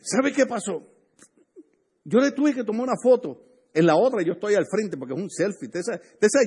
¿Sabe 0.00 0.32
qué 0.32 0.46
pasó? 0.46 0.86
Yo 2.04 2.18
le 2.20 2.32
tuve 2.32 2.54
que 2.54 2.64
tomar 2.64 2.82
una 2.84 2.96
foto 3.02 3.46
En 3.72 3.86
la 3.86 3.94
otra 3.94 4.22
yo 4.22 4.32
estoy 4.32 4.54
al 4.54 4.66
frente 4.66 4.96
porque 4.96 5.14
es 5.14 5.20
un 5.20 5.30
selfie. 5.30 5.70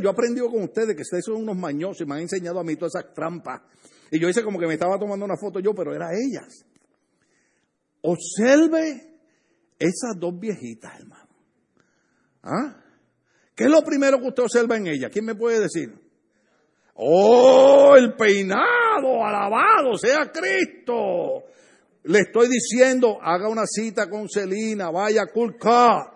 Yo 0.01 0.09
he 0.09 0.11
aprendido 0.11 0.49
con 0.49 0.63
ustedes 0.63 0.95
que 0.95 1.03
ustedes 1.03 1.23
son 1.25 1.35
unos 1.35 1.55
mañosos 1.55 2.01
y 2.01 2.05
me 2.05 2.15
han 2.15 2.21
enseñado 2.21 2.59
a 2.59 2.63
mí 2.63 2.75
todas 2.75 2.95
esas 2.95 3.13
trampas. 3.13 3.61
Y 4.11 4.19
yo 4.19 4.27
hice 4.27 4.43
como 4.43 4.59
que 4.59 4.67
me 4.67 4.73
estaba 4.73 4.99
tomando 4.99 5.25
una 5.25 5.37
foto 5.37 5.59
yo, 5.59 5.73
pero 5.73 5.95
era 5.95 6.09
ellas. 6.13 6.65
Observe 8.01 9.19
esas 9.79 10.19
dos 10.19 10.37
viejitas, 10.37 10.99
hermano. 10.99 11.29
¿Ah? 12.43 12.83
¿Qué 13.55 13.65
es 13.65 13.69
lo 13.69 13.81
primero 13.83 14.19
que 14.19 14.27
usted 14.27 14.43
observa 14.43 14.75
en 14.75 14.87
ellas? 14.87 15.11
¿Quién 15.11 15.25
me 15.25 15.35
puede 15.35 15.61
decir? 15.61 15.93
Oh, 16.95 17.95
el 17.95 18.15
peinado, 18.15 19.25
alabado 19.25 19.97
sea 19.97 20.31
Cristo. 20.31 21.43
Le 22.03 22.19
estoy 22.19 22.49
diciendo, 22.49 23.17
haga 23.21 23.47
una 23.47 23.65
cita 23.65 24.09
con 24.09 24.27
Celina, 24.27 24.89
vaya 24.89 25.23
a 25.23 25.27
Culca. 25.27 26.13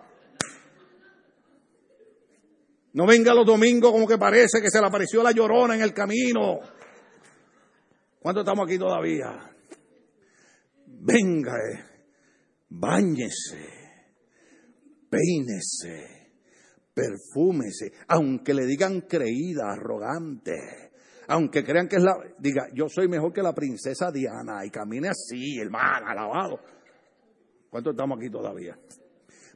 No 2.92 3.06
venga 3.06 3.34
los 3.34 3.46
domingos 3.46 3.92
como 3.92 4.06
que 4.06 4.18
parece 4.18 4.60
que 4.60 4.70
se 4.70 4.80
le 4.80 4.86
apareció 4.86 5.22
la 5.22 5.32
llorona 5.32 5.74
en 5.74 5.82
el 5.82 5.94
camino. 5.94 6.58
¿Cuánto 8.20 8.40
estamos 8.40 8.66
aquí 8.66 8.78
todavía? 8.78 9.50
Venga, 10.86 11.52
eh, 11.56 11.84
báñese, 12.68 13.66
peínese, 15.08 16.32
perfúmese, 16.92 17.92
aunque 18.08 18.52
le 18.52 18.66
digan 18.66 19.02
creída, 19.02 19.70
arrogante, 19.70 20.90
aunque 21.28 21.62
crean 21.62 21.88
que 21.88 21.96
es 21.96 22.02
la, 22.02 22.16
diga, 22.38 22.68
yo 22.74 22.88
soy 22.88 23.06
mejor 23.06 23.32
que 23.32 23.42
la 23.42 23.54
princesa 23.54 24.10
Diana 24.10 24.64
y 24.64 24.70
camine 24.70 25.08
así, 25.08 25.58
hermano, 25.60 26.08
alabado. 26.08 26.58
¿Cuánto 27.70 27.90
estamos 27.90 28.18
aquí 28.18 28.30
todavía? 28.30 28.78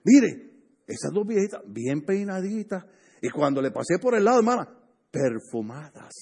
Mire, 0.05 0.51
esas 0.87 1.11
dos 1.12 1.27
viejitas, 1.27 1.62
bien 1.66 2.03
peinaditas, 2.03 2.85
y 3.23 3.31
cuando 3.31 3.62
le 3.62 3.70
pasé 3.70 3.99
por 3.99 4.14
el 4.14 4.25
lado, 4.25 4.41
hermana, 4.41 4.68
perfumadas. 5.11 6.12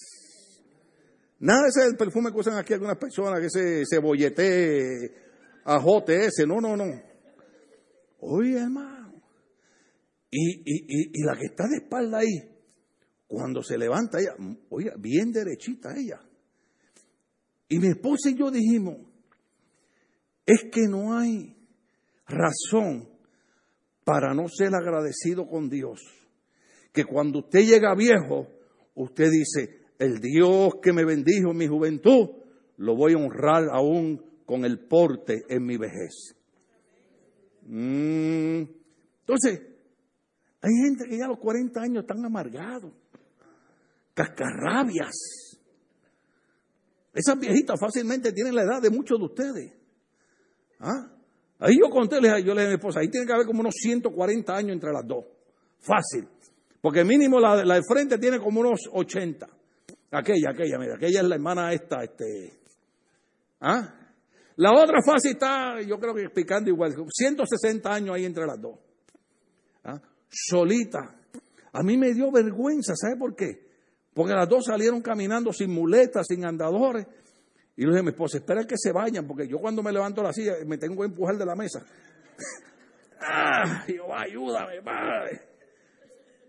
Nada 1.40 1.62
de 1.62 1.68
ese 1.68 1.96
perfume 1.96 2.30
que 2.30 2.38
usan 2.38 2.56
aquí 2.56 2.74
algunas 2.74 2.98
personas, 2.98 3.40
que 3.40 3.46
ese 3.46 3.82
cebollete, 3.90 5.14
ajote 5.64 6.26
ese, 6.26 6.46
no, 6.46 6.60
no, 6.60 6.76
no. 6.76 6.84
Oye, 8.20 8.58
hermano. 8.58 9.20
Y, 10.30 10.60
y, 10.60 11.10
y, 11.12 11.24
la 11.24 11.36
que 11.36 11.46
está 11.46 11.66
de 11.66 11.78
espalda 11.78 12.18
ahí, 12.18 12.49
cuando 13.30 13.62
se 13.62 13.78
levanta 13.78 14.18
ella, 14.18 14.34
oye, 14.70 14.90
bien 14.98 15.30
derechita 15.30 15.96
ella. 15.96 16.18
Y 17.68 17.78
mi 17.78 17.86
esposa 17.86 18.28
y 18.28 18.34
yo 18.34 18.50
dijimos, 18.50 18.96
es 20.44 20.64
que 20.64 20.88
no 20.88 21.16
hay 21.16 21.56
razón 22.26 23.08
para 24.02 24.34
no 24.34 24.48
ser 24.48 24.74
agradecido 24.74 25.46
con 25.46 25.70
Dios 25.70 26.00
que 26.92 27.04
cuando 27.04 27.38
usted 27.38 27.60
llega 27.60 27.94
viejo, 27.94 28.48
usted 28.96 29.30
dice, 29.30 29.78
el 30.00 30.18
Dios 30.18 30.72
que 30.82 30.92
me 30.92 31.04
bendijo 31.04 31.52
en 31.52 31.56
mi 31.56 31.68
juventud, 31.68 32.30
lo 32.78 32.96
voy 32.96 33.12
a 33.12 33.18
honrar 33.18 33.68
aún 33.72 34.24
con 34.44 34.64
el 34.64 34.80
porte 34.88 35.44
en 35.48 35.64
mi 35.64 35.76
vejez. 35.76 36.34
Mm. 37.62 38.62
Entonces, 39.20 39.62
hay 40.60 40.72
gente 40.84 41.04
que 41.08 41.16
ya 41.16 41.26
a 41.26 41.28
los 41.28 41.38
40 41.38 41.80
años 41.80 42.02
están 42.02 42.24
amargados, 42.24 42.92
cascarrabias. 44.20 45.58
Esas 47.12 47.38
viejitas 47.38 47.78
fácilmente 47.80 48.32
tienen 48.32 48.54
la 48.54 48.62
edad 48.62 48.82
de 48.82 48.90
muchos 48.90 49.18
de 49.18 49.24
ustedes. 49.24 49.72
¿Ah? 50.78 51.10
Ahí 51.58 51.78
yo 51.78 51.90
conté, 51.90 52.16
yo 52.16 52.54
le 52.54 52.62
dije 52.62 52.64
a 52.64 52.68
mi 52.68 52.74
esposa, 52.74 53.00
ahí 53.00 53.08
tiene 53.08 53.26
que 53.26 53.32
haber 53.32 53.46
como 53.46 53.60
unos 53.60 53.74
140 53.74 54.54
años 54.54 54.72
entre 54.72 54.92
las 54.92 55.06
dos. 55.06 55.24
Fácil. 55.78 56.28
Porque 56.80 57.04
mínimo 57.04 57.38
la, 57.40 57.64
la 57.64 57.74
de 57.74 57.82
frente 57.82 58.18
tiene 58.18 58.38
como 58.38 58.60
unos 58.60 58.80
80. 58.92 59.46
Aquella, 60.12 60.50
aquella, 60.50 60.78
mira, 60.78 60.94
aquella 60.96 61.20
es 61.20 61.28
la 61.28 61.34
hermana 61.34 61.72
esta, 61.72 62.02
este. 62.02 62.52
¿Ah? 63.60 63.94
La 64.56 64.72
otra 64.72 65.02
fase 65.02 65.30
está, 65.30 65.80
yo 65.82 65.98
creo 65.98 66.14
que 66.14 66.22
explicando 66.22 66.70
igual, 66.70 66.94
160 67.10 67.92
años 67.92 68.14
ahí 68.14 68.24
entre 68.24 68.46
las 68.46 68.60
dos. 68.60 68.78
¿Ah? 69.84 70.00
Solita. 70.28 71.16
A 71.72 71.82
mí 71.82 71.96
me 71.96 72.12
dio 72.12 72.30
vergüenza, 72.30 72.94
¿sabe 72.96 73.16
por 73.16 73.34
qué? 73.34 73.69
Porque 74.14 74.34
las 74.34 74.48
dos 74.48 74.64
salieron 74.66 75.00
caminando 75.02 75.52
sin 75.52 75.70
muletas, 75.70 76.26
sin 76.26 76.44
andadores. 76.44 77.06
Y 77.76 77.82
le 77.82 77.88
dije 77.88 78.00
a 78.00 78.02
mi 78.02 78.10
esposa, 78.10 78.38
espera 78.38 78.64
que 78.64 78.76
se 78.76 78.92
vayan, 78.92 79.26
porque 79.26 79.46
yo 79.46 79.58
cuando 79.58 79.82
me 79.82 79.92
levanto 79.92 80.22
la 80.22 80.32
silla 80.32 80.54
me 80.66 80.76
tengo 80.76 81.00
que 81.00 81.06
empujar 81.06 81.36
de 81.36 81.46
la 81.46 81.54
mesa. 81.54 81.84
ah, 83.20 83.82
Jehová, 83.86 84.22
ayúdame, 84.22 84.82
padre. 84.82 85.40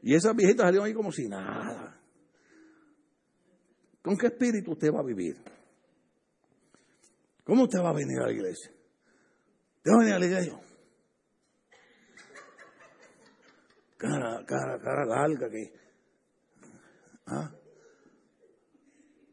Y 0.01 0.15
esas 0.15 0.35
viejitas 0.35 0.65
salieron 0.65 0.87
ahí 0.87 0.93
como 0.93 1.11
si 1.11 1.27
nada. 1.27 1.99
¿Con 4.01 4.17
qué 4.17 4.27
espíritu 4.27 4.71
usted 4.71 4.91
va 4.91 4.99
a 4.99 5.05
vivir? 5.05 5.37
¿Cómo 7.43 7.63
usted 7.63 7.79
va 7.79 7.89
a 7.89 7.93
venir 7.93 8.19
a 8.19 8.25
la 8.25 8.31
iglesia? 8.31 8.71
¿Usted 9.77 9.91
va 9.91 9.95
a 9.95 9.99
venir 9.99 10.13
a 10.13 10.19
la 10.19 10.25
iglesia? 10.25 10.59
Cara, 13.97 14.43
cara, 14.47 14.79
cara 14.79 15.05
larga 15.05 15.49
que. 15.49 15.80
¿Ah? 17.27 17.51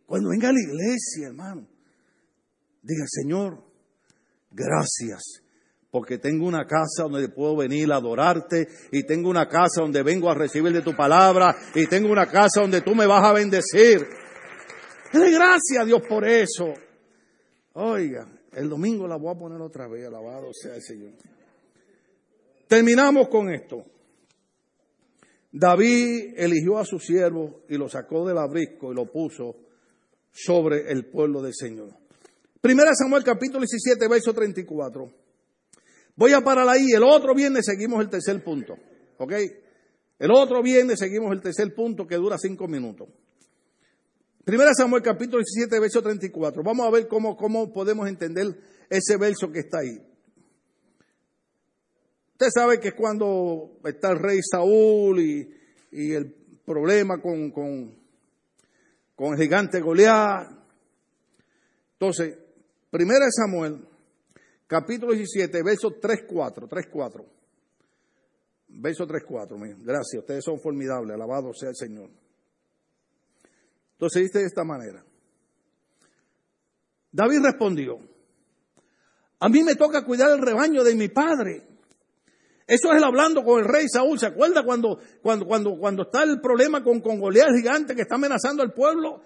Cuando 0.07 0.31
venga 0.31 0.49
a 0.49 0.53
la 0.53 0.61
iglesia, 0.61 1.29
hermano, 1.29 1.69
diga, 2.83 3.05
Señor, 3.07 3.63
gracias 4.51 5.43
porque 5.91 6.19
tengo 6.19 6.47
una 6.47 6.67
casa 6.67 7.05
donde 7.05 7.29
puedo 7.29 7.57
venir 7.57 7.91
a 7.93 7.97
adorarte 7.97 8.69
y 8.93 9.05
tengo 9.05 9.31
una 9.31 9.49
casa 9.49 9.81
donde 9.81 10.03
vengo 10.03 10.31
a 10.31 10.35
recibir 10.35 10.73
de 10.73 10.83
tu 10.83 10.95
palabra 10.95 11.57
y 11.75 11.87
tengo 11.87 12.11
una 12.13 12.27
casa 12.27 12.61
donde 12.61 12.83
tú 12.83 12.95
me 12.95 13.07
vas 13.07 13.25
a 13.25 13.33
bendecir. 13.33 14.07
Dale 15.13 15.31
gracias 15.31 15.81
a 15.81 15.85
Dios 15.85 16.03
por 16.07 16.27
eso. 16.27 16.75
Oiga, 17.73 18.29
el 18.53 18.69
domingo 18.69 19.09
la 19.09 19.17
voy 19.17 19.35
a 19.35 19.39
poner 19.39 19.61
otra 19.61 19.89
vez, 19.89 20.07
alabado 20.07 20.53
sea 20.53 20.75
el 20.75 20.83
Señor. 20.83 21.13
Terminamos 22.67 23.29
con 23.29 23.51
esto. 23.51 23.85
David 25.59 26.35
eligió 26.37 26.79
a 26.79 26.85
su 26.85 27.01
siervo 27.01 27.65
y 27.69 27.77
lo 27.77 27.89
sacó 27.89 28.25
del 28.25 28.39
abrisco 28.39 28.93
y 28.93 28.95
lo 28.95 29.11
puso 29.11 29.57
sobre 30.31 30.93
el 30.93 31.07
pueblo 31.07 31.43
del 31.43 31.53
Señor. 31.53 31.97
Primera 32.61 32.95
Samuel 32.95 33.25
capítulo 33.25 33.65
17, 33.69 34.07
verso 34.07 34.33
34. 34.33 35.13
Voy 36.15 36.33
a 36.33 36.43
parar 36.43 36.69
ahí. 36.69 36.93
El 36.95 37.03
otro 37.03 37.35
viernes 37.35 37.67
seguimos 37.67 38.01
el 38.01 38.09
tercer 38.09 38.43
punto. 38.45 38.77
¿Ok? 39.19 39.33
El 40.21 40.31
otro 40.31 40.63
viernes 40.63 41.01
seguimos 41.01 41.33
el 41.33 41.41
tercer 41.41 41.75
punto 41.75 42.07
que 42.07 42.15
dura 42.15 42.39
cinco 42.39 42.69
minutos. 42.69 43.09
Primera 44.45 44.73
Samuel 44.75 45.03
capítulo 45.03 45.43
17, 45.43 45.81
verso 45.81 46.01
34. 46.01 46.63
Vamos 46.63 46.87
a 46.87 46.91
ver 46.91 47.09
cómo, 47.09 47.37
cómo 47.37 47.73
podemos 47.73 48.09
entender 48.09 48.47
ese 48.89 49.17
verso 49.17 49.51
que 49.51 49.59
está 49.59 49.79
ahí. 49.81 50.08
Usted 52.41 52.51
sabe 52.55 52.79
que 52.79 52.93
cuando 52.93 53.81
está 53.83 54.13
el 54.13 54.21
rey 54.21 54.39
Saúl 54.49 55.19
y, 55.19 55.51
y 55.91 56.13
el 56.13 56.33
problema 56.65 57.21
con, 57.21 57.51
con, 57.51 57.93
con 59.17 59.33
el 59.33 59.41
gigante 59.41 59.81
Goliat. 59.81 60.49
Entonces, 61.95 62.39
primera 62.91 63.27
Samuel 63.33 63.85
capítulo 64.69 65.15
17, 65.15 65.65
verso 65.65 66.01
3-4, 66.01 66.69
3-4. 66.69 67.27
Verso 68.69 69.05
3-4, 69.05 69.77
gracias, 69.83 70.21
ustedes 70.21 70.45
son 70.45 70.61
formidables, 70.61 71.17
alabado 71.17 71.53
sea 71.53 71.71
el 71.71 71.75
Señor. 71.75 72.09
Entonces 73.95 74.23
dice 74.23 74.39
de 74.39 74.45
esta 74.45 74.63
manera. 74.63 75.05
David 77.11 77.41
respondió, 77.43 77.99
a 79.41 79.49
mí 79.49 79.65
me 79.65 79.75
toca 79.75 80.05
cuidar 80.05 80.31
el 80.31 80.41
rebaño 80.41 80.85
de 80.85 80.95
mi 80.95 81.09
padre. 81.09 81.68
Eso 82.69 82.93
es 82.93 82.99
el 82.99 83.05
hablando 83.05 83.43
con 83.43 83.61
el 83.61 83.65
rey 83.65 83.89
Saúl. 83.89 84.19
¿Se 84.21 84.27
acuerda 84.27 84.63
cuando, 84.63 84.99
cuando, 85.23 85.47
cuando, 85.47 85.79
cuando 85.79 86.03
está 86.03 86.23
el 86.23 86.39
problema 86.39 86.85
con, 86.85 87.01
con 87.01 87.19
gigante 87.57 87.97
que 87.97 88.03
está 88.03 88.17
amenazando 88.17 88.63
al 88.63 88.75
pueblo? 88.75 89.23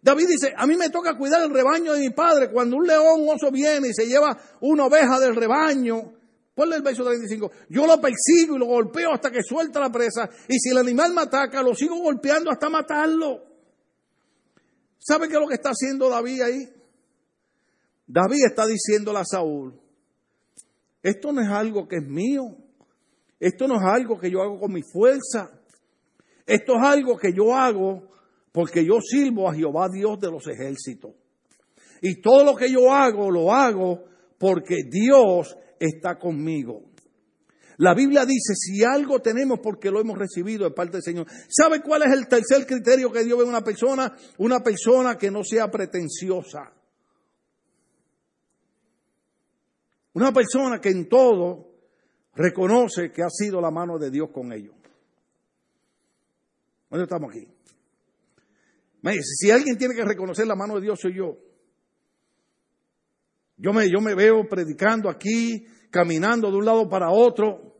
David 0.00 0.28
dice, 0.28 0.54
a 0.56 0.64
mí 0.64 0.76
me 0.76 0.90
toca 0.90 1.18
cuidar 1.18 1.42
el 1.42 1.50
rebaño 1.50 1.92
de 1.94 2.00
mi 2.00 2.10
padre. 2.10 2.52
Cuando 2.52 2.76
un 2.76 2.86
león, 2.86 3.22
un 3.22 3.30
oso 3.30 3.50
viene 3.50 3.88
y 3.88 3.92
se 3.92 4.06
lleva 4.06 4.38
una 4.60 4.86
oveja 4.86 5.18
del 5.18 5.34
rebaño, 5.34 6.12
ponle 6.54 6.76
el 6.76 6.82
verso 6.82 7.02
35, 7.02 7.50
yo 7.68 7.84
lo 7.84 8.00
persigo 8.00 8.54
y 8.54 8.58
lo 8.60 8.66
golpeo 8.66 9.12
hasta 9.12 9.32
que 9.32 9.42
suelta 9.42 9.80
la 9.80 9.90
presa. 9.90 10.30
Y 10.46 10.60
si 10.60 10.70
el 10.70 10.78
animal 10.78 11.12
me 11.14 11.22
ataca, 11.22 11.62
lo 11.62 11.74
sigo 11.74 11.96
golpeando 11.96 12.48
hasta 12.52 12.68
matarlo. 12.68 13.42
¿Sabe 15.00 15.26
qué 15.26 15.34
es 15.34 15.40
lo 15.40 15.48
que 15.48 15.54
está 15.54 15.70
haciendo 15.70 16.08
David 16.08 16.42
ahí? 16.42 16.72
David 18.06 18.44
está 18.46 18.66
diciéndole 18.66 19.18
a 19.18 19.24
Saúl, 19.24 19.80
esto 21.02 21.32
no 21.32 21.40
es 21.40 21.48
algo 21.48 21.88
que 21.88 21.96
es 21.96 22.06
mío, 22.06 22.56
esto 23.40 23.68
no 23.68 23.76
es 23.76 23.82
algo 23.82 24.18
que 24.18 24.30
yo 24.30 24.42
hago 24.42 24.58
con 24.58 24.72
mi 24.72 24.82
fuerza, 24.82 25.50
esto 26.46 26.74
es 26.76 26.82
algo 26.82 27.16
que 27.16 27.32
yo 27.32 27.54
hago 27.54 28.08
porque 28.52 28.84
yo 28.84 29.00
sirvo 29.00 29.48
a 29.48 29.54
Jehová 29.54 29.88
Dios 29.88 30.20
de 30.20 30.30
los 30.30 30.46
ejércitos. 30.46 31.12
Y 32.00 32.20
todo 32.20 32.44
lo 32.44 32.54
que 32.54 32.70
yo 32.70 32.92
hago, 32.92 33.30
lo 33.30 33.52
hago 33.52 34.04
porque 34.38 34.82
Dios 34.90 35.56
está 35.80 36.18
conmigo. 36.18 36.82
La 37.78 37.94
Biblia 37.94 38.24
dice, 38.24 38.54
si 38.54 38.84
algo 38.84 39.20
tenemos 39.20 39.58
porque 39.60 39.90
lo 39.90 40.00
hemos 40.00 40.16
recibido 40.16 40.64
de 40.64 40.70
parte 40.70 40.92
del 40.92 41.02
Señor. 41.02 41.26
¿Sabe 41.48 41.80
cuál 41.80 42.02
es 42.02 42.12
el 42.12 42.28
tercer 42.28 42.66
criterio 42.66 43.10
que 43.10 43.24
Dios 43.24 43.36
ve 43.36 43.44
en 43.44 43.50
una 43.50 43.62
persona? 43.62 44.14
Una 44.38 44.60
persona 44.60 45.18
que 45.18 45.30
no 45.30 45.42
sea 45.42 45.70
pretenciosa. 45.70 46.72
Una 50.12 50.32
persona 50.32 50.80
que 50.80 50.90
en 50.90 51.08
todo 51.08 51.73
reconoce 52.36 53.10
que 53.12 53.22
ha 53.22 53.30
sido 53.30 53.60
la 53.60 53.70
mano 53.70 53.98
de 53.98 54.10
Dios 54.10 54.30
con 54.32 54.52
ellos. 54.52 54.74
¿Dónde 56.90 57.04
estamos 57.04 57.30
aquí? 57.30 57.48
Si 59.22 59.50
alguien 59.50 59.76
tiene 59.76 59.94
que 59.94 60.04
reconocer 60.04 60.46
la 60.46 60.54
mano 60.54 60.76
de 60.76 60.82
Dios, 60.82 60.98
soy 61.00 61.16
yo. 61.16 61.36
Yo 63.56 63.72
me, 63.72 63.88
yo 63.90 64.00
me 64.00 64.14
veo 64.14 64.48
predicando 64.48 65.08
aquí, 65.08 65.66
caminando 65.90 66.50
de 66.50 66.56
un 66.56 66.64
lado 66.64 66.88
para 66.88 67.10
otro. 67.10 67.73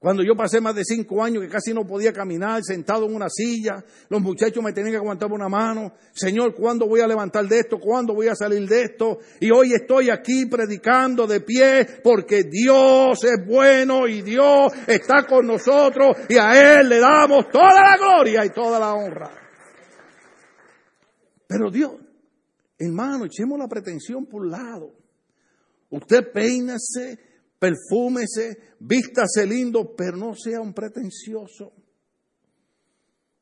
Cuando 0.00 0.22
yo 0.22 0.34
pasé 0.34 0.62
más 0.62 0.74
de 0.74 0.82
cinco 0.82 1.22
años 1.22 1.42
que 1.42 1.50
casi 1.50 1.74
no 1.74 1.86
podía 1.86 2.10
caminar, 2.10 2.62
sentado 2.64 3.04
en 3.04 3.14
una 3.14 3.28
silla, 3.28 3.84
los 4.08 4.22
muchachos 4.22 4.64
me 4.64 4.72
tenían 4.72 4.92
que 4.92 4.96
aguantar 4.96 5.30
una 5.30 5.46
mano. 5.46 5.92
Señor, 6.12 6.54
¿cuándo 6.54 6.88
voy 6.88 7.00
a 7.00 7.06
levantar 7.06 7.46
de 7.46 7.58
esto? 7.58 7.78
¿Cuándo 7.78 8.14
voy 8.14 8.28
a 8.28 8.34
salir 8.34 8.66
de 8.66 8.84
esto? 8.84 9.18
Y 9.40 9.50
hoy 9.50 9.74
estoy 9.74 10.08
aquí 10.08 10.46
predicando 10.46 11.26
de 11.26 11.42
pie 11.42 12.00
porque 12.02 12.44
Dios 12.44 13.22
es 13.24 13.46
bueno 13.46 14.08
y 14.08 14.22
Dios 14.22 14.72
está 14.86 15.26
con 15.26 15.46
nosotros 15.46 16.16
y 16.30 16.38
a 16.38 16.80
Él 16.80 16.88
le 16.88 16.98
damos 16.98 17.50
toda 17.50 17.74
la 17.74 17.98
gloria 17.98 18.46
y 18.46 18.50
toda 18.54 18.80
la 18.80 18.94
honra. 18.94 19.30
Pero 21.46 21.70
Dios, 21.70 21.92
hermano, 22.78 23.26
echemos 23.26 23.58
la 23.58 23.68
pretensión 23.68 24.24
por 24.24 24.40
un 24.40 24.50
lado. 24.50 24.94
Usted 25.90 26.32
peínase, 26.32 27.18
perfúmese, 27.60 28.74
vístase 28.80 29.46
lindo, 29.46 29.94
pero 29.94 30.16
no 30.16 30.34
sea 30.34 30.60
un 30.60 30.72
pretencioso. 30.72 31.72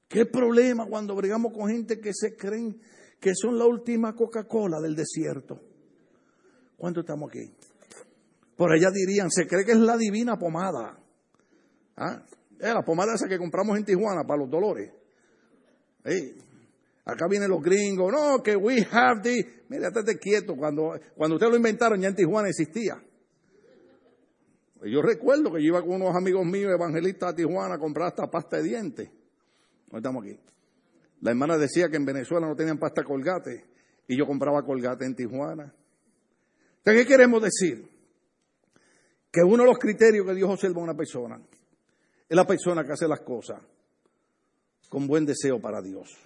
¿Qué 0.08 0.26
problema 0.26 0.86
cuando 0.86 1.14
bregamos 1.14 1.52
con 1.52 1.70
gente 1.70 2.00
que 2.00 2.12
se 2.12 2.36
creen 2.36 2.80
que 3.20 3.34
son 3.34 3.58
la 3.58 3.66
última 3.66 4.14
Coca-Cola 4.14 4.80
del 4.80 4.96
desierto? 4.96 5.60
¿Cuánto 6.76 7.00
estamos 7.00 7.30
aquí? 7.30 7.50
Por 8.56 8.72
allá 8.72 8.90
dirían, 8.92 9.30
se 9.30 9.46
cree 9.46 9.64
que 9.64 9.72
es 9.72 9.78
la 9.78 9.96
divina 9.96 10.36
pomada. 10.36 10.98
¿Ah? 11.96 12.24
Es 12.58 12.74
la 12.74 12.82
pomada 12.82 13.14
esa 13.14 13.28
que 13.28 13.38
compramos 13.38 13.78
en 13.78 13.84
Tijuana 13.84 14.24
para 14.26 14.40
los 14.40 14.50
dolores. 14.50 14.90
Acá 17.04 17.26
vienen 17.28 17.50
los 17.50 17.62
gringos, 17.62 18.12
no, 18.12 18.42
que 18.42 18.56
we 18.56 18.86
have 18.90 19.20
the... 19.22 19.62
Mira, 19.68 19.88
estate 19.88 20.18
quieto, 20.18 20.56
cuando, 20.56 20.98
cuando 21.16 21.36
ustedes 21.36 21.52
lo 21.52 21.56
inventaron 21.56 22.00
ya 22.00 22.08
en 22.08 22.14
Tijuana 22.16 22.48
existía. 22.48 22.94
Yo 24.84 25.02
recuerdo 25.02 25.52
que 25.52 25.62
yo 25.62 25.68
iba 25.68 25.82
con 25.82 26.02
unos 26.02 26.14
amigos 26.14 26.46
míos 26.46 26.72
evangelistas 26.72 27.30
a 27.32 27.34
Tijuana 27.34 27.74
a 27.74 27.78
comprar 27.78 28.08
hasta 28.08 28.30
pasta 28.30 28.58
de 28.58 28.62
dientes. 28.62 29.10
No 29.90 29.98
estamos 29.98 30.24
aquí. 30.24 30.38
La 31.20 31.30
hermana 31.30 31.58
decía 31.58 31.88
que 31.88 31.96
en 31.96 32.04
Venezuela 32.04 32.46
no 32.46 32.54
tenían 32.54 32.78
pasta 32.78 33.02
colgate 33.02 33.64
y 34.06 34.16
yo 34.16 34.26
compraba 34.26 34.62
colgate 34.64 35.04
en 35.04 35.14
Tijuana. 35.14 35.74
¿qué 36.84 37.04
queremos 37.04 37.42
decir? 37.42 37.86
Que 39.30 39.42
uno 39.42 39.64
de 39.64 39.68
los 39.68 39.78
criterios 39.78 40.26
que 40.26 40.34
Dios 40.34 40.48
observa 40.48 40.80
a 40.80 40.84
una 40.84 40.94
persona 40.94 41.40
es 42.28 42.36
la 42.36 42.46
persona 42.46 42.84
que 42.84 42.92
hace 42.92 43.08
las 43.08 43.20
cosas 43.20 43.60
con 44.88 45.06
buen 45.06 45.26
deseo 45.26 45.60
para 45.60 45.82
Dios. 45.82 46.16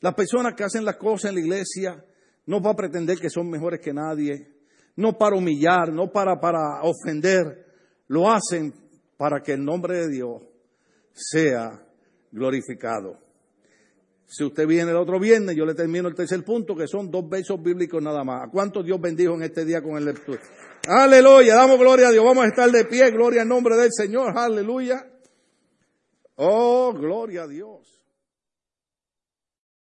Las 0.00 0.14
personas 0.14 0.54
que 0.54 0.64
hacen 0.64 0.84
las 0.84 0.96
cosas 0.96 1.30
en 1.30 1.36
la 1.36 1.40
iglesia 1.40 2.04
no 2.46 2.60
va 2.60 2.72
a 2.72 2.76
pretender 2.76 3.18
que 3.18 3.30
son 3.30 3.48
mejores 3.48 3.80
que 3.80 3.92
nadie, 3.92 4.53
no 4.96 5.16
para 5.18 5.36
humillar, 5.36 5.92
no 5.92 6.10
para, 6.10 6.40
para 6.40 6.82
ofender, 6.82 7.66
lo 8.08 8.30
hacen 8.30 8.72
para 9.16 9.40
que 9.40 9.52
el 9.52 9.64
nombre 9.64 9.96
de 9.96 10.08
Dios 10.08 10.42
sea 11.12 11.82
glorificado. 12.30 13.18
Si 14.26 14.42
usted 14.42 14.66
viene 14.66 14.90
el 14.90 14.96
otro 14.96 15.20
viernes, 15.20 15.54
yo 15.54 15.64
le 15.64 15.74
termino 15.74 16.08
el 16.08 16.14
tercer 16.14 16.42
punto, 16.44 16.74
que 16.74 16.88
son 16.88 17.10
dos 17.10 17.28
versos 17.28 17.62
bíblicos 17.62 18.02
nada 18.02 18.24
más. 18.24 18.48
¿A 18.48 18.50
cuánto 18.50 18.82
Dios 18.82 19.00
bendijo 19.00 19.34
en 19.34 19.42
este 19.42 19.64
día 19.64 19.82
con 19.82 19.96
el 19.96 20.04
lectura? 20.06 20.40
Aleluya, 20.88 21.54
damos 21.54 21.78
gloria 21.78 22.08
a 22.08 22.10
Dios. 22.10 22.24
Vamos 22.24 22.44
a 22.44 22.48
estar 22.48 22.70
de 22.70 22.84
pie, 22.84 23.10
gloria 23.10 23.42
al 23.42 23.48
nombre 23.48 23.76
del 23.76 23.90
Señor, 23.92 24.36
aleluya. 24.36 25.06
Oh, 26.36 26.92
gloria 26.92 27.42
a 27.42 27.46
Dios. 27.46 27.93